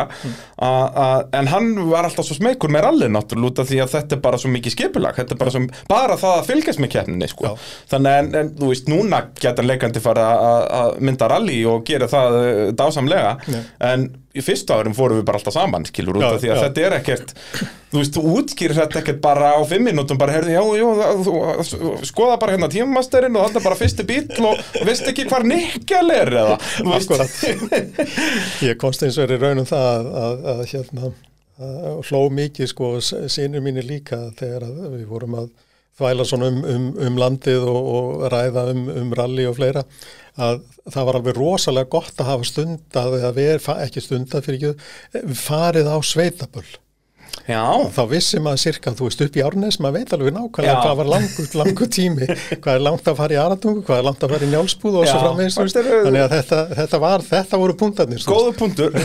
A, 0.58 1.22
en 1.38 1.46
hann 1.52 1.70
var 1.92 2.08
alltaf 2.08 2.26
svo 2.26 2.34
smeykur 2.40 2.72
með 2.74 2.82
rally 2.88 3.06
náttúrulega 3.14 3.52
út 3.52 3.62
af 3.62 3.70
því 3.70 3.78
að 3.84 3.94
þetta 3.94 4.16
er 4.18 4.22
bara 4.26 4.40
svo 4.42 4.50
mikið 4.50 4.74
skipulag, 4.74 5.14
þetta 5.20 5.36
er 5.36 5.40
bara, 5.44 5.54
svo, 5.54 5.62
bara 5.94 6.18
það 6.18 6.34
að 6.40 6.50
fylgjast 6.50 6.82
með 6.82 6.92
keppninni 6.96 7.30
sko. 7.30 7.54
Þannig 7.94 8.18
en, 8.24 8.32
en 8.42 8.52
þú 8.58 8.72
veist, 8.72 8.90
núna 8.90 9.22
geta 9.38 9.62
leikandi 9.62 10.02
fara 10.02 10.26
að- 10.34 10.66
að 10.82 11.00
rally 11.52 11.62
og 11.68 11.84
gera 11.86 12.08
það 12.08 12.36
uh, 12.38 12.72
dásamlega 12.76 13.36
Já. 13.46 13.60
en 13.80 14.10
í 14.32 14.40
fyrstu 14.40 14.72
árum 14.72 14.94
fórum 14.96 15.18
við 15.20 15.26
bara 15.28 15.38
alltaf 15.38 15.54
saman 15.54 15.84
skilur 15.84 16.16
út 16.16 16.24
af 16.24 16.38
því 16.40 16.52
að 16.52 16.56
já. 16.56 16.62
þetta 16.64 16.84
er 16.86 16.94
ekkert 16.96 17.34
þú 17.92 17.98
veist, 17.98 18.14
þú 18.16 18.22
útskýrir 18.38 18.78
þetta 18.78 19.00
ekkert 19.02 19.18
bara 19.20 19.50
á 19.52 19.60
fimm 19.68 19.84
minútum 19.84 20.20
bara, 20.20 20.32
heyrðu, 20.32 20.54
já, 20.54 20.62
já, 20.80 21.10
þú, 21.26 21.90
skoða 22.08 22.38
bara 22.40 22.54
hérna 22.54 22.70
tímasterinn 22.72 23.36
og 23.36 23.50
þetta 23.50 23.64
bara 23.66 23.76
fyrsti 23.76 24.06
bíl 24.08 24.46
og 24.48 24.62
veist 24.88 25.10
ekki 25.10 25.26
hvar 25.28 25.44
nikkel 25.44 26.14
er 26.14 26.32
eða, 26.32 26.56
þú 26.78 26.94
veist. 26.94 27.44
Ég 28.64 28.80
komst 28.80 29.04
eins 29.04 29.20
og 29.20 29.26
er 29.26 29.36
í 29.36 29.42
raunum 29.42 29.68
það 29.68 29.90
að, 29.90 30.08
að, 30.22 30.48
að 30.54 30.64
hérna 30.72 31.12
hló 32.08 32.22
mikið 32.32 32.72
sko 32.72 32.94
sínir 33.02 33.60
mínir 33.62 33.84
líka 33.84 34.30
þegar 34.40 34.64
við 34.96 35.04
vorum 35.10 35.36
að 35.42 35.52
þvæla 36.00 36.24
svona 36.26 36.48
um, 36.48 36.62
um, 36.64 36.86
um 37.06 37.20
landið 37.20 37.66
og, 37.68 37.88
og 37.96 38.26
ræða 38.32 38.64
um, 38.72 38.86
um 39.02 39.12
rally 39.16 39.46
og 39.48 39.58
fleira 39.58 39.84
að 40.38 40.62
það 40.92 41.04
var 41.10 41.18
alveg 41.20 41.36
rosalega 41.36 41.90
gott 41.92 42.22
að 42.22 42.30
hafa 42.32 42.48
stundað 42.48 43.18
eða 43.20 43.34
verið, 43.36 43.68
ekki 43.84 44.00
stundað 44.06 44.46
fyrir 44.46 44.62
ekki 44.72 45.36
farið 45.42 45.90
á 45.92 45.96
sveitaböll 46.00 46.70
já, 47.48 47.62
þá 47.96 48.00
vissi 48.10 48.38
maður 48.44 48.60
sirka, 48.60 48.92
þú 48.96 49.06
veist 49.08 49.22
upp 49.24 49.36
í 49.36 49.42
Árnes 49.42 49.78
maður 49.80 49.94
veit 49.98 50.10
alveg 50.14 50.34
nákvæmlega 50.36 50.72
Já. 50.76 50.82
hvað 50.84 50.98
var 51.00 51.08
langur, 51.10 51.46
langur 51.62 51.88
tími 51.96 52.26
hvað 52.60 52.72
er 52.76 52.82
langt 52.84 53.08
að 53.08 53.16
fara 53.18 53.34
í 53.34 53.38
Aratungu, 53.40 53.82
hvað 53.88 53.98
er 54.02 54.06
langt 54.08 54.22
að 54.26 54.34
fara 54.34 54.46
í 54.46 54.50
Njálsbúð 54.52 54.98
og 55.00 55.06
Já, 55.08 55.12
svo 55.16 55.64
eru- 55.64 56.02
þannig 56.06 56.22
að 56.26 56.34
þetta, 56.36 56.60
þetta 56.80 57.00
var, 57.06 57.24
þetta 57.30 57.60
voru 57.64 57.76
punktarnir 57.82 58.26
góðu 58.28 58.52
punktur 58.60 58.98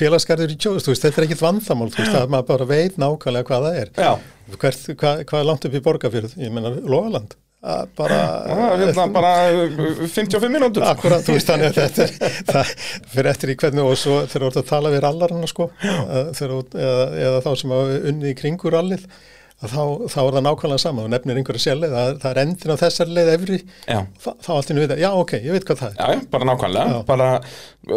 félagsgarður 0.00 0.54
í 0.54 0.58
tjóðust, 0.60 0.86
þú 0.88 0.94
veist, 0.94 1.06
þetta 1.06 1.22
er 1.22 1.26
ekkit 1.28 1.44
vandamál, 1.44 1.90
þú 1.92 2.02
veist, 2.04 2.14
það 2.16 2.32
maður 2.36 2.48
bara 2.52 2.68
veit 2.70 3.00
nákvæmlega 3.00 3.48
hvað 3.50 3.66
það 3.68 3.80
er. 3.84 3.92
já, 3.96 4.12
Hvert, 4.60 4.86
hvað, 4.98 5.20
hvað 5.30 5.40
er 5.40 5.46
langt 5.46 5.66
upp 5.68 5.74
í 5.78 5.82
borgarfjörð? 5.84 6.32
Ég 6.42 6.50
meina, 6.50 6.72
Logaland. 6.82 7.36
Bara, 7.60 8.18
er 8.48 8.82
hérna 8.86 9.04
bara 9.12 9.30
uh, 9.52 9.98
55 10.08 10.48
minútur 10.48 10.84
Akkurat, 10.88 11.20
þú 11.20 11.34
veist, 11.36 11.50
þannig 11.50 11.74
að 11.74 11.90
þetta 11.98 12.30
það 12.48 12.70
fyrir 13.12 13.28
eftir 13.34 13.52
í 13.52 13.56
hvernig 13.60 13.84
og 13.84 13.98
svo 14.00 14.22
þegar 14.22 14.46
þú 14.46 14.48
ert 14.48 14.60
að 14.62 14.70
tala 14.70 14.92
við 14.94 15.02
rallarana, 15.04 15.50
sko, 15.50 15.66
þegar, 15.82 16.54
eða, 16.72 17.04
eða 17.26 17.42
þá 17.44 17.50
sem 17.60 17.74
hafa 17.76 17.98
unnið 18.12 18.30
í 18.30 18.38
kringur 18.38 18.76
rallið, 18.78 19.04
að 19.04 19.28
þá, 19.60 19.82
þá 20.08 20.18
er 20.22 20.34
það 20.36 20.44
nákvæmlega 20.46 20.80
sama 20.80 21.02
og 21.04 21.10
nefnir 21.12 21.36
einhverja 21.40 21.60
sérleið, 21.66 21.92
það, 21.96 22.10
það 22.22 22.30
er 22.30 22.38
endin 22.42 22.72
á 22.72 22.76
þessar 22.80 23.10
leið 23.16 23.30
efri, 23.34 23.58
þá, 23.84 24.28
þá 24.40 24.48
allt 24.54 24.70
innu 24.72 24.80
við 24.84 24.92
það, 24.94 25.02
já 25.02 25.08
ok, 25.20 25.32
ég 25.44 25.52
veit 25.56 25.66
hvað 25.68 25.80
það 25.82 25.90
er. 25.90 25.98
Já, 26.14 26.22
bara 26.32 26.48
nákvæmlega, 26.48 26.94
Já. 26.94 27.02
bara, 27.10 27.26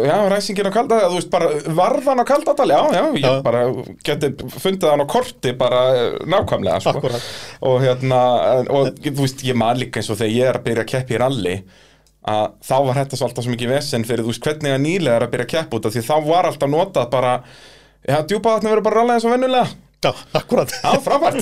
já, 0.04 0.16
ræsingin 0.34 0.68
á 0.68 0.72
Kaldadal, 0.74 1.08
þú 1.14 1.20
veist, 1.20 1.30
bara 1.32 1.48
varðan 1.78 2.20
á 2.20 2.24
Kaldadal, 2.28 2.68
já, 2.74 2.80
já, 2.98 3.02
ég 3.14 3.24
Já. 3.24 3.32
bara 3.46 3.62
geti 4.10 4.30
fundið 4.58 4.90
hann 4.92 5.04
á 5.04 5.08
korti 5.14 5.54
bara 5.64 5.80
eh, 6.02 6.18
nákvæmlega, 6.34 6.82
sko. 6.84 6.94
Akkúrat. 7.00 7.30
Og 7.70 7.78
hérna, 7.86 8.20
og 8.68 8.92
þú 9.00 9.16
veist, 9.22 9.46
ég 9.48 9.56
man 9.56 9.80
líka 9.80 10.02
eins 10.02 10.12
og 10.12 10.20
þegar 10.20 10.36
ég 10.36 10.50
er 10.52 10.60
að 10.60 10.66
byrja 10.68 10.84
að 10.84 10.92
keppa 10.92 11.16
í 11.16 11.22
rally, 11.24 11.54
að 12.28 12.44
þá 12.64 12.74
var 12.90 13.00
þetta 13.00 13.16
svo 13.20 13.26
alltaf 13.30 13.44
svo 13.44 13.52
mikið 13.56 13.72
vesen 13.72 14.04
fyrir, 14.08 14.24
þú 14.24 14.32
veist, 14.34 14.44
hvernig 14.44 14.76
að 14.76 14.84
nýlega 14.84 15.16
er 15.18 15.26
að 15.26 15.32
byrja 15.34 15.48
að 15.48 15.54
keppa 15.56 15.76
út 15.80 15.88
af 15.88 15.96
því 15.96 16.04
þá 16.06 16.14
var 16.28 16.48
alltaf 16.48 16.70
notað 16.72 17.08
bara, 17.12 17.32
já, 18.04 18.16
djúpa 18.28 18.54
þarna 18.58 18.72
verður 18.72 18.86
bara 18.86 19.00
rallið 19.00 19.16
eins 19.18 19.26
og 19.28 19.34
vennulega. 19.38 19.72
Já, 20.04 20.10
akkurat, 20.36 20.74
Já, 20.84 20.90
frábært. 21.04 21.40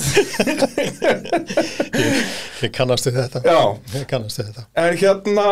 ég 2.63 2.71
kannast 2.75 3.09
við 3.09 3.19
þetta, 3.19 3.43
já. 3.43 3.59
ég 3.97 4.07
kannast 4.09 4.39
við 4.39 4.49
þetta. 4.51 4.65
En 4.83 4.97
hérna 5.01 5.47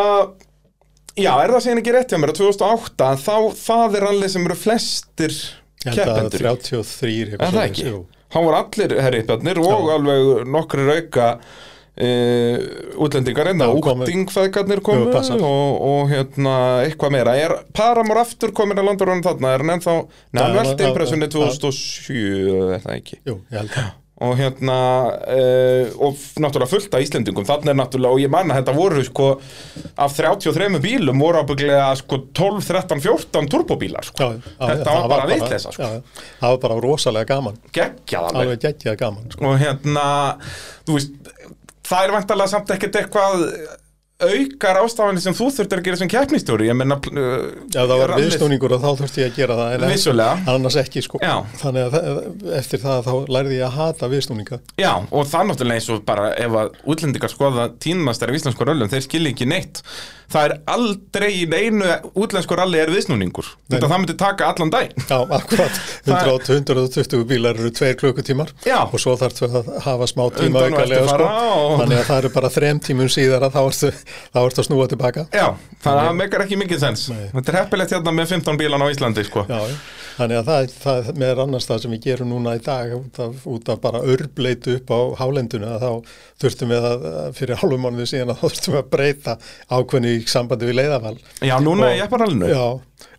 Já, 1.12 1.32
er 1.44 1.52
það 1.52 1.60
síðan 1.66 1.80
ekki 1.82 1.92
rétt 1.92 2.12
hjá 2.14 2.18
mér 2.22 2.30
að 2.32 2.38
2008 2.40 3.08
þá 3.20 3.34
það 3.60 3.96
er 3.98 4.06
allir 4.08 4.30
sem 4.32 4.46
eru 4.48 4.56
flestir 4.56 5.34
Ég 5.82 5.90
held 5.90 5.98
að 5.98 6.06
keppendur 6.06 6.44
33 6.46 7.10
Er 7.12 7.32
eitthvað 7.34 7.58
það 7.58 7.66
ekki? 7.66 7.92
Hann 8.32 8.46
var 8.46 8.56
allir 8.62 8.94
herriðbjarnir 9.04 9.60
og 9.60 9.90
alveg 9.92 10.30
nokkri 10.48 10.86
rauka 10.88 11.26
uh, 12.00 12.56
útlendingar 13.04 13.50
en 13.52 13.60
Já, 13.60 13.66
það 13.66 13.80
komu- 13.84 14.06
útingfæðgarnir 14.06 14.80
komu 14.84 15.08
Jú, 15.10 15.38
og, 15.44 15.80
og 15.92 16.12
hérna 16.12 16.54
eitthvað 16.86 17.16
meira 17.16 17.36
Er 17.36 17.56
Paramor 17.76 18.22
aftur 18.24 18.52
komin 18.56 18.78
að 18.80 18.92
honum 18.94 19.24
þarna? 19.24 19.54
Er 19.56 19.64
hann 19.64 19.74
ennþá 19.78 19.96
Já, 19.98 20.46
já, 20.80 20.88
impressunni 20.88 21.28
já. 21.28 21.34
2007 21.36 22.70
er 22.78 22.86
það 22.86 22.94
ekki 23.00 23.20
Jú, 23.28 23.40
ég 23.52 23.58
held 23.60 23.76
að. 23.82 23.90
og 24.22 24.36
hérna 24.38 24.74
uh, 25.34 25.86
og 26.06 26.18
náttúrulega 26.38 26.70
fullt 26.70 26.92
af 26.94 27.02
Íslendingum 27.02 27.46
þannig 27.48 27.72
er 27.72 27.78
náttúrulega, 27.80 28.14
og 28.14 28.20
ég 28.22 28.30
manna 28.30 28.54
þetta 28.60 28.74
voru 28.76 29.02
sko 29.02 29.30
af 29.98 30.14
33 30.14 30.78
bílum 30.84 31.18
voru 31.24 31.40
ábygglega 31.42 31.88
sko 31.98 32.20
12, 32.30 32.62
13, 32.68 33.02
14 33.02 33.50
turbóbílar 33.50 34.06
sko. 34.06 34.22
Já, 34.22 34.36
já, 34.38 34.68
þetta 34.68 34.86
það 34.86 35.00
var 35.00 35.10
bara 35.10 35.26
vitleysa 35.32 35.74
sko. 35.74 35.82
já, 35.82 35.98
já. 35.98 36.28
Það 36.38 36.54
var 36.54 36.60
bara 36.68 36.78
rosalega 36.86 37.30
gaman, 37.34 37.58
geggjað 37.74 38.28
alveg 38.30 38.44
alveg 38.46 38.62
geggjað 38.68 39.00
gaman, 39.02 39.26
sko. 39.34 39.50
og 39.50 39.58
hérna, 39.64 40.06
þú 40.86 41.00
veist 41.00 41.18
það 41.92 42.08
er 42.08 42.16
vantarlega 42.18 42.54
samt 42.56 42.74
ekkert 42.76 43.00
eitthvað 43.02 43.46
aukar 44.22 44.78
ástafanir 44.82 45.22
sem 45.22 45.34
þú 45.34 45.48
þurftir 45.56 45.80
að 45.80 45.86
gera 45.88 45.98
sem 46.00 46.10
keppnistjóri, 46.10 46.68
ég 46.68 46.76
menna 46.78 46.98
uh, 46.98 47.46
Já, 47.72 47.80
það 47.80 47.94
var 48.02 48.12
viðsnúningur 48.20 48.74
og 48.76 48.82
þá 48.84 48.88
þurfti 49.00 49.22
ég 49.22 49.32
að 49.32 49.40
gera 49.40 49.56
það, 49.58 49.74
en 49.74 49.86
Vissulega. 49.90 50.36
annars 50.52 50.78
ekki, 50.82 51.02
sko. 51.02 51.20
Já. 51.22 51.34
Þannig 51.62 51.98
að 51.98 52.56
eftir 52.60 52.82
það 52.82 53.08
þá 53.08 53.12
lærði 53.36 53.58
ég 53.58 53.66
að 53.66 53.78
hata 53.80 54.10
viðsnúninga. 54.12 54.60
Já, 54.78 54.92
og 55.02 55.30
það 55.32 55.48
náttúrulega 55.50 55.82
eins 55.82 55.90
og 55.94 56.04
bara 56.08 56.32
ef 56.38 56.58
að 56.62 56.74
útlendingar 56.94 57.32
skoða 57.34 57.68
tímastæri 57.82 58.38
íslensku 58.38 58.68
röllum, 58.68 58.92
þeir 58.92 59.06
skilja 59.08 59.34
ekki 59.34 59.50
neitt 59.50 59.82
það 60.32 60.46
er 60.48 60.54
aldrei 60.74 61.28
í 61.42 61.44
einu 61.52 61.88
útlensku 62.18 62.56
ralli 62.58 62.80
er 62.82 62.90
viðsnúningur 62.92 63.48
þetta 63.72 63.88
það 63.92 64.02
myndi 64.02 64.16
taka 64.22 64.48
allan 64.52 64.72
dag 64.72 64.92
Já, 65.08 65.18
akkurat, 65.38 65.80
100 66.08 66.52
120 66.52 67.24
bílar 67.30 67.58
eru 67.60 67.70
tveir 67.74 67.96
klukkutímar 68.00 68.52
Já. 68.66 68.80
og 68.88 68.98
svo 69.02 69.14
þarf 69.20 69.42
að 69.48 69.70
hafa 69.86 70.08
smá 70.10 70.24
tíma 70.36 70.64
aukalega, 70.66 71.06
sko. 71.08 71.26
og- 71.28 71.80
Þannig 71.82 71.98
að 72.02 72.06
það 72.10 72.18
eru 72.22 72.30
bara 72.36 72.50
þrem 72.56 72.80
tímum 72.88 73.10
síðar 73.12 73.46
að 73.48 73.56
þá 73.56 73.60
ertu, 73.68 73.92
þá 74.32 74.38
ertu 74.46 74.62
að 74.62 74.66
snúa 74.68 74.88
tilbaka. 74.92 75.26
Já, 75.34 75.46
það 75.84 76.12
meikar 76.18 76.44
ekki 76.46 76.58
mikið 76.60 76.80
sens 76.82 77.06
Þetta 77.12 77.52
er 77.52 77.58
heppilegt 77.62 77.92
hérna 77.96 78.12
með 78.16 78.32
15 78.36 78.58
bílan 78.60 78.82
á 78.82 78.86
Íslandi 78.92 79.24
sko. 79.28 79.44
Já, 79.48 79.60
já. 79.68 79.76
Þannig 80.16 80.38
að 80.40 80.48
það, 80.50 80.72
það 80.82 81.10
með 81.22 81.40
annars 81.46 81.66
það 81.70 81.80
sem 81.84 81.94
við 81.96 82.02
gerum 82.06 82.30
núna 82.32 82.54
í 82.58 82.62
dag 82.66 82.94
út 82.98 83.20
af, 83.24 83.46
út 83.54 83.70
af 83.74 83.80
bara 83.84 84.02
örbleitu 84.14 84.76
upp 84.78 84.92
á 84.92 85.00
hálendinu 85.22 85.68
að 85.72 85.84
þá 85.86 85.90
þurftum 86.44 86.72
við 86.74 86.88
að 86.90 87.06
fyrir 87.38 87.60
hálfum 87.62 87.84
mánuði 87.86 88.08
síðan 88.12 88.34
að 88.34 88.42
þurftum 88.44 88.76
við 88.76 88.82
að 88.82 88.90
breyta 88.96 89.36
ákveðni 89.78 90.14
í 90.18 90.24
sambandi 90.34 90.68
við 90.70 90.78
leiðaval 90.82 91.16
Já, 91.40 91.56
núna 91.64 91.86
Og- 91.86 91.90
er 91.94 92.00
ég 92.02 92.12
bara 92.12 92.28
alveg 92.28 92.52
Já, 92.52 92.64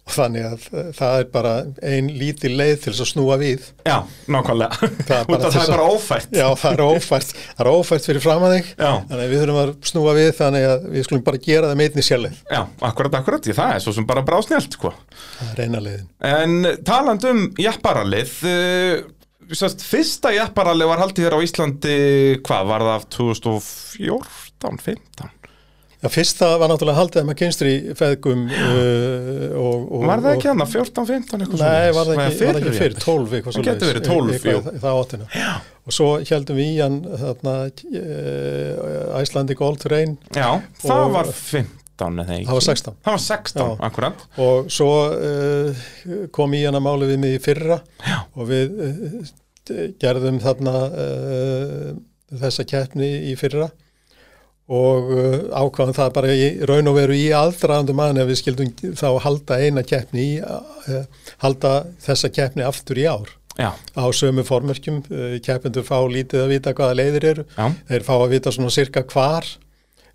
og 0.03 0.11
þannig 0.17 0.43
að 0.49 0.65
eh, 0.75 0.87
það 0.97 1.13
er 1.21 1.27
bara 1.31 1.51
ein 1.87 2.09
lítil 2.19 2.51
leið 2.59 2.73
til 2.83 2.91
þess 2.91 3.03
að 3.05 3.09
snúa 3.13 3.37
við. 3.39 3.69
Já, 3.87 3.95
nákvæmlega. 4.35 4.89
Það 5.07 5.15
er 5.19 5.29
bara 5.29 5.51
það 5.53 5.59
er 5.63 5.71
bara 5.73 5.87
ófært. 5.93 6.35
Já, 6.35 6.47
það 6.59 6.75
er 6.75 6.83
ófært, 6.89 7.31
það 7.53 7.63
er 7.63 7.71
ófært 7.71 8.09
fyrir 8.09 8.25
fram 8.25 8.43
að 8.47 8.55
þig. 8.57 8.69
Já. 8.73 8.91
þannig 9.07 9.23
að 9.23 9.31
við 9.33 9.41
þurfum 9.43 9.61
að 9.63 9.73
snúa 9.93 10.15
við 10.19 10.29
þannig 10.41 10.67
að 10.73 10.85
við 10.97 11.07
skulum 11.07 11.25
bara 11.29 11.41
gera 11.47 11.71
það 11.71 11.79
með 11.79 11.89
einni 11.93 12.05
sjálf 12.09 12.41
Já, 12.51 12.61
akkurat, 12.89 13.17
akkurat, 13.21 13.47
ég, 13.49 13.57
það 13.57 13.73
er 13.77 13.83
svo 13.85 13.95
sem 13.95 14.07
bara 14.09 14.25
brásnjált 14.27 14.77
sko. 14.77 14.91
það 15.39 15.51
er 15.53 15.63
eina 15.67 15.83
leiðin. 15.87 16.07
En 16.33 16.57
talandi 16.87 17.31
um 17.31 17.43
jepparallið 17.63 18.35
uh, 18.51 18.95
sérst, 19.55 19.83
Fyrsta 19.87 20.33
jepparallið 20.35 20.91
var 20.91 21.01
haldið 21.03 21.27
hér 21.27 21.37
á 21.39 21.45
Íslandi 21.47 21.97
Hvað 22.43 22.69
var 22.73 22.85
það 22.87 22.93
af 22.99 23.07
2014, 23.15 24.83
15? 24.83 25.31
Já, 26.03 26.09
fyrsta 26.11 26.47
var 26.59 26.67
náttúrulega 26.67 26.99
haldið 26.99 27.19
að 27.21 27.27
maður 27.29 27.37
kynstri 27.39 27.73
feðgum 27.95 28.41
uh, 28.51 29.43
og, 29.55 29.83
og, 29.87 30.01
Var 30.09 30.23
það 30.25 30.33
ekki 30.35 30.49
hann 30.51 30.63
14, 30.67 31.05
15 31.07 31.45
eitthvað 31.45 31.61
Nei, 31.63 31.91
var 31.95 32.09
það 32.09 32.17
ekki, 32.17 32.25
ekki 32.25 32.39
fyrir 32.41 32.75
fyrir, 32.77 32.97
jafnvel? 32.97 33.05
12 33.05 33.37
eitthvað 33.37 33.55
Það 33.57 33.67
getur 33.69 33.91
verið 33.93 34.07
12, 34.09 34.33
eitthvað, 34.33 34.57
jú. 34.57 34.63
það- 34.65 34.81
það 34.83 34.99
áttina. 35.03 35.27
Já. 35.39 35.53
Og 35.83 35.95
svo 35.97 36.09
heldum 36.29 36.59
við 36.59 36.67
í 36.73 36.75
hann 36.83 36.97
þarna 37.23 37.53
uh, 37.67 39.21
Icelandic 39.23 39.63
All 39.63 39.79
Terrain 39.79 40.17
Já, 40.35 40.49
það 40.83 41.03
var 41.15 41.31
15 41.39 42.19
eða 42.23 42.35
ekki 42.37 42.47
Það 42.49 42.57
var 42.59 42.65
16. 42.67 42.97
Það 43.07 43.15
var 43.17 43.23
16, 43.27 43.63
Já. 43.63 43.77
akkurat 43.89 44.25
og 44.47 44.71
svo 44.77 44.89
uh, 45.13 45.85
kom 46.35 46.55
í 46.57 46.63
hann 46.67 46.79
að 46.79 46.85
máli 46.89 47.09
við 47.13 47.21
mig 47.23 47.37
í 47.37 47.41
fyrra 47.43 47.79
Já. 48.03 48.17
og 48.35 48.49
við 48.51 48.75
uh, 48.87 49.31
gerðum 50.03 50.41
þarna 50.43 50.75
uh, 50.89 51.93
þessa 52.43 52.65
keppni 52.67 53.07
í 53.31 53.35
fyrra 53.39 53.69
og 54.71 55.11
uh, 55.11 55.37
ákvaðum 55.51 55.95
það 55.97 56.11
bara 56.15 56.33
í 56.35 56.49
raun 56.69 56.87
og 56.87 56.95
veru 56.95 57.15
í 57.17 57.25
aðdraðandum 57.35 57.99
aðan 57.99 58.21
ef 58.23 58.29
við 58.29 58.39
skildum 58.39 58.69
þá 58.99 59.07
halda 59.25 59.59
eina 59.59 59.83
keppni 59.83 60.23
í, 60.23 60.35
uh, 60.39 61.31
halda 61.43 61.73
þessa 62.03 62.31
keppni 62.31 62.63
aftur 62.67 63.01
í 63.01 63.07
ár. 63.09 63.33
Já, 63.59 63.69
á 63.75 64.05
sömu 64.15 64.45
formerkjum, 64.47 65.03
uh, 65.11 65.35
keppendur 65.43 65.85
fá 65.85 65.99
lítið 66.09 66.45
að 66.45 66.55
vita 66.55 66.73
hvaða 66.77 66.99
leiðir 67.01 67.27
eru, 67.33 67.45
já. 67.57 67.67
Þeir 67.91 68.07
fá 68.07 68.15
að 68.15 68.31
vita 68.37 68.55
svona 68.55 68.73
cirka 68.73 69.03
hvar 69.11 69.51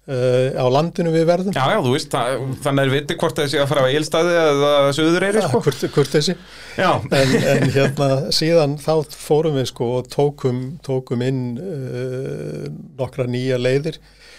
uh, 0.08 0.56
á 0.56 0.66
landinu 0.72 1.12
við 1.14 1.26
verðum. 1.28 1.56
Já, 1.56 1.74
já, 1.74 1.78
þú 1.84 1.94
veist, 1.94 2.10
það, 2.12 2.44
þannig 2.64 2.84
er 2.84 2.92
viti 2.96 3.16
hvort 3.20 3.40
þessi 3.42 3.62
að 3.62 3.70
fara 3.70 3.84
á 3.84 3.92
Eilstaði 3.92 4.36
eða 4.42 4.74
Suðureyri, 4.96 5.42
sko. 5.44 5.62
hvort, 5.64 5.88
hvort 5.96 6.14
þessi. 6.16 6.36
Já, 6.78 6.90
en, 7.20 7.34
en 7.54 7.72
hérna 7.74 8.10
síðan 8.34 8.76
þá 8.82 8.92
fórum 9.14 9.58
við 9.58 9.72
sko 9.72 9.90
og 9.98 10.12
tókum, 10.12 10.62
tókum 10.86 11.24
inn 11.26 11.42
uh, 11.58 12.68
nokkra 13.00 13.28
nýja 13.30 13.58
leiðir. 13.60 13.98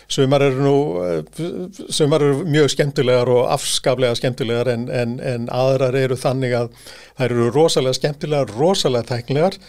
Sumar 0.10 0.41
eru 0.41 0.63
nú 0.65 0.77
uh, 1.03 1.84
sumar 1.93 2.23
eru 2.25 2.47
mjög 2.49 2.71
skemmtilegar 2.73 3.29
og 3.29 3.43
afskaplega 3.53 4.17
skemmtilegar 4.17 4.71
en, 4.73 4.88
en, 4.89 5.19
en 5.21 5.45
aðrar 5.53 5.97
eru 5.99 6.17
þannig 6.17 6.55
að 6.63 6.71
þær 7.19 7.27
eru 7.29 7.51
rosalega 7.53 7.99
skemmtilegar, 7.99 8.55
rosalega 8.58 9.12
tæknilegar. 9.13 9.60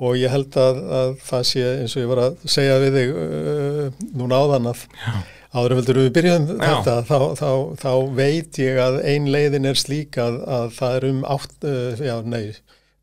Og 0.00 0.14
ég 0.16 0.32
held 0.32 0.54
að, 0.56 0.78
að 0.96 1.10
það 1.26 1.42
sé 1.44 1.64
eins 1.82 1.92
og 1.92 2.00
ég 2.00 2.08
var 2.08 2.20
að 2.22 2.38
segja 2.48 2.78
við 2.80 2.94
þig 2.96 3.10
uh, 3.12 4.06
núna 4.16 4.38
áðan 4.40 4.70
að 4.70 4.86
áður 5.10 5.39
en 5.50 5.76
vildur 5.80 5.98
við 5.98 6.10
byrjum 6.16 6.48
Já. 6.52 6.60
þetta 6.62 6.96
þá, 7.08 7.18
þá, 7.40 7.50
þá 7.82 7.92
veit 8.18 8.60
ég 8.62 8.78
að 8.82 9.00
ein 9.10 9.30
leiðin 9.34 9.70
er 9.70 9.80
slík 9.80 10.18
að, 10.22 10.40
að 10.46 10.76
það 10.76 10.98
er 10.98 11.08
um 11.10 11.24
átt, 11.36 11.56
uh, 11.66 12.04
já 12.06 12.14
nei 12.22 12.44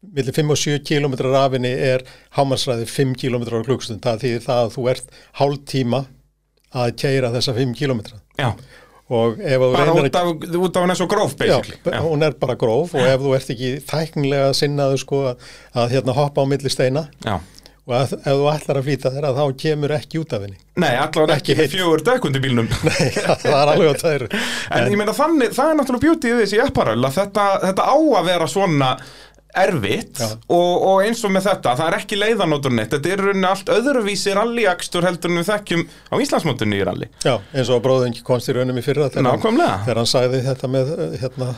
millir 0.07 0.35
5 0.35 0.53
og 0.53 0.59
7 0.61 0.79
km 0.87 1.15
rafinni 1.27 1.73
er 1.73 2.05
hámarsræði 2.37 2.87
5 2.87 3.15
km 3.19 3.47
á 3.51 3.65
klukkstund 3.67 4.03
það 4.05 4.23
þýðir 4.23 4.43
það 4.45 4.63
að 4.63 4.75
þú 4.77 4.89
ert 4.93 5.15
hálf 5.41 5.63
tíma 5.67 6.03
að 6.77 6.93
keira 7.01 7.31
þessa 7.33 7.55
5 7.57 7.73
km 7.75 8.03
já, 8.37 8.51
og 9.09 9.41
ef 9.41 9.63
þú 9.63 9.69
bara 9.73 9.97
út 9.97 10.19
af, 10.21 10.31
út 10.61 10.77
af 10.77 10.85
hann 10.85 10.93
er 10.93 10.99
svo 10.99 11.09
gróf, 11.11 11.35
Já, 11.39 11.57
basically. 11.57 11.93
Já, 11.95 11.99
hún 12.05 12.23
er 12.27 12.37
bara 12.39 12.57
gróf 12.59 12.95
og 12.95 13.07
ef 13.07 13.21
þú 13.23 13.35
ert 13.37 13.53
ekki 13.55 13.73
tæknilega 13.87 14.49
sinnaðu 14.55 15.01
sko 15.03 15.21
að, 15.33 15.45
að 15.83 15.95
hérna 15.97 16.15
hoppa 16.17 16.43
á 16.43 16.45
milli 16.47 16.71
steina 16.71 17.07
já. 17.25 17.37
Og 17.87 17.93
að, 17.97 18.15
ef 18.19 18.25
þú 18.27 18.47
ætlar 18.51 18.79
að 18.81 18.87
flýta 18.89 19.11
að 19.15 19.37
þá 19.39 19.43
kemur 19.63 19.93
ekki 19.97 20.19
út 20.21 20.33
af 20.37 20.43
henni. 20.45 20.57
Nei, 20.83 20.89
allavega 20.99 21.37
ekki 21.39 21.55
Ekki 21.57 21.69
fjögur 21.77 22.03
dökkundi 22.07 22.41
bílnum. 22.43 22.67
Nei, 22.87 23.05
það 23.15 23.47
er 23.53 23.71
alveg 23.73 23.93
að 23.93 24.01
það 24.03 24.17
eru. 24.17 24.27
En, 24.69 24.89
ég 24.91 24.99
meina 24.99 25.15
þannig, 25.17 25.55
það 25.55 25.71
er 25.71 25.79
náttúrulega 25.79 26.07
beauty 26.07 26.33
í 26.33 26.41
þessi 26.41 26.59
jepparöll 26.59 26.99
að 27.07 27.17
þetta, 27.21 27.47
þetta 27.63 27.87
á 27.87 27.95
að 28.19 28.29
vera 28.33 28.49
svona 28.51 28.91
erfitt 29.57 30.19
og, 30.21 30.83
og 30.85 30.99
eins 31.05 31.21
og 31.25 31.31
með 31.33 31.47
þetta, 31.47 31.73
það 31.79 31.87
er 31.89 31.95
ekki 32.01 32.17
leiðanóturnett 32.19 32.93
þetta 32.93 33.11
er 33.13 33.23
rauninni 33.25 33.49
allt 33.49 33.71
öðruvísi 33.73 34.33
rallyakstur 34.37 35.07
heldur 35.07 35.31
en 35.33 35.39
við 35.41 35.47
þekkjum 35.49 35.83
á 36.13 36.15
Íslandsmótunni 36.25 36.77
í 36.77 36.85
rally 36.85 37.09
Já, 37.25 37.37
eins 37.55 37.71
og 37.73 37.81
bróðingi 37.85 38.25
komst 38.27 38.51
í 38.51 38.53
fyrra 38.85 39.07
þegar, 39.09 39.23
hann- 39.23 39.29
Nákvæmlega. 39.31 39.77
þegar 39.87 40.01
hann 40.03 40.11
sagði 40.11 40.43
þetta 40.45 40.71
með 40.75 40.91
uh, 40.93 41.15
hérna, 41.23 41.49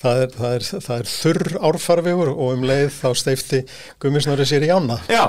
það 0.00 0.22
er, 0.24 0.32
það 0.36 0.54
er, 0.56 0.68
það 0.86 0.94
er 0.96 1.10
þurr 1.14 1.58
árfarvegur 1.70 2.32
og 2.34 2.54
um 2.54 2.64
leið 2.70 2.88
þá 2.96 3.08
steifti 3.22 3.64
gummisnari 4.02 4.48
sér 4.48 4.66
í 4.66 4.72
ána. 4.72 5.00
Já 5.10 5.26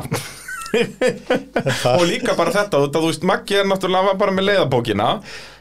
og 1.97 2.03
líka 2.07 2.35
bara 2.37 2.53
þetta, 2.55 2.85
þú, 2.87 3.01
veist, 3.09 3.25
Maggi 3.27 3.57
er 3.59 3.67
náttúrulega 3.67 4.15
bara 4.19 4.35
með 4.35 4.47
leiðabókina 4.51 5.07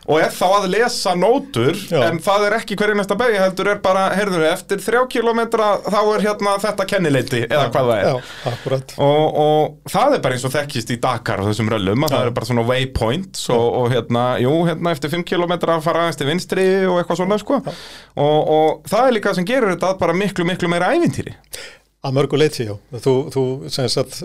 og 0.07 0.21
er 0.23 0.33
þá 0.33 0.47
að 0.49 0.67
lesa 0.73 1.13
nótur 1.19 1.77
Já. 1.91 2.01
en 2.09 2.21
það 2.23 2.47
er 2.47 2.57
ekki 2.61 2.77
hverju 2.81 2.97
næsta 2.99 3.17
beigja 3.21 3.43
heldur 3.45 3.71
er 3.73 3.81
bara, 3.85 4.07
heyrðu 4.17 4.43
eftir 4.49 4.83
þrjá 4.83 5.03
kilometra 5.13 5.71
þá 5.85 5.99
er 6.01 6.25
hérna 6.25 6.55
þetta 6.63 6.87
kennileiti 6.89 7.43
eða 7.45 7.67
hvað 7.75 7.91
það 7.91 8.01
er. 8.01 8.09
Já, 8.09 8.15
og, 9.05 9.41
og 9.45 9.93
það 9.93 10.17
er 10.17 10.25
bara 10.25 10.39
eins 10.39 10.47
og 10.49 10.55
þekkist 10.57 10.95
í 10.95 10.99
Dakar 11.03 11.45
og 11.45 11.51
þessum 11.51 11.73
röllum 11.75 12.07
að 12.07 12.15
það 12.17 12.27
eru 12.27 12.37
bara 12.39 12.51
svona 12.51 12.67
waypoints 12.71 13.45
og, 13.55 13.67
og 13.83 13.91
hérna, 13.95 14.25
jú, 14.43 14.55
hérna 14.71 14.95
eftir 14.97 15.13
5 15.17 15.27
km 15.29 15.57
að 15.59 15.85
fara 15.85 16.07
aðeins 16.07 16.21
til 16.21 16.31
vinstri 16.31 16.69
og 16.87 17.01
eitthvað 17.01 17.23
svona 17.23 17.41
sko. 17.41 17.61
og, 17.61 18.39
og 18.57 18.89
það 18.91 19.07
er 19.11 19.19
líka 19.19 19.37
sem 19.37 19.49
gerur 19.49 19.75
þetta 19.75 19.95
bara 20.01 20.17
miklu, 20.17 20.49
miklu 20.49 20.71
meira 20.73 20.93
ævintýri 20.97 21.37
Að 22.01 22.15
mörgu 22.17 22.39
leiti, 22.41 22.65
já. 22.65 22.73
Þú, 23.05 23.13
þú 23.35 23.43
sem 23.69 23.89
sagt, 23.93 24.23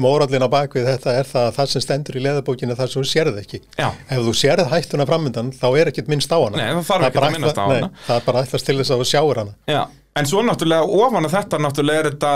mórallin 0.00 0.44
á 0.44 0.48
bakvið 0.48 0.86
þetta 0.88 1.16
er 1.20 1.26
það 1.28 1.48
að 1.50 1.56
það 1.58 1.72
sem 1.74 1.84
stendur 1.84 2.16
í 2.16 2.22
leðabókinu 2.24 2.72
er 2.72 2.78
það 2.78 2.92
sem 2.94 3.02
þú 3.02 3.10
sérð 3.10 3.40
ekki. 3.42 3.60
Já. 3.76 3.88
Ef 4.08 4.22
þú 4.24 4.32
sérð 4.40 4.70
hættuna 4.72 5.06
framöndan, 5.10 5.50
þá 5.52 5.66
er 5.82 5.90
ekkert 5.92 6.08
minnst 6.08 6.32
á 6.32 6.40
hana. 6.40 6.56
Nei, 6.56 6.70
það 6.78 6.86
þarf 6.88 7.18
bara 7.18 7.28
að 7.28 7.36
minnast 7.36 7.60
á 7.60 7.64
hana. 7.66 7.90
Nei, 7.90 8.04
það 8.06 8.16
er 8.16 8.24
bara 8.30 8.44
ætlast 8.46 8.68
til 8.70 8.78
þess 8.80 8.94
að 8.96 9.02
þú 9.02 9.08
sjáur 9.12 9.42
hana. 9.42 9.56
Já. 9.68 9.82
en 10.16 10.28
svo 10.28 10.42
náttúrulega 10.44 11.02
ofan 11.04 11.28
að 11.28 11.34
þetta 11.36 11.60
náttúrulega 11.64 12.00
er 12.02 12.08
þetta 12.12 12.32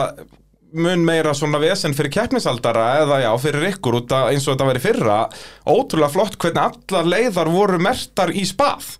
mun 0.77 1.05
meira 1.09 1.33
svona 1.37 1.59
vesen 1.63 1.95
fyrir 1.97 2.13
keppnisaldara 2.13 2.87
eða 3.03 3.19
já, 3.23 3.31
fyrir 3.41 3.69
ykkur 3.71 4.01
út 4.01 4.13
að 4.13 4.33
eins 4.33 4.47
og 4.47 4.57
þetta 4.57 4.69
væri 4.71 4.83
fyrra 4.85 5.19
ótrúlega 5.69 6.13
flott 6.13 6.37
hvernig 6.43 6.63
allar 6.67 7.09
leiðar 7.13 7.51
voru 7.53 7.79
mertar 7.81 8.33
í 8.35 8.45
spað 8.49 8.97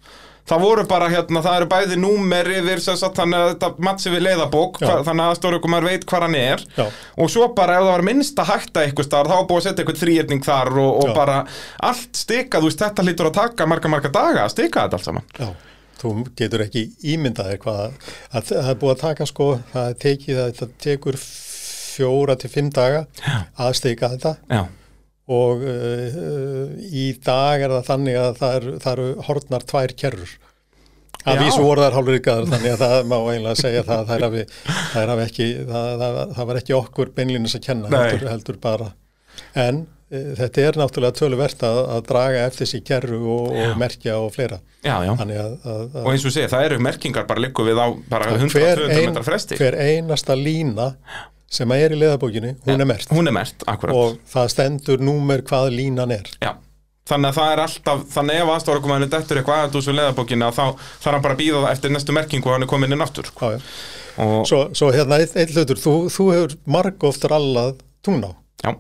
það 0.47 0.63
voru 0.63 0.85
bara 0.91 1.09
hérna, 1.11 1.43
það 1.45 1.57
eru 1.61 1.69
bæði 1.73 1.99
númer 2.01 2.51
yfir 2.57 2.83
sem 2.85 2.99
sagt 3.01 3.19
þannig 3.19 3.41
að 3.43 3.49
þetta 3.53 3.71
matsi 3.89 4.13
við 4.15 4.25
leiðabók 4.29 4.81
Já. 4.81 4.87
hva, 4.87 4.97
þannig 5.09 5.27
að 5.27 5.39
stóraukumar 5.41 5.87
veit 5.89 6.07
hvað 6.07 6.27
hann 6.27 6.37
er 6.41 6.65
Já. 6.77 6.85
og 7.17 7.33
svo 7.33 7.49
bara 7.57 7.79
ef 7.79 7.87
það 7.87 7.93
var 7.93 8.05
minnsta 8.11 8.47
hætta 8.51 8.85
eitthvað 8.87 9.09
staðar 9.09 9.33
þá 9.33 9.49
búið 9.51 9.61
að 9.63 9.67
setja 9.69 9.85
eitthvað 9.85 10.03
þrýrning 10.05 10.45
þar 10.47 10.73
og, 10.85 10.91
og 11.03 11.11
Já. 11.11 11.15
bara 11.17 11.39
allt 11.91 12.21
stikað, 12.23 12.61
þú 12.63 12.71
veist 12.71 12.85
þetta 12.85 13.07
hlýtur 13.07 13.31
að 13.31 13.39
taka 13.41 13.67
marga 13.73 13.93
marga 13.97 14.13
daga 14.15 14.45
að 14.47 14.55
stika 14.55 14.87
þetta 14.87 15.01
allt 15.01 15.11
saman 15.11 15.27
Já. 15.41 15.51
Þú 15.97 16.11
getur 16.37 16.61
ekki 16.67 16.83
ímyndaðir 17.15 17.61
hvað 17.63 17.79
að, 17.87 17.95
að 18.37 18.49
það 18.53 18.67
er 18.75 18.81
búið 18.83 18.95
að 18.95 19.03
taka 19.07 19.27
sko, 19.31 19.47
það 19.73 19.87
er 19.91 20.01
tekið 20.05 20.41
að 20.43 20.51
þetta 20.51 20.67
tekur 20.85 21.17
fjóra 21.97 22.37
til 22.37 22.51
fimm 22.53 22.69
daga 22.77 23.07
að 23.57 23.77
steika 23.79 24.11
þetta 24.13 24.35
Já, 24.53 24.63
og 25.27 25.63
uh, 25.67 26.75
í 26.79 27.09
dag 27.25 27.65
er 27.67 27.73
það 27.75 27.89
þannig 27.89 28.19
að 28.21 28.37
það 28.41 28.59
eru, 28.59 28.75
það 28.85 28.93
eru 28.93 29.25
hortnar 29.27 29.67
tvær 29.73 29.95
kerrur. 30.03 30.37
Að 31.27 31.41
vísu 31.43 31.65
voru 31.65 31.83
þær 31.83 31.97
hálfur 31.97 32.17
ykkaður 32.21 32.53
þannig 32.53 32.73
að 32.77 32.83
það 32.85 33.09
má 33.11 33.17
eiginlega 33.17 33.59
segja 33.59 33.83
það 33.89 33.99
að 33.99 34.11
þær 34.13 34.25
hafi, 34.27 34.45
þær 34.93 35.11
hafi 35.13 35.25
ekki 35.25 35.49
það, 35.73 35.89
það, 36.03 36.19
það 36.37 36.49
var 36.51 36.61
ekki 36.61 36.77
okkur 36.77 37.13
beinlínis 37.17 37.59
að 37.59 37.65
kenna 37.67 37.91
heldur, 37.91 38.29
heldur 38.31 38.61
bara. 38.63 38.89
En 39.59 39.81
uh, 39.83 40.29
þetta 40.39 40.67
er 40.69 40.79
náttúrulega 40.79 41.19
töluvert 41.19 41.67
að, 41.67 41.81
að 41.97 42.07
draga 42.13 42.47
eftir 42.47 42.71
sig 42.71 42.87
kerru 42.87 43.19
og, 43.25 43.51
og 43.51 43.75
merkja 43.83 44.21
og 44.23 44.31
fleira. 44.37 44.61
Já, 44.87 44.95
já. 45.03 45.13
Að, 45.17 45.33
að, 45.35 45.57
að 45.75 45.97
Og 46.05 46.13
eins 46.13 46.29
og 46.31 46.37
segja, 46.37 46.53
það 46.55 46.69
eru 46.69 46.83
merkingar 46.87 47.27
bara 47.27 47.43
líku 47.43 47.67
við 47.67 47.83
á 47.83 47.87
bara 48.13 48.31
hver, 48.31 48.47
100-200 48.47 48.87
ein, 48.87 49.09
metrar 49.11 49.27
fresti. 49.27 49.59
hver 49.59 49.81
einasta 49.83 50.39
lína 50.39 50.93
sem 51.51 51.73
er 51.77 51.93
í 51.95 51.99
leðabókinu, 52.01 52.55
hún 52.67 52.81
er 52.83 52.89
mert 52.91 53.11
Hún 53.15 53.29
er 53.31 53.35
mert, 53.37 53.63
akkurat 53.71 53.95
og 53.97 54.17
það 54.33 54.49
stendur 54.55 55.03
númer 55.05 55.43
hvað 55.47 55.69
línan 55.77 56.11
er 56.17 56.27
Já, 56.43 56.53
þannig 57.07 57.29
að 57.31 57.37
það 57.39 57.53
er 57.53 57.63
alltaf 57.67 58.01
þannig 58.17 58.41
ef 58.43 58.51
aðstofarkumæðinu 58.57 59.11
dettur 59.13 59.39
eitthvað 59.41 59.61
aðeins 59.63 59.77
úr 59.79 59.85
svo 59.87 59.95
leðabókina 59.95 60.49
þá 60.57 60.65
þarf 60.75 61.13
hann 61.13 61.23
bara 61.29 61.37
að 61.37 61.43
býða 61.45 61.61
það 61.63 61.71
eftir 61.77 61.95
næstu 61.95 62.17
merkingu 62.17 62.51
og 62.51 62.57
hann 62.57 62.67
er 62.67 62.71
komin 62.73 62.97
inn 62.97 63.05
aftur 63.07 63.29
sko. 63.31 63.53
Já, 63.53 63.61
já. 63.61 64.25
og, 64.27 64.41
Svo, 64.51 64.61
svo 64.75 64.91
hérna 64.97 65.21
eitt 65.23 65.55
hlutur, 65.55 65.79
þú, 65.79 65.95
þú 66.11 66.27
hefur 66.35 66.57
margóft 66.67 67.29
rallað 67.31 67.79
tungná 68.03 68.33
Já, 68.65 68.73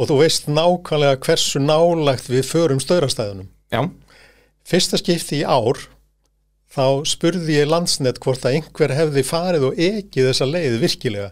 og 0.00 0.08
þú 0.10 0.20
veist 0.20 0.48
nákvæmlega 0.50 1.20
hversu 1.24 1.60
nálagt 1.64 2.28
við 2.32 2.44
förum 2.48 2.80
stöðrastæðunum. 2.84 3.48
já, 3.72 3.80
Fyrsta 4.70 5.00
skipti 5.00 5.40
í 5.40 5.44
ár 5.48 5.80
þá 6.70 6.84
spurði 7.08 7.58
ég 7.58 7.68
landsnett 7.70 8.20
hvort 8.22 8.44
að 8.46 8.58
einhver 8.58 8.94
hefði 8.94 9.24
farið 9.26 9.66
og 9.70 9.80
ekið 9.80 10.30
þessa 10.30 10.48
leið 10.48 10.78
virkilega. 10.82 11.30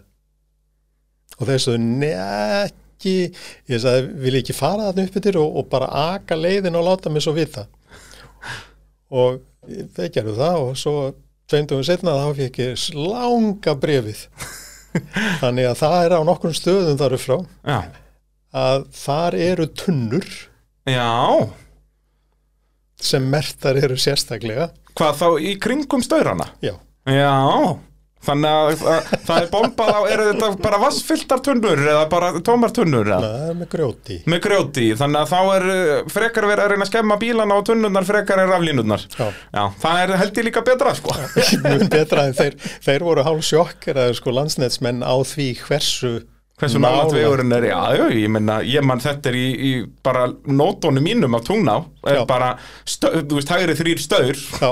Og 1.39 1.47
þessu 1.47 1.77
nekki, 1.79 3.15
ég 3.71 3.83
sagði, 3.83 4.09
vil 4.25 4.33
ég 4.35 4.43
ekki 4.43 4.57
fara 4.57 4.89
þarna 4.89 5.05
upp 5.07 5.19
yfir 5.21 5.39
og, 5.39 5.59
og 5.61 5.69
bara 5.71 5.91
aka 6.15 6.35
leiðin 6.35 6.77
og 6.79 6.87
láta 6.89 7.13
mig 7.13 7.23
svo 7.23 7.35
vita. 7.37 7.67
Og 9.09 9.39
þeir 9.95 10.11
gerðu 10.17 10.35
það 10.41 10.59
og 10.65 10.75
svo 10.79 10.97
tveimdugum 11.49 11.87
setna 11.87 12.17
þá 12.19 12.27
fikk 12.41 12.61
ég 12.65 12.89
langa 12.97 13.77
brefið. 13.79 14.27
Þannig 15.41 15.69
að 15.69 15.81
það 15.85 15.97
er 16.03 16.19
á 16.19 16.21
nokkrum 16.27 16.53
stöðum 16.57 16.99
þar 16.99 17.15
upp 17.15 17.23
frá 17.23 17.35
já 17.69 17.81
að 18.55 18.85
þar 18.97 19.35
eru 19.37 19.67
tunnur 19.77 20.27
Já, 20.89 21.45
sem 22.97 23.25
mertar 23.29 23.77
eru 23.77 23.97
sérstaklega. 23.99 24.71
Hvað 24.99 25.19
þá 25.23 25.27
í 25.39 25.53
kringum 25.63 26.03
staurana? 26.05 26.51
Já, 26.63 26.75
Já, 27.09 27.31
þannig 28.27 28.51
að, 28.51 28.81
að 28.91 29.11
það 29.25 29.37
er 29.39 29.45
bombað 29.53 29.89
á, 29.95 30.01
eru 30.11 30.25
þetta 30.27 30.49
bara 30.61 30.79
vassfylltar 30.83 31.41
tunnur 31.45 31.79
eða 31.79 32.01
bara 32.11 32.31
tómar 32.45 32.73
tunnur 32.75 33.07
eða? 33.07 33.29
það 33.39 33.51
er 33.53 33.57
með 33.61 33.69
grjóti. 33.71 34.17
Með 34.29 34.41
grjóti, 34.43 34.87
þannig 34.99 35.21
að 35.23 35.31
þá 35.31 35.53
er 35.55 35.67
uh, 35.73 35.93
frekar 36.11 36.49
verið 36.51 36.65
að 36.65 36.73
reyna 36.73 36.85
að 36.85 36.91
skemma 36.91 37.17
bílana 37.23 37.59
og 37.61 37.69
tunnurnar 37.69 38.09
frekar 38.09 38.43
en 38.43 38.51
raflínurnar. 38.51 39.05
Já. 39.15 39.29
Já, 39.55 39.63
það 39.85 40.01
er 40.03 40.13
held 40.21 40.41
ég 40.41 40.49
líka 40.49 40.65
betra, 40.67 40.93
sko. 40.99 41.15
Mjög 41.65 41.85
betra 41.95 42.27
þeir, 42.41 42.59
þeir 42.89 43.07
voru 43.07 43.25
hálf 43.29 43.47
sjokkeraður 43.49 44.19
sko 44.19 44.35
landsnetsmenn 44.35 45.01
á 45.07 45.15
því 45.31 45.49
hversu 45.63 46.13
Hversu 46.59 46.79
nálægt 46.83 47.13
vegurinn 47.15 47.53
er, 47.55 47.69
já, 47.69 47.77
ég 48.11 48.31
menna, 48.35 48.57
ég 48.67 48.83
mann 48.83 48.99
þetta 48.99 49.29
er 49.31 49.35
í, 49.39 49.45
í 49.47 49.69
bara 50.03 50.25
nótónu 50.43 50.99
mínum 51.03 51.37
af 51.37 51.45
tungná, 51.47 51.77
er 52.03 52.17
Já. 52.19 52.23
bara, 52.27 52.49
stö, 52.83 53.13
þú 53.21 53.37
veist, 53.37 53.53
hægri 53.53 53.75
þrýr 53.79 54.01
staur 54.03 54.41
Já, 54.59 54.67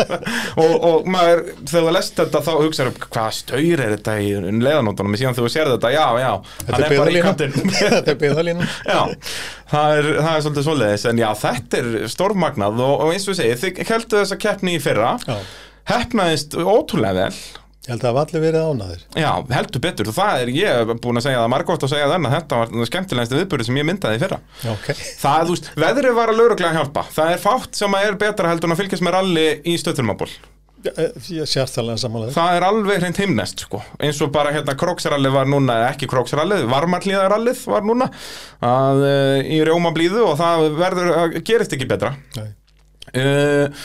og, 0.64 0.72
og 0.72 1.10
maður, 1.12 1.42
þegar 1.60 1.84
þú 1.90 1.92
lest 1.98 2.16
þetta 2.22 2.42
þá 2.46 2.50
hugsaður, 2.62 2.96
hvað 3.04 3.28
staur 3.42 3.84
er 3.84 3.94
þetta 3.98 4.16
í 4.24 4.32
leðanótunum, 4.56 5.18
síðan 5.20 5.36
þú 5.36 5.52
sér 5.52 5.72
þetta, 5.74 5.92
já, 5.92 6.06
já, 6.24 6.32
þetta 6.62 6.74
hann 6.78 6.88
er 6.88 6.96
bara 7.02 7.12
í 7.12 7.24
kantinn. 7.28 7.56
þetta 7.98 8.14
er 8.14 8.20
byggðalína. 8.24 8.72
Já, 8.88 9.00
það 9.68 9.98
er, 9.98 10.10
það 10.16 10.32
er 10.32 10.44
svolítið 10.46 10.68
svoleiðis 10.70 11.06
en 11.12 11.20
já, 11.20 11.28
þetta 11.44 11.82
er 11.82 11.94
stórmagnað 12.08 12.84
og, 12.88 12.94
og 13.04 13.12
eins 13.12 13.28
og 13.28 13.36
ég 13.36 13.40
segi, 13.60 13.76
þið 13.76 13.92
heldur 13.92 14.22
þessa 14.24 14.42
keppni 14.48 14.78
í 14.78 14.82
fyrra 14.82 15.16
Já. 15.28 15.36
hefnaðist 15.92 16.56
ótrúlega 16.56 17.28
vel 17.28 17.42
Ég 17.88 17.94
held 17.94 18.02
að 18.02 18.04
það 18.04 18.10
hafa 18.18 18.24
allir 18.28 18.42
verið 18.44 18.66
ánaðir. 18.68 19.04
Já, 19.16 19.30
heldur 19.56 19.80
betur 19.86 20.10
það 20.12 20.42
er, 20.42 20.50
ég 20.52 20.90
búin 21.00 21.16
að 21.16 21.24
segja 21.24 21.38
það 21.40 21.52
margótt 21.54 21.86
að 21.86 21.92
segja 21.94 22.10
þennan, 22.12 22.34
þetta 22.36 22.58
var 22.60 22.90
skemmtilegast 22.90 23.32
viðbörði 23.38 23.64
sem 23.70 23.78
ég 23.80 23.86
myndaði 23.88 24.20
fyrra 24.20 24.38
Já, 24.60 24.70
ok. 24.74 24.90
Það, 25.22 25.40
þú 25.48 25.54
veist, 25.56 25.70
veðrið 25.80 26.16
var 26.18 26.32
að 26.34 26.38
lauruglega 26.42 26.74
hjálpa 26.76 27.06
það 27.16 27.32
er 27.32 27.40
fátt 27.46 27.80
sem 27.80 27.96
að 27.96 28.06
er 28.10 28.18
betra 28.20 28.52
heldur 28.52 28.68
en 28.68 28.76
að 28.76 28.82
fylgjast 28.82 29.06
með 29.08 29.16
ralli 29.16 29.46
í 29.72 29.78
stöðturmaból 29.80 30.28
Ég 30.78 31.40
er 31.42 31.48
sérstæðlega 31.50 31.98
samanlega. 31.98 32.32
það 32.36 32.56
er 32.60 32.64
alveg 32.68 33.00
hreint 33.02 33.16
himnest 33.18 33.64
sko. 33.64 33.80
eins 33.98 34.20
og 34.22 34.30
bara 34.36 34.52
hérna 34.54 34.76
króksrallið 34.78 35.32
var 35.34 35.48
núna 35.50 35.78
ekki 35.88 36.06
króksrallið, 36.12 36.68
varmarlíðarallið 36.70 37.64
var 37.72 37.82
núna 37.88 38.06
að, 38.62 39.02
uh, 39.08 39.40
í 39.42 39.58
rjóma 39.66 39.90
blíðu 39.96 40.22
og 40.28 40.36
það 40.38 40.68
verður, 40.78 41.10
gerist 41.50 41.74
ekki 41.74 41.88
betra 41.90 42.12
Nei. 42.38 42.46
uh, 43.18 43.82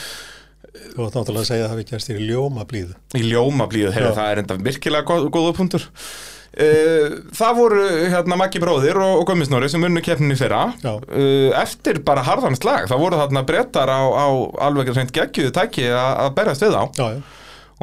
Þú 0.94 1.08
átt 1.08 1.16
náttúrulega 1.18 1.42
að 1.42 1.48
segja 1.50 1.64
að 1.64 1.68
það 1.68 1.74
hafi 1.74 1.88
gerst 1.90 2.12
í 2.14 2.18
ljóma 2.28 2.64
blíðu. 2.70 2.94
í 3.18 3.22
ljóma 3.26 3.66
blíðu, 3.72 3.90
heyrðu, 3.96 4.12
Já. 4.12 4.18
það 4.20 4.30
er 4.34 4.42
enda 4.44 4.58
virkilega 4.68 5.08
góð, 5.10 5.24
góða 5.34 5.54
punktur 5.58 5.86
uh, 5.88 7.16
það 7.34 7.56
voru 7.58 7.84
hérna 8.14 8.38
Maggi 8.38 8.62
bróðir 8.62 9.00
og, 9.02 9.14
og 9.22 9.28
Gummisnóri 9.30 9.70
sem 9.72 9.82
unnu 9.88 10.02
keppninni 10.06 10.36
fyrra 10.38 10.64
uh, 10.86 11.48
eftir 11.64 11.98
bara 12.06 12.22
harðan 12.26 12.54
slag 12.58 12.86
það 12.90 13.02
voru 13.06 13.18
þarna 13.24 13.42
brettar 13.48 13.90
á, 13.90 14.00
á 14.06 14.26
alveg 14.68 14.92
hreint 14.94 15.14
geggjuðu 15.16 15.54
tæki 15.58 15.88
að 15.90 16.30
berjast 16.38 16.62
við 16.68 16.78
á 16.78 16.84
Já, 16.94 17.06
já. 17.16 17.20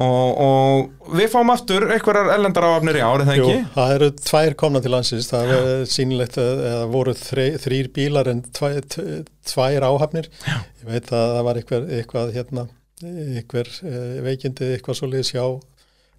og, 0.01 0.39
og 0.47 1.13
við 1.19 1.27
fáum 1.35 1.51
aftur 1.51 1.83
einhverjar 1.91 2.31
ellendar 2.37 2.69
áafnir 2.71 3.01
í 3.01 3.03
árið, 3.03 3.27
það 3.27 3.39
Jú, 3.41 3.47
ekki? 3.51 3.69
það 3.75 3.95
eru 3.97 4.07
tvær 4.23 4.53
komna 4.63 4.81
til 4.81 4.91
landsins. 4.95 5.27
Það 5.29 5.51
er 5.57 5.81
sínilegt 5.91 6.37
að 6.39 6.51
að 6.53 6.61
það 6.77 6.93
voru 6.95 7.15
þrýr 7.65 7.89
bílar 7.99 8.29
en 8.31 8.39
tvær 8.55 9.85
áhafnir. 9.91 10.29
Já. 10.47 10.61
Ég 10.79 10.87
veit 10.93 11.11
að 11.11 11.33
það 11.35 11.43
var 11.49 11.59
eitthvað, 11.59 11.89
eitthvað 11.99 12.31
hérna, 12.39 12.63
eitthvað 13.07 13.75
eh, 13.87 14.21
veikindi, 14.25 14.71
eitthvað 14.75 14.99
svo 14.99 15.09
liðs 15.11 15.33
hjá 15.33 15.43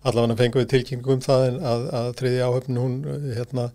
allavega 0.02 0.38
fengum 0.38 0.62
við 0.62 0.70
tilkynningu 0.72 1.14
um 1.16 1.22
það 1.22 1.44
en 1.48 1.58
að, 1.72 1.84
að 1.98 2.08
þriði 2.20 2.42
áhafnin 2.46 2.82
hún 2.82 2.96
eh, 3.06 3.28
hérna, 3.38 3.68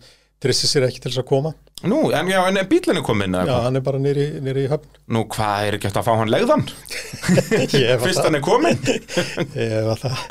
tristi 0.43 0.70
sér 0.70 0.88
ekki 0.88 1.01
til 1.03 1.12
þess 1.12 1.24
að 1.24 1.30
koma. 1.32 1.53
Nú, 1.86 2.09
en 2.09 2.25
já, 2.25 2.39
en 2.49 2.57
bílinn 2.65 2.97
er 2.97 3.03
komin 3.05 3.36
eða 3.38 3.45
Já, 3.45 3.51
hvað? 3.51 3.65
hann 3.67 3.78
er 3.78 3.84
bara 3.86 3.99
nýri, 4.01 4.23
í 4.41 4.61
höfn. 4.71 4.93
Nú, 5.13 5.21
hvað 5.30 5.67
er 5.67 5.75
ekki 5.78 5.86
hægt 5.86 5.99
að 6.01 6.07
fá 6.07 6.15
hann 6.17 6.32
legðan? 6.34 6.63
Fyrst 8.01 8.23
hann 8.25 8.38
er 8.39 8.41
komin? 8.41 8.80
Ég 9.53 9.86
var 9.86 10.01
það. 10.01 10.23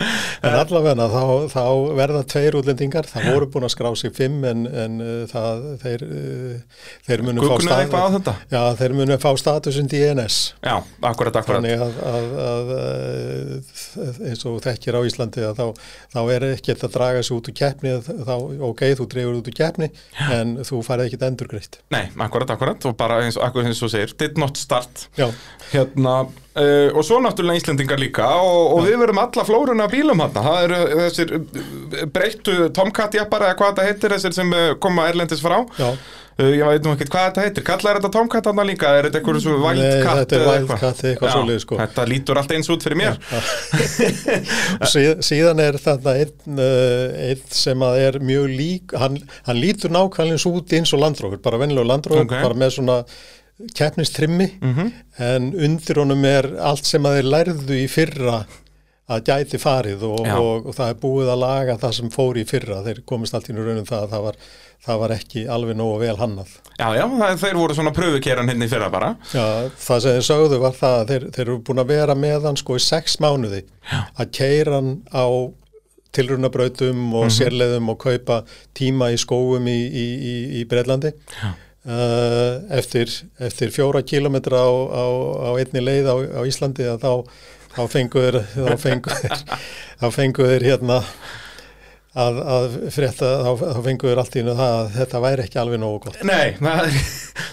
En 0.42 0.56
allavega 0.58 1.06
þá, 1.12 1.22
þá 1.52 1.62
verða 2.00 2.22
tveir 2.32 2.58
útlendingar, 2.58 3.06
það 3.06 3.28
voru 3.30 3.48
búin 3.54 3.66
að 3.68 3.72
skrá 3.76 3.90
sig 3.94 4.14
fimm 4.16 4.42
en, 4.50 4.64
en 4.66 4.96
uh, 5.04 5.12
það, 5.30 5.62
þeir, 5.84 6.04
uh, 6.08 6.82
þeir 7.06 7.22
munu 7.28 7.46
fá 7.46 7.54
eitthvað 7.76 8.18
þetta? 8.18 8.34
Já, 8.50 8.60
þeir 8.82 8.96
munu 8.98 9.20
fá 9.22 9.30
statusin 9.38 9.92
DNS. 9.94 10.40
Já, 10.66 10.74
akkurat, 11.12 11.38
akkurat 11.44 11.62
Þannig 11.62 11.86
að, 11.86 12.02
að, 12.10 12.36
að, 12.48 12.74
að 12.74 14.20
eins 14.32 14.44
og 14.50 14.58
þekkir 14.66 14.98
á 14.98 15.00
Íslandi 15.06 15.46
þá, 15.62 15.64
þá 16.10 16.20
er 16.34 16.48
ekkert 16.50 16.84
að 16.90 16.98
draga 16.98 17.22
sig 17.22 17.38
út 17.38 17.54
úr 17.54 17.58
keppni 17.62 17.96
þá, 18.02 18.34
ok, 18.72 18.84
þú 18.98 19.08
dreifur 19.14 19.40
út 19.40 19.54
úr 19.54 19.58
keppni 19.62 19.92
en 20.26 20.58
þú 20.66 20.82
farið 20.84 21.12
ekkert 21.12 21.26
endur 21.30 21.35
greitt 21.44 21.80
Nei, 21.92 22.06
akkurat, 22.16 22.50
akkurat 22.50 22.88
og 22.88 22.96
bara 22.96 23.20
eins, 23.24 23.36
akkurat 23.36 23.68
eins 23.68 23.82
og 23.84 23.92
segir, 23.92 24.14
did 24.16 24.38
not 24.40 24.56
start. 24.56 25.08
Já, 25.18 25.28
hérna, 25.72 26.26
uh, 26.56 26.90
og 26.96 27.04
svo 27.06 27.20
náttúrulega 27.24 27.60
Íslendingar 27.62 28.00
líka 28.00 28.26
og, 28.40 28.74
og 28.78 28.84
við 28.88 28.98
verum 29.04 29.22
alla 29.22 29.44
flóruna 29.48 29.86
af 29.86 29.94
bílum 29.94 30.22
hérna, 30.24 30.44
það 30.48 30.68
eru 30.68 30.82
þessir 31.06 31.34
uh, 31.38 32.04
breyttu 32.16 32.58
Tomcat 32.76 33.16
jeppar 33.20 33.48
eða 33.48 33.58
hvað 33.60 33.74
þetta 33.74 33.88
heitir 33.90 34.16
þessir 34.16 34.38
sem 34.40 34.54
koma 34.82 35.08
erlendis 35.10 35.42
frá. 35.44 35.60
Uh, 36.36 36.50
ég 36.52 36.60
veit 36.68 36.84
nú 36.84 36.90
ekkert 36.92 37.08
hvað 37.14 37.26
þetta 37.30 37.44
heitir, 37.46 37.64
kallar 37.64 37.96
þetta 37.96 38.10
Tomcat 38.12 38.44
hérna 38.50 38.64
líka, 38.68 38.90
er 38.98 39.06
þetta 39.08 39.22
eitthvað 39.22 39.38
svo 39.40 39.54
Nei, 39.54 39.62
Wildcat 39.64 40.18
þetta 40.20 40.36
er 40.36 40.42
eða 40.42 40.50
Wildcat, 40.58 40.98
eitthvað? 41.10 41.30
svoleiðis, 41.32 41.64
sko. 41.64 41.78
Þetta 41.80 42.04
lítur 42.10 42.40
allt 42.42 42.52
eins 42.58 42.68
út 42.74 42.84
fyrir 42.84 43.00
mér. 43.00 43.16
Síðan 45.30 45.62
er 45.64 45.78
þarna 45.80 46.14
einn, 46.20 46.60
einn 47.30 47.46
sem 47.56 47.86
að 47.88 48.02
er 48.02 48.18
mjög 48.20 48.52
lík, 48.52 48.92
hann, 49.00 49.16
hann 49.48 49.60
lítur 49.62 49.94
nákvæmleins 49.96 50.44
út 50.50 50.76
eins 50.76 50.92
og 50.92 51.00
landrókur, 51.06 51.40
bara 51.44 51.62
vennilega 51.62 51.88
landrókur, 51.94 52.28
Ok. 52.28 52.36
bara 52.44 52.60
með 52.66 52.76
svona 52.76 52.98
keppnistrimmi, 53.74 54.50
Mhm. 54.60 54.92
en 55.18 55.52
undir 55.54 55.96
honum 56.02 56.24
er 56.24 56.50
allt 56.60 56.84
sem 56.84 57.02
að 57.02 57.20
þeir 57.20 57.30
lærðu 57.34 57.76
í 57.84 57.88
fyrra 57.88 58.44
að 59.08 59.20
gæti 59.22 59.58
farið 59.62 60.02
og, 60.02 60.26
Já. 60.26 60.34
og, 60.36 60.66
og 60.66 60.74
það 60.74 60.88
er 60.90 60.94
búið 61.00 61.28
að 61.30 61.38
laga 61.38 61.76
það 61.78 61.92
sem 61.94 62.08
fór 62.10 62.36
í 62.36 62.44
fyrra, 62.44 62.80
þeir 62.82 63.04
komist 63.06 63.34
allt 63.34 63.48
í 63.48 63.54
raunum 63.54 63.86
það 63.86 64.02
að 64.02 64.10
það 64.16 64.22
var, 64.26 64.36
það 64.86 64.98
var 64.98 65.10
ekki 65.14 65.44
alveg 65.48 65.76
nógu 65.78 65.98
vel 66.00 66.16
hannað. 66.16 66.48
Já, 66.78 66.88
já, 66.98 67.04
það, 67.06 67.36
þeir 67.44 67.54
voru 67.60 67.74
svona 67.78 67.92
pröfukeran 67.94 68.48
hérna 68.50 68.66
í 68.66 68.68
fyrra 68.68 68.90
bara 68.90 69.12
Já, 69.32 69.46
það 69.78 70.00
sem 70.02 70.16
þeir 70.18 70.26
sögðu 70.26 70.58
var 70.60 70.72
það 70.72 70.96
að 71.00 71.06
þeir, 71.12 71.28
þeir 71.36 71.44
eru 71.46 71.58
búin 71.62 71.78
að 71.84 71.86
vera 71.94 72.14
með 72.18 72.42
hann 72.50 72.56
sko 72.56 72.74
í 72.74 72.82
sex 72.82 73.16
mánuði 73.22 73.62
Já. 73.92 74.00
að 74.18 74.32
keira 74.32 74.74
hann 74.80 75.02
á 75.14 75.26
tilrunabrautum 76.16 77.14
og 77.18 77.26
sérleðum 77.34 77.90
og 77.92 77.98
kaupa 78.00 78.40
tíma 78.74 79.10
í 79.12 79.18
skóum 79.20 79.66
í, 79.68 79.76
í, 79.86 80.04
í, 80.16 80.34
í 80.60 80.64
Breitlandi 80.70 81.12
uh, 81.12 81.54
eftir, 81.86 83.10
eftir 83.38 83.70
fjóra 83.70 84.02
kilometra 84.02 84.58
á, 84.58 84.70
á, 84.70 85.04
á 85.46 85.50
einni 85.60 85.82
leið 85.84 86.08
á, 86.10 86.16
á 86.38 86.40
Íslandi 86.48 86.88
þá 87.76 87.82
fenguður, 87.92 88.40
þá 90.00 90.06
fenguður 90.10 90.66
hérna 90.66 91.02
að, 92.16 92.38
að 92.56 92.74
frétta, 92.94 93.28
þá, 93.44 93.50
þá 93.60 93.80
fenguður 93.84 94.20
allt 94.22 94.36
í 94.36 94.42
einu 94.42 94.54
það 94.56 94.74
að 94.76 94.90
þetta 94.96 95.20
væri 95.24 95.44
ekki 95.44 95.58
alveg 95.60 95.80
nógu 95.82 95.98
gott. 96.06 96.18
Nei, 96.26 96.56
það 96.64 96.80
er, 96.86 96.98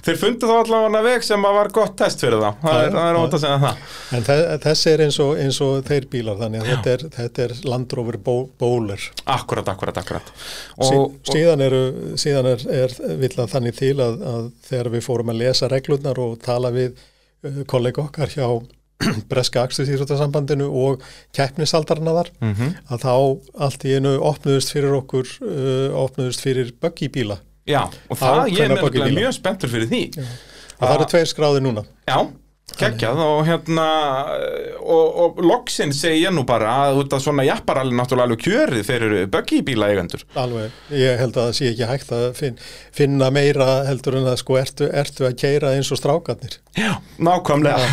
þeir 0.06 0.20
fundu 0.22 0.50
þá 0.50 0.54
allavega 0.58 1.02
veg 1.08 1.26
sem 1.28 1.48
að 1.50 1.58
var 1.58 1.72
gott 1.78 1.96
test 2.00 2.24
fyrir 2.24 2.44
Það 2.64 2.80
er, 2.80 2.94
það 2.96 3.08
er 3.10 3.20
ótt 3.20 3.38
að 3.38 3.44
segja 3.44 3.58
það. 3.64 3.82
En 4.18 4.28
þe- 4.30 4.60
þessi 4.68 4.92
er 4.94 5.04
eins 5.08 5.20
og, 5.24 5.34
eins 5.44 5.60
og 5.66 5.74
þeir 5.90 6.08
bílar 6.14 6.40
þannig 6.42 6.64
að 6.64 6.70
þetta 6.72 6.94
er, 6.94 7.06
þetta 7.18 7.48
er 7.48 7.56
Land 7.74 7.98
Rover 8.00 8.20
bó, 8.28 8.36
Bowler. 8.64 9.08
Akkurat, 9.36 9.74
akkurat, 9.74 10.00
akkurat. 10.04 10.32
Og, 10.78 10.94
og, 10.94 11.18
síðan, 11.32 11.66
eru, 11.68 11.82
síðan 12.20 12.54
er, 12.54 12.68
er 12.84 12.96
villað 13.20 13.52
þannig 13.58 13.80
til 13.82 13.96
að, 14.04 14.22
að 14.34 14.48
þegar 14.70 14.94
við 14.96 15.06
fórum 15.10 15.34
að 15.34 15.42
lesa 15.44 15.72
reglurnar 15.72 16.24
og 16.24 16.40
tala 16.44 16.72
við 16.76 16.96
uh, 16.96 17.64
kollega 17.70 18.08
okkar 18.08 18.32
hjá 18.32 18.48
Breska 19.32 19.64
Akstuðsýrútasambandinu 19.68 20.68
og 20.70 21.04
keppnisaldarna 21.36 22.14
þar 22.20 22.30
mm 22.40 22.70
að 22.94 23.04
þá 23.04 23.16
allt 23.68 23.88
í 23.88 23.96
einu 23.98 24.14
opnuðust 24.22 24.74
fyrir 24.76 24.94
okkur 25.00 25.28
uh, 25.42 25.90
opnuðust 26.04 26.44
fyrir 26.44 26.72
buggy-bíla 26.82 27.40
Já, 27.64 27.86
og 28.12 28.20
það, 28.20 28.50
ég 28.52 28.64
er 28.68 29.14
mjög 29.16 29.36
spenntur 29.38 29.72
fyrir 29.72 29.88
því. 29.88 30.02
Og 30.76 30.82
það 30.84 30.96
eru 30.98 31.06
tveir 31.14 31.30
skráði 31.32 31.62
núna. 31.64 31.84
Já, 32.10 32.18
geggjað 32.80 33.20
og 33.22 33.42
hérna 33.46 33.86
og, 34.80 35.18
og 35.24 35.42
loksin 35.44 35.92
segi 35.96 36.24
ég 36.24 36.34
nú 36.34 36.46
bara 36.48 36.72
að 36.88 37.04
út 37.04 37.16
að 37.16 37.26
svona 37.26 37.44
alveg 37.44 37.98
náttúrulega 37.98 38.26
alveg 38.28 38.44
kjörið 38.46 38.86
fyrir 38.88 39.16
buggy-bíla 39.34 39.90
eigendur 39.92 40.24
Alveg, 40.40 40.74
ég 40.96 41.20
held 41.20 41.38
að 41.38 41.50
það 41.50 41.58
sé 41.58 41.70
ekki 41.74 41.90
hægt 41.90 42.14
að 42.16 42.26
finn, 42.40 42.62
finna 42.96 43.30
meira 43.34 43.68
heldur 43.88 44.18
en 44.20 44.30
að 44.32 44.40
sko 44.42 44.58
ertu, 44.62 44.88
ertu 44.90 45.28
að 45.28 45.36
keira 45.44 45.74
eins 45.76 45.92
og 45.94 46.00
strákarnir. 46.00 46.58
Já, 46.78 46.96
nákvæmlega. 47.22 47.90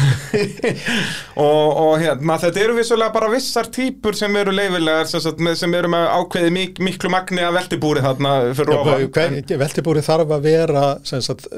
Og, 1.41 1.69
og 1.81 1.93
hérna, 2.01 2.37
þetta 2.41 2.61
eru 2.63 2.75
vissulega 2.77 3.13
bara 3.15 3.31
vissar 3.33 3.69
típur 3.73 4.17
sem 4.17 4.35
eru 4.37 4.53
leifilegar 4.55 5.09
sem, 5.09 5.51
sem 5.57 5.75
eru 5.77 5.91
með 5.93 6.09
ákveði 6.19 6.53
mik 6.55 6.81
miklu 6.85 7.11
magni 7.13 7.45
að 7.45 7.57
veltibúri 7.57 8.03
þarna 8.05 8.35
fyrir 8.57 8.77
ofan. 8.77 9.37
Veltibúri 9.63 10.05
þarf 10.05 10.35
að 10.37 10.49
vera 10.49 10.85
sem 11.09 11.23
sagt, 11.25 11.49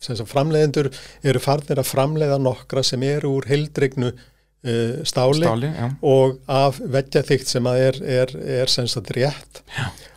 framleiðendur 0.00 0.90
eru 1.22 1.40
farnir 1.42 1.80
að 1.82 1.90
framleiða 1.92 2.38
nokkra 2.42 2.82
sem 2.86 3.02
eru 3.06 3.34
úr 3.38 3.48
heildregnu 3.50 4.10
uh, 4.12 5.00
stáli, 5.08 5.44
Stáli, 5.44 5.70
já. 5.76 5.88
og 6.02 6.38
af 6.50 6.80
veggjaþygt 6.80 7.48
sem 7.52 7.68
að 7.70 7.82
er, 7.88 8.00
er, 8.20 8.34
er 8.62 8.72
sem 8.72 8.88
sagt 8.90 9.12
rétt 9.16 9.62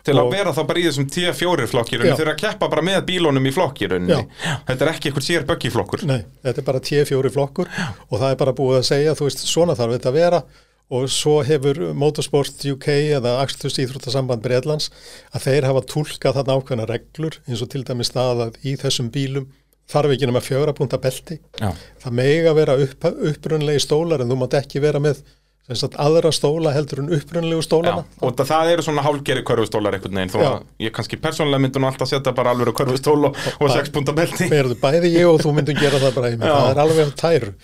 til 0.04 0.16
að 0.18 0.26
Og- 0.26 0.34
vera 0.34 0.52
þá 0.52 0.62
bara 0.68 0.80
í 0.82 0.86
þessum 0.88 1.06
T4 1.08 1.68
flokkirunni 1.70 2.10
Já. 2.12 2.16
þeir 2.18 2.26
eru 2.26 2.34
að 2.34 2.42
keppa 2.42 2.68
bara 2.68 2.82
með 2.84 3.06
bílunum 3.08 3.46
í 3.48 3.54
flokkirunni 3.56 4.12
Já. 4.12 4.20
þetta 4.68 4.84
er 4.84 4.92
ekki 4.92 5.08
eitthvað 5.10 5.28
sér 5.30 5.46
buggy 5.48 5.70
flokkur 5.72 6.04
Nei, 6.08 6.20
þetta 6.44 6.60
er 6.60 6.68
bara 6.68 6.82
T4 6.90 7.32
flokkur 7.38 7.70
og 8.10 8.14
það 8.20 8.28
er 8.34 8.38
bara 8.44 8.56
búið 8.58 8.82
að 8.82 8.86
segja, 8.90 9.16
þú 9.16 9.28
veist, 9.30 9.46
svona 9.48 9.76
þarf 9.78 9.96
þetta 9.98 10.12
að 10.12 10.18
vera 10.20 10.42
og 10.94 11.06
svo 11.08 11.38
hefur 11.48 11.78
Motorsport 11.96 12.60
UK 12.68 12.90
eða 13.16 13.38
Axtus 13.40 13.78
Íþróttasamband 13.80 14.42
Breitlands 14.44 14.90
að 15.32 15.46
þeir 15.46 15.66
hafa 15.70 15.80
tólkað 15.88 16.36
þarna 16.36 16.56
ákveðna 16.60 16.88
reglur 16.90 17.38
eins 17.48 17.62
og 17.64 17.70
til 17.72 17.80
dæmis 17.88 18.12
það 18.12 18.42
að 18.50 18.58
í 18.68 18.74
þessum 18.82 19.08
bílum 19.14 19.46
þarf 19.90 20.14
ekki 20.14 20.28
nema 20.30 20.40
fjögra 20.44 20.74
punta 20.76 20.98
belti 21.02 21.38
Já. 21.60 21.70
það 22.04 22.18
mega 22.20 22.52
vera 22.56 22.76
upp, 22.80 23.08
upprunlegi 23.30 23.82
stólar 23.84 24.24
en 24.24 24.30
þú 24.32 24.38
mátt 24.40 24.56
ekki 24.60 24.80
vera 24.84 25.00
með 25.02 25.20
sagt, 25.72 25.94
aðra 26.00 26.28
stóla 26.34 26.72
heldur 26.76 27.00
en 27.04 27.12
upprunlegu 27.16 27.62
Já, 27.62 27.66
stólana 27.68 28.02
og 28.20 28.34
það, 28.36 28.48
það 28.50 28.72
eru 28.74 28.84
svona 28.84 29.04
hálgeri 29.06 29.44
körfustólar 29.48 29.96
einhvern 29.96 30.18
veginn, 30.20 30.32
þó 30.34 30.40
Já. 30.42 30.48
að 30.50 30.84
ég 30.84 30.92
kannski 30.96 31.20
persónlega 31.20 31.62
myndi 31.64 31.80
nú 31.80 31.88
alltaf 31.88 32.10
setja 32.10 32.34
bara 32.36 32.52
alveg 32.52 32.74
körfustól 32.76 33.30
og, 33.30 33.38
og 33.60 33.64
Bara- 33.68 33.78
6 33.80 33.94
punta 33.94 34.12
belti 34.16 34.48
Verðu 34.52 34.76
bæði 34.82 35.14
ég 35.14 35.28
og 35.30 35.40
þú 35.44 35.54
myndum 35.56 35.80
gera 35.80 36.00
það 36.02 36.18
bara 36.20 36.32
Já. 36.34 36.52
það 36.52 36.70
er 36.74 36.82
alveg 36.84 37.14
tæru 37.20 37.54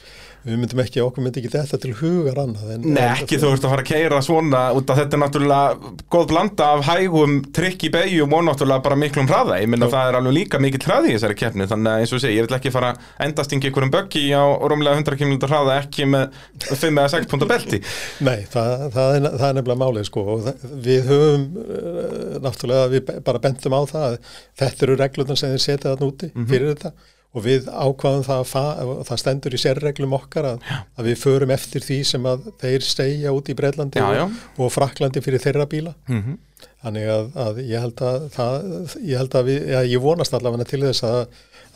við 0.44 0.56
myndum 0.56 0.80
ekki, 0.80 1.00
okkur 1.04 1.24
myndi 1.26 1.40
ekki 1.42 1.50
þetta 1.52 1.78
til 1.82 1.90
hugar 1.98 2.38
annað 2.40 2.68
en, 2.76 2.84
Nei, 2.94 3.02
ekki 3.20 3.36
þú 3.42 3.50
ert 3.52 3.64
að 3.66 3.72
fara 3.74 3.82
að 3.84 3.88
keira 3.90 4.20
svona 4.24 4.60
út 4.78 4.88
að 4.94 5.00
þetta 5.02 5.16
er 5.16 5.20
náttúrulega 5.24 5.92
góð 6.14 6.26
blanda 6.30 6.68
af 6.76 6.84
hægum, 6.88 7.34
trikk 7.56 7.84
í 7.84 7.90
beigjum 7.92 8.32
og 8.38 8.46
náttúrulega 8.48 8.84
bara 8.86 8.96
miklum 9.02 9.28
hraða, 9.28 9.58
ég 9.60 9.68
minna 9.68 9.88
Já. 9.90 9.92
það 9.96 10.08
er 10.12 10.18
alveg 10.20 10.36
líka 10.38 10.60
mikill 10.64 10.82
hraði 10.88 11.12
í 11.12 11.16
þessari 11.18 11.36
keppni, 11.42 11.66
þannig 11.70 11.92
að 11.92 12.04
eins 12.06 12.14
og 12.16 12.22
segi, 12.24 12.38
ég 12.40 12.48
vil 12.48 12.56
ekki 12.56 12.72
fara 12.72 12.94
að 12.94 13.26
endastingi 13.28 13.68
einhverjum 13.70 13.92
buggy 13.98 14.24
á 14.32 14.44
rúmlega 14.72 14.96
100 15.02 15.20
km 15.20 15.36
hraða 15.50 15.76
ekki 15.84 16.08
með 16.08 16.40
5 16.70 16.88
eða 16.90 17.12
6 17.18 17.30
punta 17.34 17.50
belti 17.52 17.82
Nei, 18.30 18.40
það, 18.48 18.74
það, 18.96 19.14
er, 19.20 19.28
það 19.36 19.46
er 19.50 19.58
nefnilega 19.60 19.82
málið 19.84 20.08
sko 20.08 20.26
og 20.36 20.42
það, 20.48 20.66
við 20.88 21.08
höfum 21.12 21.46
uh, 21.60 22.40
náttúrulega, 22.48 22.90
við 22.96 23.14
bara 23.28 23.44
bentum 23.44 23.76
á 23.76 23.80
það 23.92 24.08
að 24.08 24.18
þetta 24.64 24.86
eru 24.88 24.98
reglurnar 25.04 25.40
sem 25.40 25.52
þeir 25.54 25.66
setja 25.68 25.92
þarna 25.92 26.10
úti 26.14 26.30
Mhm. 26.30 26.46
fyrir 26.50 26.70
þetta 26.74 26.92
og 27.30 27.44
við 27.44 27.68
ákvaðum 27.70 28.24
það 28.26 28.54
að 28.58 28.92
það 29.06 29.20
stendur 29.22 29.54
í 29.54 29.60
sérreglum 29.62 30.16
okkar 30.18 30.48
að, 30.54 30.64
að 30.98 31.10
við 31.12 31.20
förum 31.22 31.52
eftir 31.54 31.84
því 31.86 31.98
sem 32.08 32.24
að 32.26 32.48
þeir 32.62 32.86
segja 32.88 33.34
út 33.36 33.50
í 33.52 33.54
Breitlandi 33.60 34.02
Já, 34.02 34.08
já. 34.18 34.24
og, 34.26 34.64
og 34.66 34.72
Fraklandi 34.74 35.22
fyrir 35.24 35.42
þeirra 35.44 35.68
bíla. 35.70 35.94
Mm 36.10 36.38
þannig 36.80 37.06
að, 37.12 37.26
að 37.40 37.58
ég 37.68 37.82
held 37.84 38.00
að 38.04 38.22
það, 38.32 38.66
ég 39.04 39.20
held 39.20 39.34
að 39.36 39.48
við, 39.50 39.62
já, 39.68 39.78
ég 39.90 40.00
vonast 40.00 40.34
allavega 40.36 40.64
til 40.68 40.80
þess 40.80 41.02
að, 41.04 41.18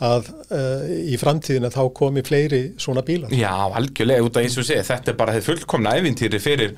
að 0.05 0.29
uh, 0.49 0.85
í 1.13 1.17
framtíðina 1.21 1.69
þá 1.73 1.81
komi 1.99 2.23
fleiri 2.25 2.61
svona 2.81 3.03
bílar. 3.05 3.33
Já, 3.37 3.51
algjörlega, 3.79 4.25
út 4.25 4.39
af 4.39 4.45
eins 4.47 4.57
og 4.61 4.65
segja, 4.67 4.85
þetta 4.87 5.13
er 5.13 5.19
bara 5.19 5.35
fullkomna 5.45 5.93
ævintýri 5.99 6.41
fyrir 6.41 6.73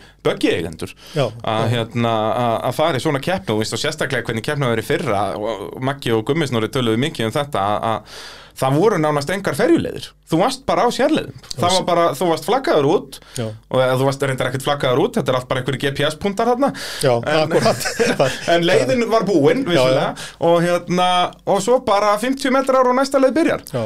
Já, 1.16 1.26
að 1.44 1.68
hérna, 1.76 2.16
að- 2.32 2.58
að 2.70 2.76
fara 2.82 3.00
í 3.00 3.06
svona 3.08 3.24
keppni 3.24 3.56
og, 3.56 3.64
sérstaklega 3.84 4.28
hvernig 4.28 4.48
keppni 4.48 4.72
verið 4.76 4.90
fyrra 4.92 5.24
og 5.40 5.80
Maggi 5.88 6.12
og 6.16 6.26
Gummisnóri 6.28 6.72
töluðu 6.72 7.00
mikið 7.08 7.30
um 7.32 7.36
þetta 7.40 7.64
að 7.94 8.20
það 8.58 8.78
voru 8.82 8.97
nánast 9.01 9.30
engar 9.34 9.55
ferjuleiðir. 9.58 10.08
Þú 10.28 10.39
varst 10.41 10.64
bara 10.68 10.88
á 10.88 10.89
sérleiðum. 10.91 11.36
Það 11.53 11.76
var 11.76 11.86
bara, 11.88 12.05
þú 12.18 12.30
varst 12.32 12.47
flaggaður 12.47 12.88
út 12.91 13.20
Já. 13.38 13.45
og 13.47 13.84
þú 14.01 14.08
varst 14.10 14.26
reyndar 14.28 14.49
ekkert 14.49 14.66
flaggaður 14.66 15.03
út 15.05 15.20
þetta 15.20 15.34
er 15.34 15.38
allt 15.39 15.49
bara 15.51 15.62
einhverju 15.62 15.82
GPS-puntar 15.84 16.51
þarna. 16.51 16.72
Já, 17.05 17.14
en, 17.22 17.55
en 18.55 18.68
leiðin 18.68 19.05
var 19.14 19.28
búin 19.30 19.64
vissulega, 19.68 20.10
og 20.49 20.60
hérna 20.66 21.10
og 21.45 21.64
svo 21.64 21.80
bara 21.88 22.16
50 22.20 22.53
metrar 22.55 22.89
og 22.89 22.97
næsta 22.97 23.22
leið 23.22 23.38
byrjar. 23.38 23.66
Já, 23.72 23.86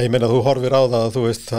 ég 0.00 0.12
meina 0.12 0.30
þú 0.32 0.42
horfir 0.48 0.74
á 0.74 0.82
það 0.82 1.00
að 1.04 1.16
þú 1.16 1.26
veist 1.28 1.56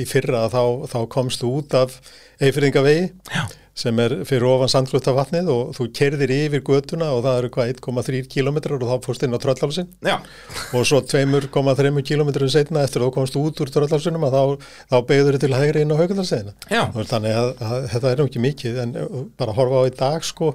í 0.00 0.04
fyrra 0.10 0.46
þá, 0.52 0.62
þá 0.90 1.00
komst 1.12 1.44
þú 1.44 1.56
út 1.60 1.78
af 1.84 1.98
eifyrðingavegi 2.42 3.10
Já. 3.30 3.44
Sem 3.78 4.00
er 4.04 4.18
fyrir 4.28 4.44
ofan 4.50 4.68
sandgrúttavatnið 4.68 5.48
og 5.52 5.70
þú 5.76 5.86
kerðir 5.96 6.32
yfir 6.34 6.64
götuna 6.66 7.08
og 7.16 7.22
það 7.24 7.38
eru 7.40 7.50
hvað 7.54 7.70
1,3 7.72 8.26
kilometrar 8.32 8.82
og 8.84 8.90
þá 8.90 9.06
fórst 9.06 9.24
inn 9.24 9.32
á 9.32 9.40
tröllhálsin. 9.40 9.88
Já, 10.04 10.18
og 10.76 10.84
svo 10.88 11.00
2,3 11.00 12.02
kilometrum 12.04 12.50
setna 12.52 12.84
eftir 12.84 13.00
að 13.00 13.08
þú 13.08 13.14
komst 13.16 13.38
út 13.40 13.62
úr 13.64 13.72
tröllhálsinum 13.72 14.26
að 14.28 14.36
þá, 14.36 14.68
þá 14.92 14.96
beigður 15.08 15.38
þið 15.38 15.44
til 15.46 15.56
hægri 15.56 15.84
inn 15.84 15.94
á 15.94 16.00
haugundalsegina 16.00 16.54
já, 16.68 16.82
þannig 16.92 17.38
að, 17.38 17.48
að 17.64 17.88
þetta 17.94 18.12
er 18.12 18.20
nú 18.20 18.28
ekki 18.28 18.44
mikið 18.44 18.78
en 18.84 18.94
uh, 19.00 19.24
bara 19.40 19.56
horfa 19.56 19.82
á 19.82 19.88
í 19.88 19.94
dag 20.02 20.26
sko 20.26 20.52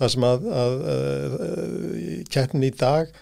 það 0.00 0.12
sem 0.14 0.26
að, 0.28 0.48
að, 0.62 0.76
að, 0.94 1.36
að 1.46 2.26
keppnin 2.34 2.68
í 2.68 2.72
dag 2.80 3.14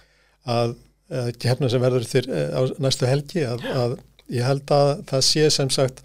að, 0.49 0.75
að 1.13 1.31
keppnin 1.43 1.73
sem 1.73 1.83
verður 1.83 2.09
þér 2.09 2.29
á 2.31 2.61
næstu 2.83 3.09
helgi 3.09 3.45
að, 3.47 3.65
að 3.73 3.97
ég 4.33 4.47
held 4.47 4.73
að 4.73 4.93
það 5.11 5.25
sé 5.29 5.49
sem 5.53 5.73
sagt 5.73 6.03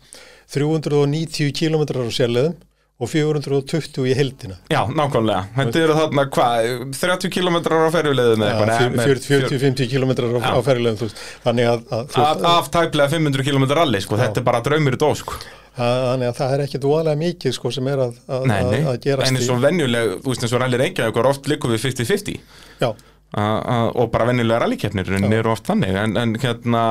390 0.53 1.53
kilometrar 1.57 2.09
á 2.09 2.13
sérleðum 2.13 2.57
og 2.99 3.07
420 3.13 4.09
í 4.11 4.15
heldina 4.19 4.57
Já, 4.73 4.81
nákvæmlega. 4.91 5.45
Þetta 5.55 5.83
eru 5.85 5.97
þarna, 6.01 6.25
hvað, 6.35 6.71
30 6.99 7.31
km 7.31 7.59
á 7.63 7.91
ferjulegðu 7.95 8.39
með 8.41 8.49
eitthvað? 8.49 8.73
nei, 8.73 8.97
með 8.97 9.13
40-50 9.13 9.93
km 9.93 10.15
á, 10.43 10.51
á 10.51 10.61
ferjulegum 10.67 10.99
þú 10.99 11.07
veist. 11.07 11.21
þannig 11.45 11.71
að, 11.71 11.85
að, 11.95 12.09
veist, 12.17 12.49
af 12.51 12.71
tæplega 12.75 13.13
500 13.15 13.47
km 13.47 13.69
rally, 13.79 14.01
sko, 14.03 14.19
þetta 14.19 14.43
er 14.43 14.49
bara 14.49 14.63
draumur 14.67 14.97
í 14.97 14.99
dó, 14.99 15.13
sko. 15.19 15.39
þannig 15.79 16.33
að 16.33 16.41
það 16.41 16.57
er 16.57 16.65
ekkit 16.65 16.89
óalega 16.91 17.21
mikið 17.21 17.55
sko, 17.55 17.73
sem 17.77 17.93
er 17.93 18.03
að, 18.09 18.19
að, 18.27 18.49
Nei, 18.51 18.59
nei, 18.67 18.81
að, 18.83 18.99
gerast 19.07 19.31
en 19.31 19.39
eins 19.39 19.53
og 19.55 19.63
venjuleg, 19.63 20.17
þú 20.25 20.35
veist 20.35 20.49
eins 20.49 20.57
og 20.59 20.65
rally 20.65 20.83
Reykjavík 20.83 21.23
er 21.23 21.31
oft 21.31 21.49
líku 21.53 21.71
við 21.71 21.85
50-50 21.87 22.43
já, 22.83 22.91
og 23.39 24.11
bara 24.11 24.27
venjulega 24.33 24.65
rallikeppnir 24.65 25.15
eru 25.39 25.53
oft 25.53 25.71
þannig, 25.71 25.95
en, 26.03 26.19
en 26.19 26.35
hérna 26.43 26.83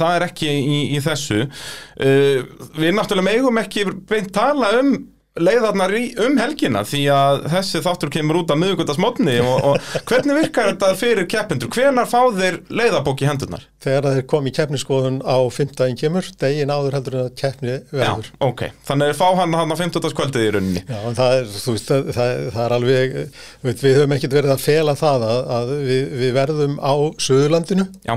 það 0.00 0.16
er 0.16 0.26
ekki 0.26 0.50
í, 0.50 0.78
í 0.96 1.00
þessu 1.04 1.44
uh, 1.44 2.38
við 2.80 2.94
náttúrulega 2.96 3.28
megum 3.28 3.62
ekki 3.62 3.86
beint 4.10 4.32
tala 4.34 4.74
um 4.80 4.94
leiðarnar 5.38 5.94
í, 5.94 6.04
um 6.24 6.38
helgina 6.40 6.82
því 6.86 7.02
að 7.14 7.44
þessi 7.52 7.82
þáttur 7.84 8.10
kemur 8.16 8.40
út 8.42 8.50
af 8.50 8.58
miðugundarsmotni 8.58 9.36
og, 9.44 9.68
og 9.70 10.00
hvernig 10.10 10.40
virkar 10.40 10.72
þetta 10.72 10.94
fyrir 10.98 11.28
keppendur, 11.30 11.70
hvenar 11.70 12.08
fá 12.10 12.22
þeir 12.34 12.62
leiðarbók 12.66 13.22
í 13.22 13.30
hendurnar? 13.30 13.68
þegar 13.80 14.08
þeir 14.16 14.26
kom 14.28 14.48
í 14.48 14.52
keppniskoðun 14.54 15.20
á 15.24 15.38
15 15.48 15.96
kemur, 16.00 16.26
degin 16.40 16.72
áður 16.72 16.96
heldur 16.98 17.16
en 17.16 17.22
að 17.22 17.30
keppni 17.40 17.72
Já, 17.78 17.94
verður 17.94 18.28
ok, 18.44 18.64
þannig 18.88 19.06
að 19.06 19.12
þeir 19.12 19.20
fá 19.20 19.40
hann 19.40 19.56
hann 19.56 19.72
á 19.72 19.76
15. 19.80 20.10
kvöldið 20.18 20.44
í 20.44 20.50
rauninni. 20.56 20.82
Já, 20.84 20.98
það 21.16 21.36
er, 21.38 21.48
veist, 21.54 21.88
það, 21.88 22.10
það, 22.18 22.34
það 22.56 22.62
er 22.66 22.76
alveg, 22.76 23.16
við, 23.64 23.84
við 23.86 23.98
höfum 24.00 24.16
ekkert 24.16 24.36
verið 24.36 24.54
að 24.56 24.64
fela 24.66 24.96
það 25.00 25.26
að, 25.30 25.40
að 25.56 25.74
við, 25.88 26.02
við 26.20 26.34
verðum 26.36 26.76
á 26.76 26.94
Suðurlandinu, 27.28 27.88
Já, 28.04 28.16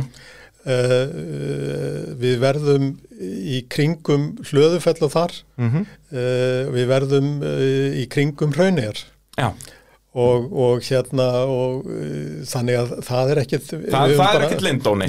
uh, 0.63 2.15
við 2.23 2.37
verðum 2.43 2.89
í 3.23 3.61
kringum 3.71 4.29
hlöðufell 4.49 4.97
og 5.07 5.13
þar, 5.13 5.37
mm 5.59 5.69
uh, 5.77 6.73
við 6.73 6.89
verðum 6.91 7.29
uh, 7.41 8.01
í 8.03 8.07
kringum 8.11 8.53
hraunir 8.55 9.03
já. 9.39 9.51
Og, 10.13 10.43
og 10.61 10.83
hérna 10.85 11.23
og 11.49 11.87
þannig 12.45 12.75
að 12.77 12.91
það 13.07 13.31
er 13.33 13.39
ekkert 13.41 13.63
Það- 13.71 14.11
það 14.19 14.35
er 14.35 14.43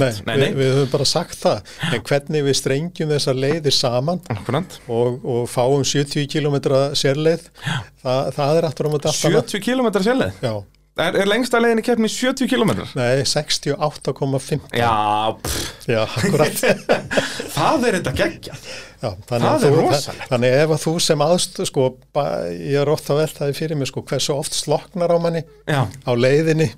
Nei, 0.00 0.06
nei. 0.24 0.46
Við, 0.46 0.54
við 0.62 0.70
höfum 0.78 0.92
bara 0.94 1.06
sagt 1.10 1.36
það. 1.42 1.74
En 1.92 2.00
hvernig 2.08 2.44
við 2.46 2.56
strengjum 2.56 3.12
þessar 3.12 3.36
leiðir 3.36 3.76
saman 3.76 4.22
og, 4.88 5.18
og 5.28 5.42
fáum 5.52 5.84
70 5.84 6.24
km 6.32 6.56
sérleið 6.96 7.44
það, 8.00 8.32
það 8.38 8.56
er 8.62 8.68
aftur 8.70 8.88
á 8.88 8.90
móti 8.94 9.10
allt 9.12 9.20
annað. 9.28 9.44
70 9.52 9.66
km 9.68 9.92
sérleið? 10.08 10.40
Já, 10.40 10.54
Er, 10.94 11.16
er 11.18 11.26
lengsta 11.26 11.58
leiðin 11.58 11.80
í 11.80 11.84
keppni 11.88 12.06
70 12.06 12.46
km? 12.52 12.70
nei, 12.94 13.24
68,5 13.26 14.68
Já, 14.78 14.90
pff, 15.42 15.88
Já, 15.90 16.04
akkurat 16.06 16.60
það 17.56 17.86
er 17.88 17.96
þetta 17.98 18.12
geggja 18.20 18.54
Já, 19.02 19.08
Það 19.26 19.46
að 19.48 19.48
er 19.66 19.74
þú, 19.74 19.80
rosalegt. 19.82 20.28
þannig 20.30 20.54
ef 20.60 20.74
að 20.76 20.82
þú 20.84 20.92
sem 21.08 21.24
aðst 21.26 21.58
sko, 21.68 21.88
ba, 22.14 22.24
ég 22.54 22.78
er 22.84 22.92
ofta 22.94 23.16
að 23.16 23.24
veltaði 23.24 23.56
fyrir 23.58 23.80
mig 23.80 23.90
sko, 23.90 24.04
hversu 24.06 24.36
oft 24.38 24.54
sloknar 24.54 25.10
á 25.10 25.18
manni 25.18 25.42
Já, 25.66 25.82
á 25.90 26.12
leiðinni 26.14 26.70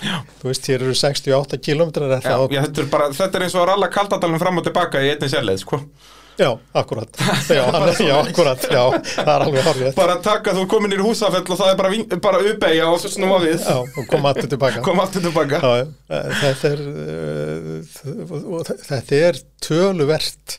Já. 0.00 0.16
þú 0.40 0.48
veist, 0.48 0.70
hér 0.72 0.86
eru 0.86 0.94
68 0.96 1.60
km 1.68 1.92
þetta, 1.92 2.88
bara, 2.88 3.10
þetta 3.20 3.36
er 3.40 3.46
eins 3.48 3.56
og 3.58 3.64
að 3.66 3.70
ralla 3.74 3.90
kaldadalinn 3.92 4.40
fram 4.40 4.60
og 4.62 4.66
tilbaka 4.68 5.02
í 5.04 5.12
einni 5.12 5.28
sérleið 5.28 5.60
sko. 5.66 5.80
Já, 6.38 6.52
akkurat. 6.78 7.08
Já, 7.50 7.64
já 8.08 8.14
akkurat, 8.20 8.62
já, 8.70 8.82
það 9.16 9.30
er 9.32 9.44
alveg 9.48 9.64
horfið. 9.66 9.88
Bara 9.96 10.14
taka 10.22 10.52
þú 10.54 10.66
komin 10.70 10.94
í 10.94 11.00
húsafell 11.02 11.42
og 11.42 11.58
það 11.58 11.72
er 11.72 11.80
bara, 11.80 12.20
bara 12.28 12.42
uppeyja 12.52 12.86
og 12.92 13.00
svo 13.02 13.10
snúa 13.10 13.40
við. 13.42 13.58
Já, 13.66 13.80
og 13.82 14.06
koma 14.12 14.30
aftur 14.30 14.52
tilbaka 14.52 14.82
Kom 14.86 15.02
aftur 15.02 15.24
tilbaka 15.26 15.58
Já, 15.58 15.72
já, 15.82 16.22
þetta 16.44 16.70
er 16.70 16.84
uh, 16.86 18.72
þetta 18.86 19.20
er 19.28 19.42
töluvert 19.66 20.58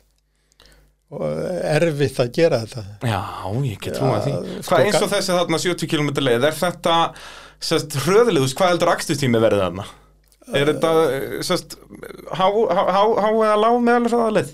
og 1.09 1.39
erfitt 1.65 2.19
að 2.21 2.36
gera 2.38 2.59
þetta. 2.65 2.84
Já, 3.09 3.21
ég 3.65 3.80
get 3.82 3.95
trúið 3.97 4.27
því. 4.27 4.34
sko, 4.59 4.67
Hvað 4.67 4.84
eins 4.86 4.99
og 5.01 5.09
þessi 5.15 5.34
þarna 5.39 5.61
70 5.63 5.89
km 5.89 6.11
leið? 6.21 6.45
Er 6.51 6.57
þetta 6.59 6.97
sest, 7.71 7.95
hröðliðus, 8.03 8.53
hvað 8.59 8.75
heldur 8.75 8.91
akstustími 8.93 9.41
verið 9.41 9.63
þarna? 9.63 9.88
Er 10.59 10.69
þetta 10.69 10.91
sest, 11.45 11.80
há, 12.30 12.45
há, 12.45 12.84
há, 12.93 13.01
há 13.25 13.30
eða 13.32 13.57
lág 13.63 13.80
meðal 13.88 14.11
hraðaleið? 14.11 14.53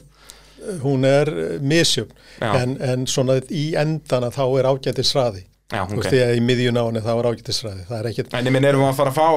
Hún 0.83 1.05
er 1.07 1.31
misjöfn. 1.61 2.15
Já. 2.41 2.49
en, 2.61 2.77
en 2.83 3.05
svona 3.09 3.37
í 3.49 3.67
endana 3.79 4.31
þá 4.33 4.43
er 4.47 4.71
ágætis 4.71 5.13
hraði 5.15 5.45
Já, 5.71 5.81
þú 5.89 5.99
veist 5.99 6.11
því 6.11 6.23
að 6.25 6.33
í 6.37 6.41
miðjun 6.45 6.77
á 6.77 6.83
henni 6.85 7.03
þá 7.05 7.13
er 7.15 7.29
ágætis 7.31 7.61
hraði 7.63 7.85
það 7.87 7.99
er 7.99 8.09
ekkit, 8.11 8.33
En 8.35 8.49
ég 8.49 8.53
minn, 8.55 8.67
erum 8.69 8.83
við 8.83 8.91
að 8.91 8.99
fara 8.99 9.13
að 9.13 9.19
fá 9.21 9.29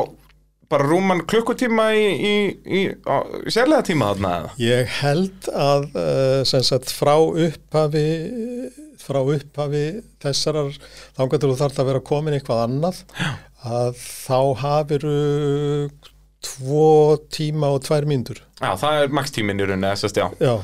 bara 0.69 0.85
rúman 0.85 1.23
klukkutíma 1.25 1.87
í, 1.97 2.03
í, 2.05 2.35
í, 2.69 2.83
í 2.93 3.53
sérlega 3.55 3.87
tíma 3.89 4.11
þarna 4.13 4.33
ég 4.61 4.91
held 4.99 5.49
að 5.55 5.87
sem 6.51 6.67
sagt 6.67 6.93
frá 6.93 7.15
upphafi 7.17 8.05
frá 9.01 9.23
upphafi 9.23 9.85
þessarar 10.21 10.75
þangar 11.17 11.41
til 11.41 11.53
þú 11.53 11.59
þarf 11.63 11.81
að 11.81 11.91
vera 11.93 12.05
komin 12.11 12.37
eitthvað 12.37 12.65
annað 12.67 13.01
að 13.65 13.97
þá 14.03 14.41
hafiru 14.61 15.17
tvo 16.45 17.17
tíma 17.35 17.73
og 17.75 17.83
tvær 17.87 18.07
mínútur. 18.09 18.43
Já, 18.61 18.71
það 18.79 19.03
er 19.03 19.17
makstíminn 19.19 19.59
í 19.59 19.67
rauninni, 19.67 19.91
þessast, 19.91 20.21
já. 20.21 20.29
já, 20.39 20.55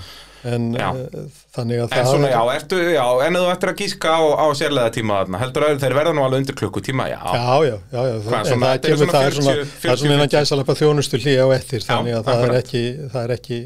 en 0.44 0.64
Já. 0.76 0.88
uh, 0.92 1.24
þannig 1.56 1.78
að 1.80 1.84
En 1.84 1.92
það 1.94 2.08
svona, 2.10 2.28
er, 2.28 2.34
já, 2.34 2.42
ertu, 2.58 2.78
já, 2.92 3.04
en 3.26 3.38
þú 3.40 3.44
ættir 3.54 3.70
að 3.72 3.78
gíska 3.80 4.12
á, 4.12 4.20
á 4.36 4.46
sérlega 4.58 4.92
tíma 4.94 5.18
þarna, 5.22 5.40
heldur 5.40 5.66
að 5.68 5.78
þeir 5.84 5.96
verða 5.98 6.12
nú 6.18 6.24
alveg 6.26 6.42
undir 6.44 6.58
klukkutíma, 6.60 7.06
já. 7.08 7.18
Já, 7.24 7.56
já, 7.64 7.76
já, 7.94 8.02
já. 8.10 8.14
Hvað, 8.28 8.48
svona- 8.50 8.70
það 8.74 8.80
kemur, 8.84 9.12
það 9.14 9.26
er 9.30 9.36
svona, 9.38 9.54
40, 9.54 9.74
það 9.84 9.92
er 9.94 10.00
svona 10.02 10.14
innan 10.14 10.28
40. 10.28 10.36
gæsalappa 10.36 10.76
þjónustu 10.82 11.20
hlýja 11.24 11.44
á 11.44 11.48
eftir, 11.58 11.80
þannig 11.88 12.18
að 12.20 12.24
það 12.30 12.44
er 12.48 12.56
ekki, 12.60 12.84
það 13.14 13.24
er 13.24 13.34
ekki, 13.38 13.60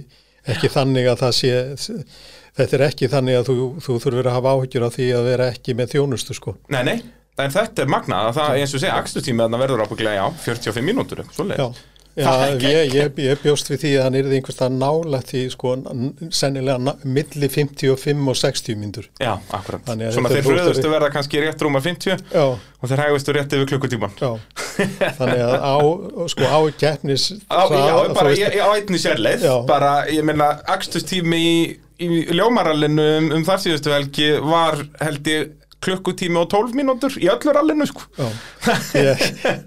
ekki 0.55 0.72
þannig 0.79 1.11
að 1.12 1.20
það 1.26 1.37
sé, 1.43 1.53
þetta 2.59 2.79
er 2.81 2.87
ekki 2.89 3.11
þannig 3.12 3.39
að 3.43 3.51
þú, 3.53 3.57
þú 3.85 3.99
þurfur 4.07 4.31
að 4.31 4.37
hafa 4.39 4.55
áhyggjur 4.57 4.87
af 4.89 4.97
því 4.99 5.09
að 5.18 5.29
vera 5.33 5.51
ekki 5.53 5.74
með 5.79 5.93
þjónustu, 5.95 6.35
sko. 6.39 6.57
Nei, 6.74 6.83
nei, 6.87 6.97
en 7.39 7.53
þetta 7.55 7.85
er 7.85 7.91
magnað, 7.93 8.31
að 8.33 8.39
það, 8.41 8.57
eins 8.62 8.74
og 8.74 8.83
segja, 8.83 8.97
akstustími 9.03 9.45
þarna 9.45 9.61
verður 9.62 9.85
ábygglega, 9.87 10.14
já, 10.18 10.26
45 10.47 10.83
mínútur, 10.89 11.22
Já, 11.22 11.29
svoleiðis. 11.37 11.83
Já 12.18 12.24
Það 12.26 12.42
er 12.48 12.64
ég, 12.66 12.94
ég, 12.98 13.18
ég 13.22 13.42
bjóst 13.44 13.68
við 13.70 13.78
því 13.84 13.90
að 13.98 14.02
hann 14.08 14.16
yrði 14.18 14.38
einhverstað 14.40 14.72
nálægt 14.74 15.28
því, 15.32 15.42
sko, 15.54 15.74
sennilega 16.34 16.78
na- 16.82 16.94
milli 17.04 17.48
55 17.54 18.28
og 18.32 18.38
60 18.40 18.78
myndur. 18.80 19.06
Já, 19.22 19.36
akkurat. 19.54 19.84
Svona 19.86 20.02
er 20.02 20.16
þeir 20.34 20.44
flóttari. 20.44 20.58
hröðustu 20.58 20.90
verða 20.92 21.10
kannski 21.14 21.42
rétt 21.44 21.62
rúma 21.62 21.82
50 21.84 22.24
Já, 22.34 22.44
og 22.48 22.90
þeir 22.90 23.02
hægustu 23.04 23.36
rétt 23.36 23.54
yfir 23.58 23.70
klukkutíman. 23.70 24.16
já, 24.18 24.30
þannig 25.18 25.44
að 25.46 25.54
á, 25.62 25.76
sko, 26.34 26.48
á 26.50 26.58
keppnis, 26.80 27.28
Á, 27.46 27.62
já, 27.70 27.94
þú 28.08 28.14
bara 28.18 28.34
í, 28.34 28.42
á 28.58 28.68
einni 28.74 28.98
sérleið, 29.02 29.46
bara, 29.70 29.92
ég 30.10 30.26
meina, 30.26 30.50
akstustími 30.74 31.38
í, 31.38 31.54
í 32.02 32.08
ljómarallinu 32.34 33.06
um, 33.18 33.30
um 33.38 33.46
þar 33.46 33.62
síðustu 33.64 33.94
helgi 33.94 34.28
var, 34.42 34.78
held 35.02 35.30
ég, 35.30 35.54
klukkutími 35.85 36.41
og 36.41 36.49
12 36.51 36.74
mínútur 36.74 37.14
í 37.22 37.29
öllu 37.31 37.53
rallinu, 37.55 37.87
sko. 37.87 38.03
Ég, 38.99 39.20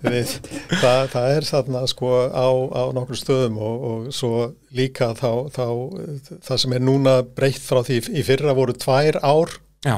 við, 0.04 0.34
það, 0.82 1.06
það 1.14 1.28
er 1.38 1.48
þarna 1.48 1.84
sko 1.88 2.12
á, 2.28 2.48
á 2.52 2.84
nokkur 2.98 3.20
stöðum 3.20 3.60
og, 3.64 3.86
og 3.92 4.10
svo 4.16 4.50
líka 4.76 5.12
þá, 5.16 5.30
þá 5.56 5.66
það 6.50 6.62
sem 6.66 6.76
er 6.78 6.84
núna 6.84 7.18
breytt 7.24 7.64
frá 7.64 7.80
því 7.88 8.02
í 8.20 8.26
fyrra 8.28 8.56
voru 8.58 8.76
tvær 8.76 9.22
ár, 9.24 9.56
Já. 9.88 9.98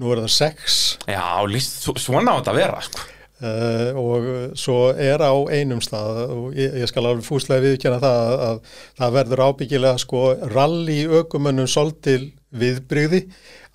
nú 0.00 0.14
er 0.14 0.24
það 0.24 0.32
sex 0.40 0.80
Já, 1.10 1.24
líst, 1.48 1.82
svo- 1.84 1.98
svona 2.00 2.32
á 2.32 2.40
þetta 2.40 2.54
að 2.56 2.60
vera, 2.62 2.80
sko. 2.88 3.04
uh, 3.44 3.88
og 4.00 4.28
svo 4.58 4.78
er 4.96 5.20
á 5.20 5.32
einum 5.52 5.80
stað 5.84 6.22
og 6.32 6.56
ég, 6.56 6.78
ég 6.80 6.88
skal 6.90 7.04
alveg 7.10 7.26
fúslega 7.28 7.64
viðkjanna 7.68 8.00
það 8.02 8.20
að, 8.24 8.44
að 8.48 8.76
það 9.02 9.16
verður 9.20 9.44
ábyggilega 9.50 10.00
sko 10.00 10.24
rally 10.54 11.00
ökumönnum 11.20 11.68
svolítil 11.68 12.30
viðbrygði 12.52 13.26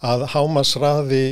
að 0.05 0.27
hámasraði, 0.33 1.23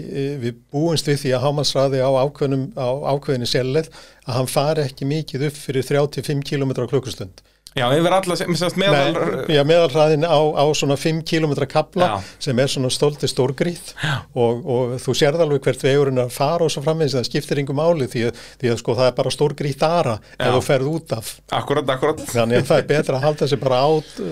við 0.41 0.61
búumst 0.73 1.09
við 1.09 1.19
því 1.21 1.33
að 1.37 1.43
hámasraði 1.45 1.99
á, 2.01 2.09
á 2.09 2.89
ákveðinu 3.13 3.49
sérleið 3.49 3.91
að 4.25 4.37
hann 4.39 4.49
fari 4.49 4.85
ekki 4.87 5.05
mikið 5.09 5.49
upp 5.49 5.59
fyrir 5.59 5.85
35 5.85 6.41
km 6.49 6.73
á 6.73 6.89
klukkustund. 6.89 7.43
Já, 7.75 7.89
yfir 7.91 8.13
alla, 8.15 8.35
meðal... 8.79 9.07
Nei, 9.19 9.49
já, 9.51 9.61
meðalhraðin 9.67 10.23
á, 10.23 10.39
á 10.55 10.63
svona 10.79 10.95
5 10.95 11.17
km 11.27 11.55
kapla 11.67 12.07
Já. 12.07 12.13
sem 12.45 12.59
er 12.63 12.69
svona 12.71 12.87
stolti 12.93 13.27
stórgríð 13.27 13.89
og, 14.31 14.61
og 14.63 14.93
þú 15.03 15.15
sérð 15.19 15.43
alveg 15.43 15.65
hvert 15.65 15.83
vegurinn 15.83 16.21
að 16.23 16.31
fara 16.31 16.63
og 16.63 16.71
svo 16.71 16.85
framvegis 16.85 17.17
það 17.17 17.27
skiptir 17.27 17.59
yngur 17.59 17.75
máli 17.75 18.07
því 18.07 18.29
því 18.61 18.71
að 18.71 18.79
sko 18.79 18.95
það 18.95 19.09
er 19.09 19.17
bara 19.17 19.33
stórgríð 19.35 19.75
þara 19.81 20.13
Já. 20.21 20.45
ef 20.47 20.55
þú 20.55 20.61
ferð 20.69 20.91
út 20.93 21.15
af 21.17 21.33
Akkurat, 21.59 21.91
akkurat. 21.97 22.23
þannig 22.31 22.61
að 22.61 22.69
það 22.71 22.79
er 22.79 22.87
betra 22.93 23.19
að 23.19 23.27
halda 23.27 23.49
sig 23.51 23.61
bara 23.65 23.81
á 23.83 23.89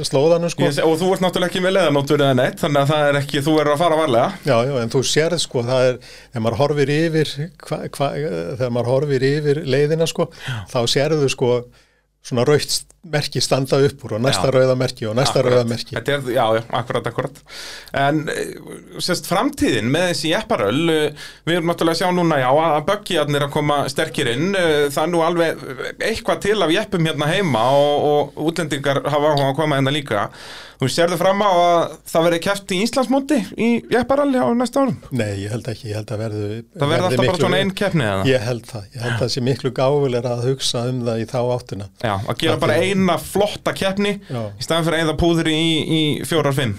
slóðanum 0.08 0.54
sko 0.56 0.64
Ég, 0.70 0.80
og 0.88 0.96
þú 1.04 1.12
ert 1.18 1.26
náttúrulega 1.28 1.52
ekki 1.52 1.66
með 1.68 1.76
leðanóttur 1.82 2.24
eða 2.24 2.40
neitt, 2.40 2.58
þannig 2.64 2.82
að 2.86 2.94
það 2.94 3.10
er 3.10 3.20
ekki, 3.20 3.44
þú 3.44 3.58
er 3.60 3.74
að 3.74 3.84
fara 3.84 4.00
varlega. 4.00 4.32
Já, 4.48 4.56
já, 4.70 4.74
en 4.86 4.94
þú 4.96 5.04
sérð 5.12 5.44
sko, 5.44 5.66
það 5.68 5.90
er, 5.90 6.00
þegar 6.32 6.46
maður 6.48 6.60
horfir 6.64 6.94
yfir, 6.96 7.36
hva, 7.68 7.82
hva, 7.92 8.10
þegar 8.56 8.74
maður 8.78 8.92
horfir 8.94 9.28
yfir 9.34 9.62
leiðina 9.68 10.08
sko, 10.08 10.30
þá 10.72 10.80
sérðu 10.96 11.30
sko 11.36 11.54
svona 12.24 12.48
raukt 12.48 12.93
merki 13.04 13.42
standa 13.44 13.78
upp 13.84 14.04
úr 14.08 14.14
og 14.18 14.22
næsta 14.24 14.48
Já. 14.48 14.54
rauða 14.56 14.76
merki 14.80 15.08
og 15.10 15.16
næsta 15.18 15.42
Akkurat. 15.42 15.54
rauða 15.58 15.70
merki 15.74 15.98
er, 16.00 16.22
já, 16.32 16.46
já, 16.56 16.62
akkurat, 16.80 17.08
akkurat 17.12 17.42
En 18.04 18.22
eh, 18.32 18.54
sérst, 19.04 19.28
framtíðin 19.28 19.90
með 19.92 20.08
þessi 20.14 20.32
jepparöl 20.32 20.84
eh, 20.94 21.26
Við 21.44 21.58
erum 21.58 21.72
náttúrulega 21.74 21.98
að 21.98 22.02
sjá 22.04 22.16
núna, 22.16 22.40
já, 22.40 22.50
að 22.50 22.86
böggiarnir 22.92 23.48
að 23.48 23.54
koma 23.60 23.82
sterkir 23.92 24.32
inn 24.38 24.52
Eh, 24.56 24.90
Það 24.94 25.04
er 25.04 25.12
nú 25.12 25.24
alveg 25.26 25.64
eitthvað 26.00 26.44
til 26.48 26.60
af 26.64 26.72
jeppum 26.72 27.08
hérna 27.10 27.28
heima 27.34 27.64
og, 27.76 28.06
og 28.38 28.46
útlendingar 28.52 29.04
hafa 29.04 29.34
áhuga 29.34 29.50
að 29.52 29.58
koma 29.60 29.80
hérna 29.82 29.94
líka 29.96 30.30
Þú 30.84 30.88
sérðu 30.92 31.16
fram 31.16 31.40
á 31.40 31.48
að 31.54 31.92
það 32.12 32.24
verði 32.26 32.40
kæft 32.44 32.72
í 32.76 32.80
Íslandsmóti 32.84 33.38
í 33.62 33.68
jepparöl 33.94 34.34
á 34.36 34.52
næsta 34.58 34.82
árum 34.84 34.98
Nei, 35.16 35.44
ég 35.46 35.54
held 35.54 35.68
ekki, 35.72 35.92
ég 35.92 36.00
held 36.00 36.12
að 36.12 36.24
verðu 36.26 36.48
Það 36.74 36.92
verði 36.92 37.08
alltaf 37.08 37.28
bara 37.30 37.40
svona 37.40 37.60
einn 37.62 37.72
keppni 37.78 38.04
eða? 38.08 38.26
Ég 38.28 38.44
held 38.48 38.66
það, 38.68 38.88
ég 38.98 39.06
held 39.06 39.22
að 42.94 43.02
að 43.02 43.10
að 43.10 43.18
eina 43.18 43.18
flotta 43.18 43.74
keppni 43.74 44.14
Já. 44.30 44.42
í 44.54 44.64
staðan 44.64 44.88
fyrir 44.88 45.04
eða 45.04 45.18
púðri 45.20 45.58
í, 45.58 45.74
í 45.84 46.02
fjórar-fimm 46.28 46.78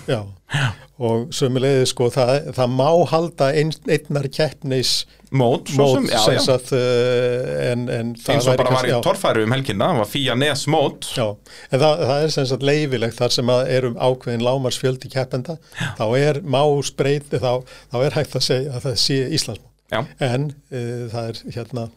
og 1.04 1.32
sömulegði 1.34 1.86
sko 1.90 2.06
það, 2.14 2.52
það 2.54 2.74
má 2.78 2.88
halda 3.10 3.50
ein, 3.58 3.72
einnar 3.90 4.28
keppnis 4.30 5.02
Mót, 5.34 5.72
mót 5.74 6.04
já, 6.06 6.20
já. 6.30 6.38
sagt 6.38 6.70
uh, 6.70 7.72
en, 7.72 7.88
en 7.90 8.12
eins 8.14 8.46
og 8.46 8.54
bara 8.60 8.70
var 8.76 8.86
í 8.86 8.92
torfæru 9.02 9.42
um 9.42 9.54
helgina, 9.56 9.88
það 9.90 9.98
var 9.98 10.06
Fía 10.12 10.36
Nes 10.38 10.62
mót. 10.70 11.08
Já, 11.16 11.24
en 11.72 11.82
það, 11.82 12.02
það 12.06 12.26
er 12.26 12.34
sem 12.36 12.46
sagt 12.52 12.66
leifilegt 12.68 13.18
þar 13.18 13.34
sem 13.34 13.50
að 13.50 13.72
erum 13.74 13.96
ákveðin 13.98 14.44
lámarsfjöldi 14.46 15.10
keppenda, 15.10 15.56
þá 15.98 16.04
er 16.20 16.38
másbreyt, 16.46 17.34
þá, 17.34 17.66
þá 17.90 17.98
er 18.04 18.18
hægt 18.20 18.38
að 18.38 18.46
segja 18.46 18.76
að 18.78 18.86
það 18.86 18.96
sé 19.08 19.18
Íslandsmót. 19.40 20.14
En 20.22 20.46
uh, 20.54 21.04
það 21.10 21.32
er 21.32 21.42
hérna, 21.58 21.88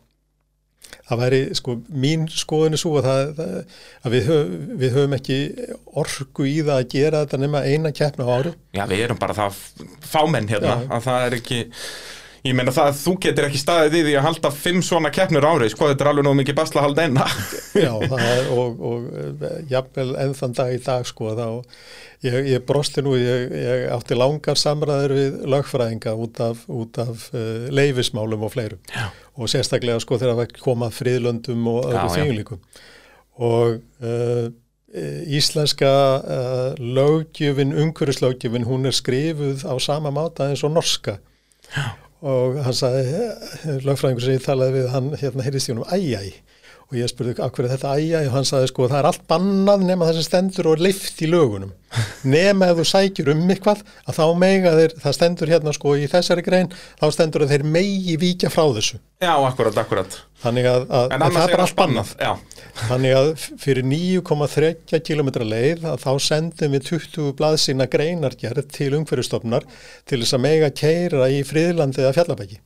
það 1.08 1.22
væri, 1.24 1.42
sko, 1.60 1.78
mín 2.04 2.28
skoðun 2.32 2.78
er 2.78 2.82
svo 2.82 2.98
að, 3.00 3.32
það, 3.38 3.56
að 4.04 4.18
við, 4.18 4.28
höf, 4.32 4.52
við 4.84 4.98
höfum 4.98 5.18
ekki 5.18 5.40
orku 6.04 6.50
í 6.50 6.58
það 6.62 6.76
að 6.82 6.92
gera 6.98 7.24
þetta 7.26 7.42
nema 7.46 7.64
eina 7.68 7.94
keppna 7.96 8.28
á 8.28 8.32
ári. 8.38 8.54
já, 8.78 8.84
við 8.90 9.08
erum 9.08 9.22
bara 9.22 9.38
það 9.38 9.64
fámenn 10.08 10.52
hérna, 10.52 10.78
Já. 10.84 10.88
að 10.98 11.10
það 11.10 11.28
er 11.30 11.42
ekki 11.42 11.66
Ég 12.48 12.54
meina 12.56 12.72
það 12.72 12.90
að 12.92 13.00
þú 13.02 13.14
getur 13.26 13.46
ekki 13.48 13.60
staðið 13.60 13.96
í 13.98 14.02
því 14.06 14.12
að 14.20 14.26
halda 14.28 14.50
fimm 14.56 14.82
svona 14.86 15.10
keppnir 15.12 15.44
á 15.44 15.52
ári, 15.52 15.68
sko, 15.74 15.90
þetta 15.90 16.06
er 16.06 16.10
alveg 16.14 16.26
nóg 16.28 16.36
mikið 16.40 16.56
basla 16.56 16.80
að 16.80 16.86
halda 16.86 17.06
eina. 17.08 17.26
Já, 17.86 17.92
það 18.08 18.24
er, 18.24 18.52
og, 18.54 18.84
og 18.88 19.08
eh, 19.10 19.56
jafnvel 19.74 20.08
enn 20.22 20.36
þann 20.38 20.56
dag 20.56 20.72
í 20.72 20.80
dag 20.86 21.10
sko 21.10 21.34
þá, 21.36 21.48
ég, 22.28 22.38
ég 22.54 22.66
brosti 22.70 23.04
nú, 23.04 23.18
ég, 23.20 23.52
ég 23.58 23.84
átti 23.98 24.18
langar 24.18 24.60
samræður 24.62 25.16
við 25.18 25.40
lögfræðinga 25.56 26.14
út 26.24 26.44
af, 26.46 26.64
út 26.72 27.02
af 27.04 27.28
uh, 27.34 27.68
leifismálum 27.74 28.48
og 28.48 28.54
fleirum 28.54 28.80
Já. 28.94 29.10
Og 29.38 29.52
sérstaklega 29.52 30.02
sko 30.02 30.18
þegar 30.18 30.34
það 30.34 30.40
var 30.42 30.56
komað 30.64 30.96
friðlöndum 30.98 31.68
og 31.72 31.84
öðru 31.92 32.08
þýjulíkum 32.16 32.64
og 33.48 33.78
uh, 34.02 34.48
íslenska 35.38 35.92
uh, 36.18 36.72
löggjöfin, 36.82 37.76
umhverfislöggjöfin, 37.84 38.66
hún 38.66 38.90
er 38.90 38.96
skrifuð 38.98 39.68
á 39.68 39.76
sama 39.84 40.10
máta 40.16 40.48
eins 40.50 40.64
og 40.66 40.74
norska. 40.74 41.20
Já. 41.68 41.92
og 42.26 42.58
hann 42.66 42.74
sagði, 42.74 43.26
lögfræðingur 43.86 44.24
sem 44.24 44.38
ég 44.38 44.46
talaði 44.46 44.80
við, 44.80 44.86
hann 44.94 45.10
hérna 45.20 45.44
heyrðist 45.46 45.70
í 45.70 45.74
honum 45.76 45.92
æjæ 45.94 46.22
og 46.88 46.96
ég 46.96 47.10
spurði, 47.12 47.34
af 47.44 47.52
hverju 47.52 47.68
er 47.68 47.74
þetta 47.74 47.96
æjæ 48.00 48.20
og 48.30 48.36
hann 48.38 48.48
sagði, 48.48 48.70
sko, 48.72 48.88
það 48.88 49.00
er 49.02 49.08
allt 49.10 49.26
bannað 49.28 49.84
nema 49.90 50.08
það 50.08 50.20
sem 50.20 50.28
stendur 50.30 50.70
og 50.72 50.84
lift 50.86 51.20
í 51.20 51.28
lögunum. 51.28 51.74
Nema 52.36 52.70
ef 52.72 52.80
þú 52.80 52.86
sækjur 52.88 53.32
um 53.34 53.44
eitthvað 53.52 53.82
að 54.08 54.18
þá 54.20 54.24
mega 54.40 54.74
þeir, 54.76 54.96
það 55.04 55.18
stendur 55.18 55.52
hérna 55.52 55.74
sko 55.76 55.96
í 56.00 56.08
þessari 56.12 56.46
grein, 56.46 56.72
þá 57.00 57.06
stendur 57.16 57.44
að 57.44 57.54
þeir 57.56 57.66
megi 57.76 58.16
víkja 58.22 58.52
frá 58.54 58.64
þessu. 58.78 59.02
Já, 59.24 59.34
akkurat, 59.36 59.80
akkurat. 59.84 60.20
þannig 60.44 60.68
að, 60.70 60.88
að 60.94 61.14
það 61.18 61.42
er 61.44 61.54
bara 61.56 61.66
allt 61.66 61.78
bannað. 61.80 62.16
Já, 62.22 62.34
Þannig 62.78 63.16
að 63.18 63.30
fyrir 63.58 63.88
9,3 63.90 65.00
km 65.02 65.32
leið 65.50 65.86
að 65.90 66.04
þá 66.04 66.12
sendum 66.28 66.76
við 66.76 66.86
20 66.92 67.32
blaðsina 67.40 67.88
greinargerð 67.90 68.70
til 68.76 68.92
umhverjustofnar 69.00 69.66
til 70.08 70.22
þess 70.22 70.38
að 70.38 70.44
mega 70.46 70.70
keira 70.72 71.30
í 71.34 71.42
friðlandi 71.48 72.06
eða 72.06 72.16
fjallabæki. 72.20 72.62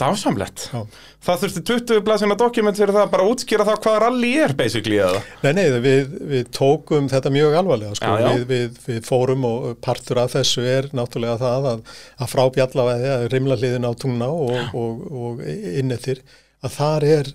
Dásamlegt. 0.00 0.68
Já. 0.72 0.80
Það 1.24 1.42
þurfti 1.42 1.62
20 1.70 2.04
blaðsina 2.04 2.36
dokument 2.38 2.78
fyrir 2.78 2.96
það 2.96 3.10
bara 3.12 3.24
að 3.24 3.34
útskýra 3.34 3.66
það 3.68 3.80
hvað 3.84 3.98
rally 4.02 4.30
er, 4.44 4.54
basically, 4.58 5.00
eða? 5.04 5.20
Nei, 5.44 5.50
nei, 5.58 5.64
við, 5.84 6.14
við 6.32 6.48
tókum 6.56 7.10
þetta 7.12 7.32
mjög 7.34 7.58
alvarlega, 7.60 7.98
sko. 7.98 8.08
Já, 8.10 8.24
já. 8.24 8.30
Við, 8.32 8.46
við, 8.50 8.80
við 8.88 9.02
fórum 9.08 9.46
og 9.48 9.66
partur 9.84 10.22
af 10.24 10.34
þessu 10.34 10.64
er 10.68 10.88
náttúrulega 10.96 11.36
það 11.42 11.68
að, 11.72 11.84
að 12.18 12.32
frá 12.32 12.44
bjallavæði 12.56 13.12
að 13.18 13.28
rimla 13.36 13.60
hliðin 13.60 13.88
á 13.88 13.92
tungna 14.04 14.30
og, 14.32 14.74
og, 14.74 15.04
og 15.24 15.44
innettir 15.44 16.24
að 16.64 16.74
þar 16.78 17.06
er, 17.06 17.30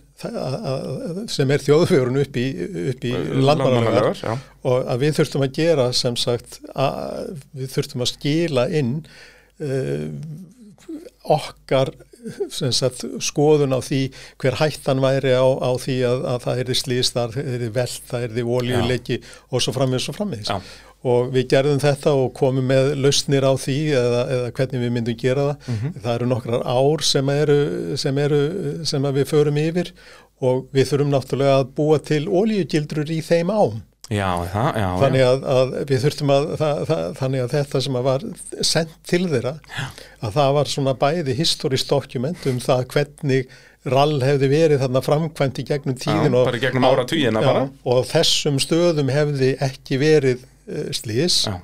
sem 1.30 1.52
er 1.54 1.64
þjóðfjörun 1.64 2.20
upp 2.24 2.38
í, 2.40 2.48
í 3.06 3.12
landmannalegar 3.46 4.18
já. 4.18 4.34
og 4.66 4.90
að 4.90 5.04
við 5.04 5.20
þurftum 5.20 5.46
að 5.46 5.54
gera 5.60 5.86
sem 5.96 6.18
sagt 6.20 6.60
að 6.74 7.36
við 7.56 7.76
þurftum 7.76 8.04
að 8.04 8.12
skila 8.16 8.66
inn 8.80 8.96
uh, 9.62 10.08
okkar 11.38 11.94
sagt 12.72 13.06
skoðun 13.24 13.74
á 13.76 13.80
því 13.84 14.02
hver 14.42 14.58
hættan 14.60 15.02
væri 15.04 15.34
á, 15.36 15.46
á 15.46 15.72
því 15.80 15.96
að, 16.10 16.22
að 16.34 16.46
það 16.46 16.62
er 16.64 16.74
slýst, 16.82 17.16
það 17.18 17.38
er 17.44 17.66
veld, 17.80 17.98
það 18.12 18.28
er 18.28 18.38
oljuleiki 18.60 19.20
og 19.52 19.64
svo 19.64 19.74
framvegis 19.76 20.10
og 20.12 20.18
Já. 20.52 20.60
og 21.10 21.30
við 21.36 21.48
gerðum 21.54 21.80
þetta 21.84 22.14
og 22.20 22.34
komum 22.36 22.66
með 22.70 22.94
lausnir 23.00 23.48
á 23.48 23.54
því 23.56 23.78
eða, 23.96 24.24
eða 24.36 24.50
hvernig 24.58 24.84
við 24.86 24.96
myndum 24.98 25.20
gera 25.22 25.46
það 25.50 25.70
Mhm. 25.76 25.94
það 26.04 26.16
eru 26.16 26.30
nokkrar 26.34 26.66
ár 26.68 27.06
sem 27.08 27.30
eru 27.36 27.60
sem, 27.98 28.18
eru, 28.18 28.42
sem 28.86 29.04
við 29.04 29.30
förum 29.32 29.62
yfir 29.64 29.94
og 30.42 30.68
við 30.74 30.88
þurfum 30.92 31.14
náttúrulega 31.14 31.60
að 31.62 31.72
búa 31.76 32.00
til 32.04 32.26
oljugildrur 32.28 33.10
í 33.12 33.22
þeim 33.24 33.50
ám 33.52 33.82
Já, 34.10 34.42
það, 34.50 34.68
já, 34.82 34.88
þannig 35.04 35.22
að, 35.22 35.44
að 35.54 35.74
við 35.86 36.04
þurftum 36.04 36.32
að 36.34 36.46
það, 36.58 36.80
það, 36.90 37.02
þannig 37.20 37.44
að 37.44 37.52
þetta 37.54 37.82
sem 37.86 37.98
að 38.00 38.06
var 38.08 38.24
sendt 38.66 38.94
til 39.06 39.20
þeirra 39.30 39.52
að 40.26 40.38
það 40.40 40.54
var 40.56 40.72
svona 40.72 40.94
bæði 41.04 41.36
historiskt 41.38 41.92
dokument 41.92 42.48
um 42.50 42.62
það 42.64 42.86
hvernig 42.96 43.52
rall 43.94 44.18
hefði 44.24 44.50
verið 44.52 44.82
þarna 44.82 45.04
framkvæmt 45.06 45.62
í 45.62 45.66
gegnum 45.70 45.98
tíðin 46.02 46.38
og, 46.40 46.50
gegnum 46.60 46.88
bara. 47.38 47.68
og 47.94 48.02
þessum 48.10 48.58
stöðum 48.64 49.12
hefði 49.14 49.52
ekki 49.70 50.00
verið 50.02 50.42
uh, 50.42 50.90
slís 50.96 51.44
Já. 51.46 51.60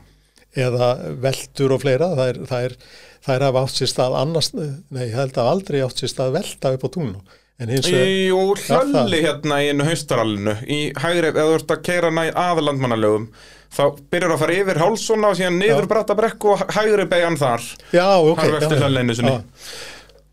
eða 0.67 0.91
veldur 1.25 1.73
og 1.75 1.81
fleira 1.81 2.11
það 2.13 2.29
er, 2.29 2.39
það 2.51 2.67
er, 2.69 2.77
það 3.25 3.39
er 3.39 3.47
að 3.49 3.59
átt 3.63 3.79
sér 3.79 3.91
stað 3.91 4.19
annars, 4.21 4.51
nei, 4.53 5.07
ég 5.09 5.17
held 5.17 5.41
að 5.41 5.51
aldrei 5.55 5.81
átt 5.81 6.05
sér 6.05 6.13
stað 6.13 6.37
velta 6.37 6.75
upp 6.77 6.85
á 6.85 6.89
vegar 6.93 7.41
Jú, 7.55 8.39
hlölli 8.67 9.21
hérna 9.23 9.61
í 9.63 9.69
einu 9.71 9.85
haustarallinu 9.87 10.57
í 10.67 10.79
hægri, 10.99 11.29
eða 11.31 11.45
þú 11.47 11.57
ert 11.61 11.69
að 11.71 11.83
keira 11.87 12.09
næ 12.11 12.25
aðlandmannalögum 12.35 13.29
þá 13.75 13.83
byrjar 14.11 14.33
að 14.35 14.41
fara 14.43 14.55
yfir 14.59 14.79
hálsona 14.81 15.31
og 15.31 15.39
síðan 15.39 15.59
niður 15.61 15.87
bratta 15.91 16.15
brekku 16.19 16.51
og 16.51 16.63
hægri 16.75 17.07
beigjan 17.11 17.39
þar. 17.39 17.63
Já, 17.95 18.07
ok, 18.19 18.43
já, 18.43 18.69
já. 19.15 19.35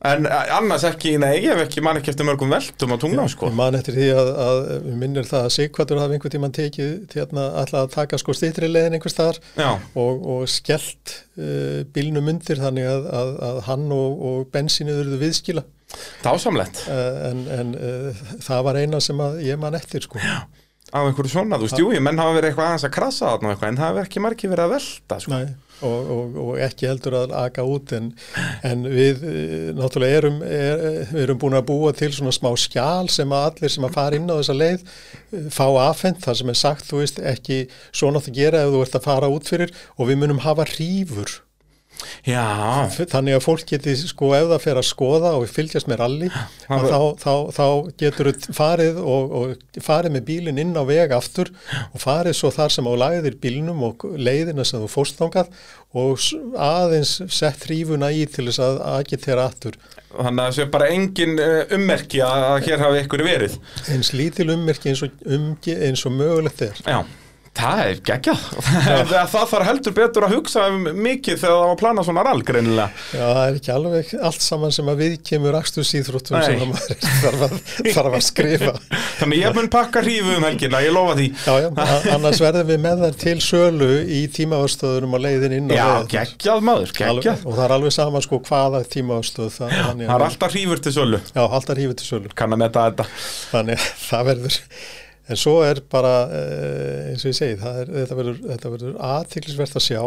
En 0.02 0.26
eh, 0.26 0.48
annars 0.56 0.82
ekki, 0.88 1.12
nei, 1.22 1.36
ég 1.44 1.52
hef 1.52 1.60
ekki 1.68 1.82
man 1.86 2.00
ekki 2.00 2.10
eftir 2.10 2.26
mörgum 2.26 2.50
veltum 2.50 2.90
á 2.90 2.98
tungná, 2.98 3.26
sko. 3.30 3.52
Ég 3.52 3.58
man 3.58 3.78
eftir 3.78 3.94
því 3.94 4.08
að, 4.18 4.30
að 4.44 4.62
við 4.88 4.96
minnir 4.98 5.28
það 5.28 5.44
að 5.46 5.52
Sigvartur 5.54 6.00
hafi 6.02 6.16
einhvern 6.16 6.34
tímann 6.34 6.54
tekið 6.56 7.14
hérna 7.14 7.44
alltaf 7.60 7.84
að 7.84 7.92
taka 7.94 8.18
sko 8.18 8.34
stýttri 8.34 8.70
leiðin 8.70 8.98
einhver 8.98 9.14
staðar 9.14 9.38
Já, 9.54 9.68
og, 9.94 10.26
og 10.34 10.50
skellt 10.50 11.14
uh, 11.38 11.84
bílnum 11.94 12.32
undir 12.34 12.58
þannig 12.64 12.90
að, 12.90 13.06
að, 13.20 13.30
að 13.46 13.62
hann 13.68 13.86
og, 13.94 14.26
og 14.32 14.50
bensínu 14.50 14.98
þurfðu 14.98 15.20
viðskila 15.22 15.64
dásamlegt. 16.24 16.84
Uh, 16.88 17.22
en, 17.30 17.42
en 17.58 17.72
uh, 17.78 18.22
það 18.44 18.66
var 18.68 18.80
eina 18.82 19.02
sem 19.04 19.24
ég 19.44 19.60
man 19.60 19.78
eftir 19.78 20.04
sko. 20.06 20.22
á 20.92 20.98
einhverju 21.00 21.32
svona, 21.32 21.56
þú 21.56 21.68
veist, 21.68 21.80
jú, 21.80 21.92
menn 22.04 22.20
hafa 22.20 22.36
verið 22.36 22.52
eitthvað 22.52 22.70
aðeins 22.70 22.88
að 22.88 22.96
krasa 22.98 23.30
þarna 23.30 23.52
eitthvað, 23.54 23.70
en 23.70 23.78
það 23.80 23.92
hefur 23.92 24.08
ekki 24.08 24.24
margir 24.26 24.52
verið 24.52 24.66
að 24.66 24.74
velta, 24.74 25.20
sko. 25.24 25.32
Nei, 25.32 25.72
og, 25.86 26.10
og, 26.14 26.36
og 26.42 26.58
ekki 26.62 26.88
heldur 26.88 27.16
að 27.22 27.34
aka 27.36 27.64
út 27.66 27.92
en, 27.96 28.10
en 28.66 28.84
við 28.86 29.22
eh, 29.28 29.70
náttúrulega 29.76 30.20
erum, 30.22 30.40
er, 30.46 30.82
við 31.10 31.22
erum 31.26 31.40
búin 31.42 31.58
að 31.58 31.68
búa 31.70 31.92
til 31.96 32.10
svona 32.14 32.34
smá 32.34 32.50
skjál 32.60 33.10
sem 33.12 33.34
að 33.34 33.46
allir 33.50 33.74
sem 33.74 33.86
að 33.88 33.96
fara 33.96 34.18
inn 34.18 34.30
á 34.30 34.34
þessa 34.38 34.58
leið 34.58 34.84
eh, 34.84 35.48
fá 35.52 35.66
afhent, 35.86 36.22
það 36.24 36.40
sem 36.40 36.52
er 36.54 36.60
sagt, 36.62 36.88
þú 36.90 37.02
veist, 37.02 37.22
ekki 37.32 37.62
svona 37.90 38.22
að 38.22 38.34
gera 38.36 38.64
ef 38.64 38.74
þú 38.74 38.84
ert 38.86 39.00
að 39.00 39.08
fara 39.08 39.32
út 39.32 39.48
fyrir 39.50 39.74
og 39.96 40.10
við 40.10 40.22
munum 40.22 40.42
hafa 40.44 40.68
hrífur 40.74 41.40
Já, 42.26 42.44
þannig 43.12 43.36
að 43.36 43.44
fólk 43.44 43.66
geti 43.72 43.94
sko 44.00 44.32
ef 44.36 44.48
það 44.52 44.64
fer 44.66 44.80
að 44.80 44.88
skoða 44.88 45.34
og 45.38 45.46
fylgjast 45.50 45.90
með 45.90 46.02
ralli 46.02 46.30
að 46.32 46.88
þá, 46.88 47.00
þá, 47.22 47.34
þá 47.58 47.66
getur 48.02 48.32
þú 48.32 48.56
farið 48.56 49.00
og, 49.02 49.36
og 49.40 49.82
farið 49.84 50.16
með 50.16 50.26
bílinn 50.30 50.62
inn 50.62 50.74
á 50.78 50.82
veg 50.88 51.14
aftur 51.16 51.52
og 51.92 52.02
farið 52.02 52.38
svo 52.38 52.52
þar 52.54 52.74
sem 52.76 52.88
á 52.88 52.94
lagðir 53.04 53.38
bílnum 53.42 53.86
og 53.88 54.06
leiðina 54.16 54.66
sem 54.66 54.82
þú 54.82 54.90
fórst 54.92 55.20
þangað 55.20 55.52
og 55.92 56.20
aðeins 56.56 57.18
sett 57.32 57.66
hrífuna 57.66 58.08
í 58.14 58.24
til 58.30 58.46
þess 58.48 58.62
að 58.64 58.78
agitera 58.94 59.44
aftur. 59.50 59.76
Þannig 60.12 60.42
að 60.42 60.46
það 60.46 60.54
sé 60.56 60.66
bara 60.72 60.88
engin 60.92 61.34
uh, 61.40 61.74
ummerki 61.76 62.22
að 62.24 62.66
hér 62.66 62.84
hafi 62.84 63.02
ykkur 63.04 63.24
verið. 63.26 63.58
Eins 63.92 64.12
lítil 64.16 64.48
ummerki 64.54 64.92
eins 64.92 65.02
og, 65.04 65.18
umge, 65.24 65.76
eins 65.88 66.04
og 66.08 66.16
mögulegt 66.16 66.64
er. 66.64 66.80
Já, 66.84 67.02
Það 67.52 67.80
er 67.84 67.98
geggjað. 68.08 68.44
það 69.12 69.26
þarf 69.34 69.66
heldur 69.68 69.94
betur 69.96 70.24
að 70.24 70.34
hugsa 70.38 70.62
um 70.72 70.86
mikið 71.04 71.36
þegar 71.42 71.52
það 71.52 71.58
var 71.62 71.72
að 71.74 71.80
plana 71.82 72.04
svona 72.06 72.22
rall 72.24 72.40
greinilega. 72.48 73.02
Já, 73.12 73.22
það 73.22 73.40
er 73.42 73.58
ekki 73.58 73.72
alveg 73.74 74.12
allt 74.28 74.44
saman 74.46 74.72
sem 74.72 74.88
að 74.88 75.02
við 75.02 75.16
kemur 75.28 75.58
akstusýþróttum 75.58 76.38
Nei. 76.38 76.46
sem 76.46 76.62
að 76.64 76.70
maður 76.72 77.02
þarf 77.22 77.44
að, 77.46 77.58
þarf 77.92 78.16
að 78.16 78.24
skrifa. 78.28 78.72
Þannig 79.20 79.42
ég 79.42 79.58
mun 79.58 79.68
pakka 79.74 80.02
hrífu 80.06 80.36
um 80.38 80.46
helgina, 80.48 80.80
ég 80.82 80.96
lofa 80.96 81.18
því. 81.20 81.28
Já, 81.44 81.52
já, 81.66 81.68
annars 82.16 82.40
verðum 82.42 82.72
við 82.72 82.80
með 82.86 83.04
þær 83.04 83.20
til 83.26 83.36
sölu 83.44 83.90
í 84.00 84.22
tímaværstöðunum 84.38 85.18
og 85.18 85.24
leiðin 85.26 85.56
inn 85.58 85.70
á 85.70 85.76
Já, 85.76 85.86
geggjað 86.16 86.64
maður, 86.70 86.96
geggjað. 86.96 87.44
Og 87.44 87.58
það 87.60 87.64
er 87.68 87.76
alveg 87.76 87.96
sama 87.98 88.24
sko 88.24 88.40
hvaða 88.48 88.82
tímaværstöð 88.96 89.52
það, 89.60 89.76
þannig 89.76 90.10
Það 90.10 90.16
er 90.16 90.26
alltaf 90.30 90.56
hrífur 90.56 90.82
til 90.82 90.96
sölu, 90.96 91.22
Já, 91.36 91.44
alltaf 91.44 91.76
hrífið 91.78 92.00
til 92.00 92.08
sölu. 92.08 92.34
kann 92.34 92.56
að 92.56 92.64
metta 92.64 92.88
þetta. 92.88 93.08
Þannig 93.52 93.88
það 94.08 94.34
en 95.30 95.38
svo 95.38 95.60
er 95.62 95.80
bara, 95.90 96.14
eh, 96.34 97.10
eins 97.12 97.24
og 97.24 97.30
ég 97.30 97.36
segi, 97.38 97.58
er, 97.58 97.92
þetta 97.92 98.70
verður, 98.72 98.96
aðtiklisvert 99.06 99.78
að 99.78 99.86
sjá. 99.86 100.02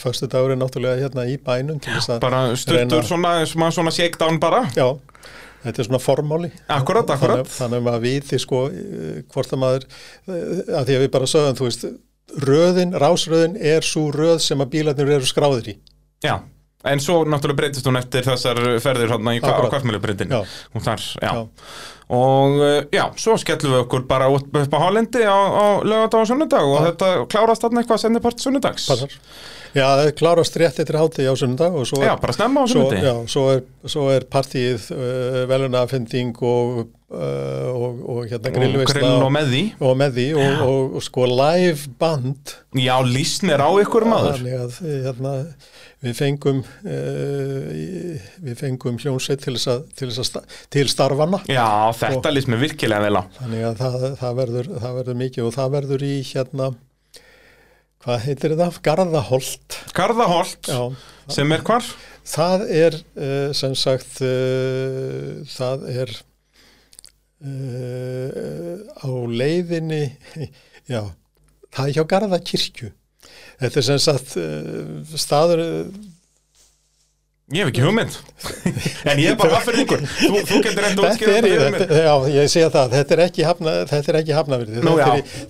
Föstu 0.00 0.28
dagur 0.32 0.54
er 0.54 0.60
náttúrulega 0.60 1.02
hérna 1.04 1.26
í 1.28 1.36
bænum 1.36 1.80
til 1.82 1.92
þess 1.96 2.14
að 2.14 2.22
Bara 2.24 2.40
stuttur 2.56 3.04
svona, 3.04 3.36
svona, 3.48 3.70
svona 3.76 3.92
shakedown 3.94 4.40
bara. 4.40 4.64
Já, 4.76 4.88
þetta 5.66 5.82
er 5.82 5.90
svona 5.90 6.02
formáli. 6.02 6.50
Akkurat, 6.72 7.12
akkurat. 7.12 7.44
Þannig, 7.44 7.54
þannig 7.58 7.82
að 7.82 7.86
maður 7.90 8.04
viti 8.08 8.40
sko 8.42 8.64
eh, 8.72 9.22
hvort 9.34 9.52
að 9.52 9.62
maður, 9.62 9.88
eh, 10.30 10.74
að 10.80 10.90
því 10.90 10.98
að 10.98 11.04
við 11.04 11.14
bara 11.18 11.30
sögum, 11.34 11.60
þú 11.60 11.68
veist, 11.68 11.88
röðin, 12.46 12.96
rásröðin 12.98 13.56
er 13.60 13.86
svo 13.86 14.08
röð 14.14 14.38
sem 14.44 14.62
að 14.62 14.72
bílarnir 14.72 15.16
eru 15.18 15.28
skráðir 15.28 15.74
í. 15.74 15.78
Já, 16.24 16.40
en 16.84 17.00
svo 17.02 17.24
náttúrulega 17.26 17.60
breytist 17.62 17.86
hún 17.88 17.98
eftir 17.98 18.26
þessar 18.28 18.60
ferðir 18.84 19.10
hérna 19.14 19.34
í 19.36 19.40
hva, 19.40 19.50
á 19.50 19.54
Akkurat. 19.56 19.72
kvartmjölubreytin. 19.74 20.30
Já. 20.30 20.42
Hún 20.74 20.84
þar, 20.86 21.04
já. 21.22 21.32
Já. 21.32 21.46
Og 22.06 22.60
uh, 22.62 22.84
já, 22.94 23.04
svo 23.18 23.34
skellum 23.42 23.72
við 23.74 23.80
okkur 23.82 24.04
bara 24.06 24.28
upp, 24.30 24.54
á 24.54 24.78
Hálendi 24.78 25.24
á, 25.26 25.34
á 25.34 25.66
lögadag 25.82 26.20
og 26.22 26.28
sunnudag 26.30 26.62
og 26.70 26.84
þetta 26.86 27.08
klárast 27.32 27.64
þarna 27.64 27.82
eitthvað 27.82 28.02
sendipart 28.04 28.44
sunnudags. 28.44 28.86
Passar. 28.86 29.16
Já, 29.76 29.84
það 29.98 30.10
klárast 30.16 30.54
rétt 30.62 30.78
eftir 30.80 30.96
hátíð 30.96 31.26
á 31.28 31.34
sunnudag 31.36 31.74
og 31.76 31.88
svo 31.90 31.98
Já, 32.00 32.12
er, 32.14 32.20
bara 32.22 32.32
snemma 32.36 32.62
á 32.62 32.66
sunnudag. 32.70 33.02
já, 33.02 33.14
svo 33.28 33.42
er, 33.56 33.64
svo 33.90 34.04
er 34.14 34.24
partíið 34.30 34.86
uh, 34.94 35.40
velunafending 35.50 36.38
og, 36.46 36.78
uh, 37.10 37.66
og, 37.74 37.98
og 38.14 38.20
hérna 38.30 38.52
og 38.54 38.56
grillveisla 38.56 38.94
grill 39.02 39.26
og 39.26 39.34
með 39.34 39.50
því. 39.52 39.64
og 39.82 39.98
með 40.00 40.16
því 40.20 40.28
og, 40.38 40.62
og, 40.68 40.96
og 41.00 41.04
sko 41.10 41.26
live 41.32 41.90
band 42.00 42.54
Já, 42.78 42.94
lísnir 43.02 43.58
á 43.60 43.68
ykkur 43.82 44.06
maður. 44.08 44.38
Þannig 44.38 44.62
að 44.62 44.78
hérna, 45.10 45.34
við 46.04 46.16
fengum 46.18 46.58
uh, 46.60 48.24
við 48.44 48.58
fengum 48.60 48.98
hljónsveit 49.00 49.40
til 49.46 49.56
til, 49.96 50.10
til 50.74 50.88
starfana 50.92 51.40
Já, 51.48 51.66
þetta 51.96 52.32
líst 52.34 52.50
mér 52.52 52.60
virkilega 52.66 53.06
vel 53.06 53.20
á. 53.20 53.22
þannig 53.38 53.64
að 53.70 53.78
það, 53.80 54.04
það, 54.20 54.34
verður, 54.42 54.68
það 54.84 54.98
verður 55.00 55.18
mikið 55.22 55.46
og 55.48 55.54
það 55.56 55.72
verður 55.76 56.04
í 56.06 56.12
hérna 56.32 56.68
hvað 58.06 58.20
heitir 58.26 58.54
þetta? 58.54 58.82
Garðaholt 58.86 59.78
Garðaholt, 59.96 60.70
Já, 60.70 60.82
sem 61.38 61.56
er 61.56 61.64
hvar? 61.66 61.88
það 62.26 62.66
er 62.84 62.98
uh, 63.00 63.50
sem 63.56 63.74
sagt 63.78 64.20
uh, 64.26 65.42
það 65.56 65.88
er 65.96 66.16
á 68.96 69.10
leiðinni 69.28 70.04
já, 70.92 71.02
það 71.68 71.82
er 71.90 71.92
hjá 71.98 72.04
Garðakirkju 72.12 72.88
þetta 73.62 73.80
er 73.82 73.88
sem 73.90 74.02
sagt 74.08 74.36
uh, 74.40 75.16
staður 75.16 75.64
Ég 77.54 77.62
hef 77.62 77.68
ekki 77.70 77.82
hugmynd. 77.84 78.14
en 79.12 79.20
ég 79.22 79.28
er 79.30 79.36
bara 79.38 79.60
aðferðingur. 79.60 80.00
Þú, 80.02 80.38
þú 80.48 80.56
getur 80.64 80.86
útskýrt 81.04 81.28
er, 81.30 81.46
í, 81.46 81.52
fyrir 81.52 81.76
þetta, 81.76 81.98
já, 82.02 82.14
ég 82.34 82.48
sé 82.50 82.64
það, 82.74 82.88
þetta 82.96 83.14
er 83.14 83.22
ekki, 83.22 83.44
hafna, 83.46 83.74
þetta 83.92 84.10
er 84.10 84.18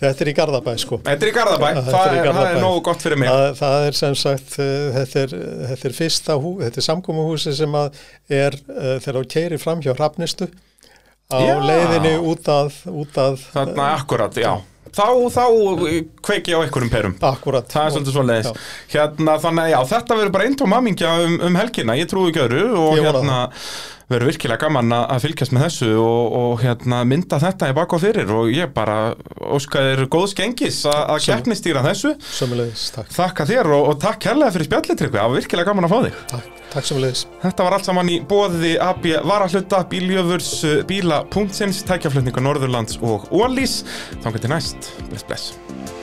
þetta, 0.03 0.27
er 0.27 0.29
í- 0.29 0.35
Garðabæ 0.37 0.75
sko. 0.83 0.99
Þetta 1.07 1.25
er 1.25 1.31
í 1.31 1.35
Garðabæ, 1.39 1.71
þetta 1.79 1.95
það 1.95 2.19
er 2.19 2.29
það 2.37 2.51
er 2.51 2.61
nógu 2.67 2.85
gott 2.91 3.07
fyrir 3.07 3.23
mig. 3.23 3.33
Það, 3.33 3.47
það 3.63 3.87
er 3.87 3.99
sem 4.03 4.19
sagt, 4.27 4.59
uh, 4.61 4.77
þetta 4.99 5.23
er, 5.25 5.35
þetta 5.73 5.89
er 5.89 5.97
fyrsta 6.03 6.39
hú, 6.45 6.53
þetta 6.67 6.83
er 6.83 6.89
samkómuhúsi 6.91 7.57
sem 7.63 7.81
er 7.81 8.61
þegar 8.69 9.23
þú 9.23 9.27
keirir 9.39 9.65
fram 9.65 9.81
hjá 9.81 9.95
Hrafnistu 9.97 10.51
á 11.33 11.41
Já. 11.41 11.57
leiðinni 11.65 12.17
út 12.29 12.53
að, 12.61 12.77
út 12.93 13.17
að 13.25 13.41
Þarna 13.57 13.89
akkurat, 13.97 14.37
já. 14.37 14.53
Þá, 14.97 15.09
þá 15.35 15.45
kveiki 16.25 16.55
á 16.57 16.59
einhverjum 16.63 16.93
perum. 16.93 17.17
akkurat. 17.21 17.67
Það 17.69 17.89
er 17.89 17.95
svolítið 17.97 18.17
svoleiðis. 18.17 18.47
Já. 18.49 18.63
Hérna, 18.95 19.37
þannig 19.43 19.67
að 19.67 19.73
já, 19.75 19.79
þetta 19.93 20.17
verður 20.21 20.35
bara 20.39 20.49
eintóm 20.49 20.77
amingja 20.79 21.13
um, 21.27 21.37
um 21.51 21.61
helgina, 21.61 21.99
ég 22.01 22.09
trúi 22.11 22.31
ekki 22.31 22.45
öðru 22.47 22.65
og 22.81 22.97
Ég 22.97 23.05
hérna 23.11 23.43
verður 24.11 24.31
virkilega 24.31 24.67
gaman 24.67 24.95
að 24.97 25.25
fylgjast 25.25 25.55
með 25.55 25.65
þessu 25.67 25.89
og, 25.99 26.37
og 26.39 26.61
hérna 26.63 27.01
mynda 27.09 27.41
þetta 27.43 27.71
í 27.73 27.75
bak 27.77 27.95
og 27.97 28.03
fyrir 28.05 28.31
og 28.31 28.51
ég 28.55 28.71
bara 28.75 28.99
óska 29.43 29.83
þér 29.83 30.05
góðs 30.13 30.37
gengis 30.39 30.83
að 30.91 31.25
keppnistýra 31.27 31.83
þessu. 31.87 32.15
Sömulegis, 32.39 32.87
takk. 32.95 33.11
Þakka 33.17 33.49
þér 33.51 33.73
og, 33.75 33.91
og 33.91 33.99
takk 34.05 34.23
kærlega 34.29 34.55
fyrir 34.55 34.71
spjallitrykvi, 34.71 35.19
það 35.19 35.33
var 35.33 35.41
virkilega 35.41 35.71
gaman 35.73 35.89
að 35.89 35.95
fá 35.95 35.99
þig. 36.07 36.23
Takk, 36.37 36.63
takk 36.77 36.91
sömulegis. 36.93 37.27
Þetta 37.43 37.67
var 37.67 37.79
allt 37.79 37.91
saman 37.91 38.15
í 38.15 38.21
bóði 38.31 38.73
AB 38.87 39.11
Varahluta, 39.27 39.83
Bíljöfurs, 39.91 40.55
Bíla.sins, 40.87 41.83
Tækjaflutninga 41.91 42.47
Norðurlands 42.47 43.01
og 43.03 43.27
Ólís. 43.35 43.81
Þannig 44.23 44.47
til 44.47 44.55
næst. 44.55 44.93
Bless, 45.11 45.27
bless. 45.27 45.96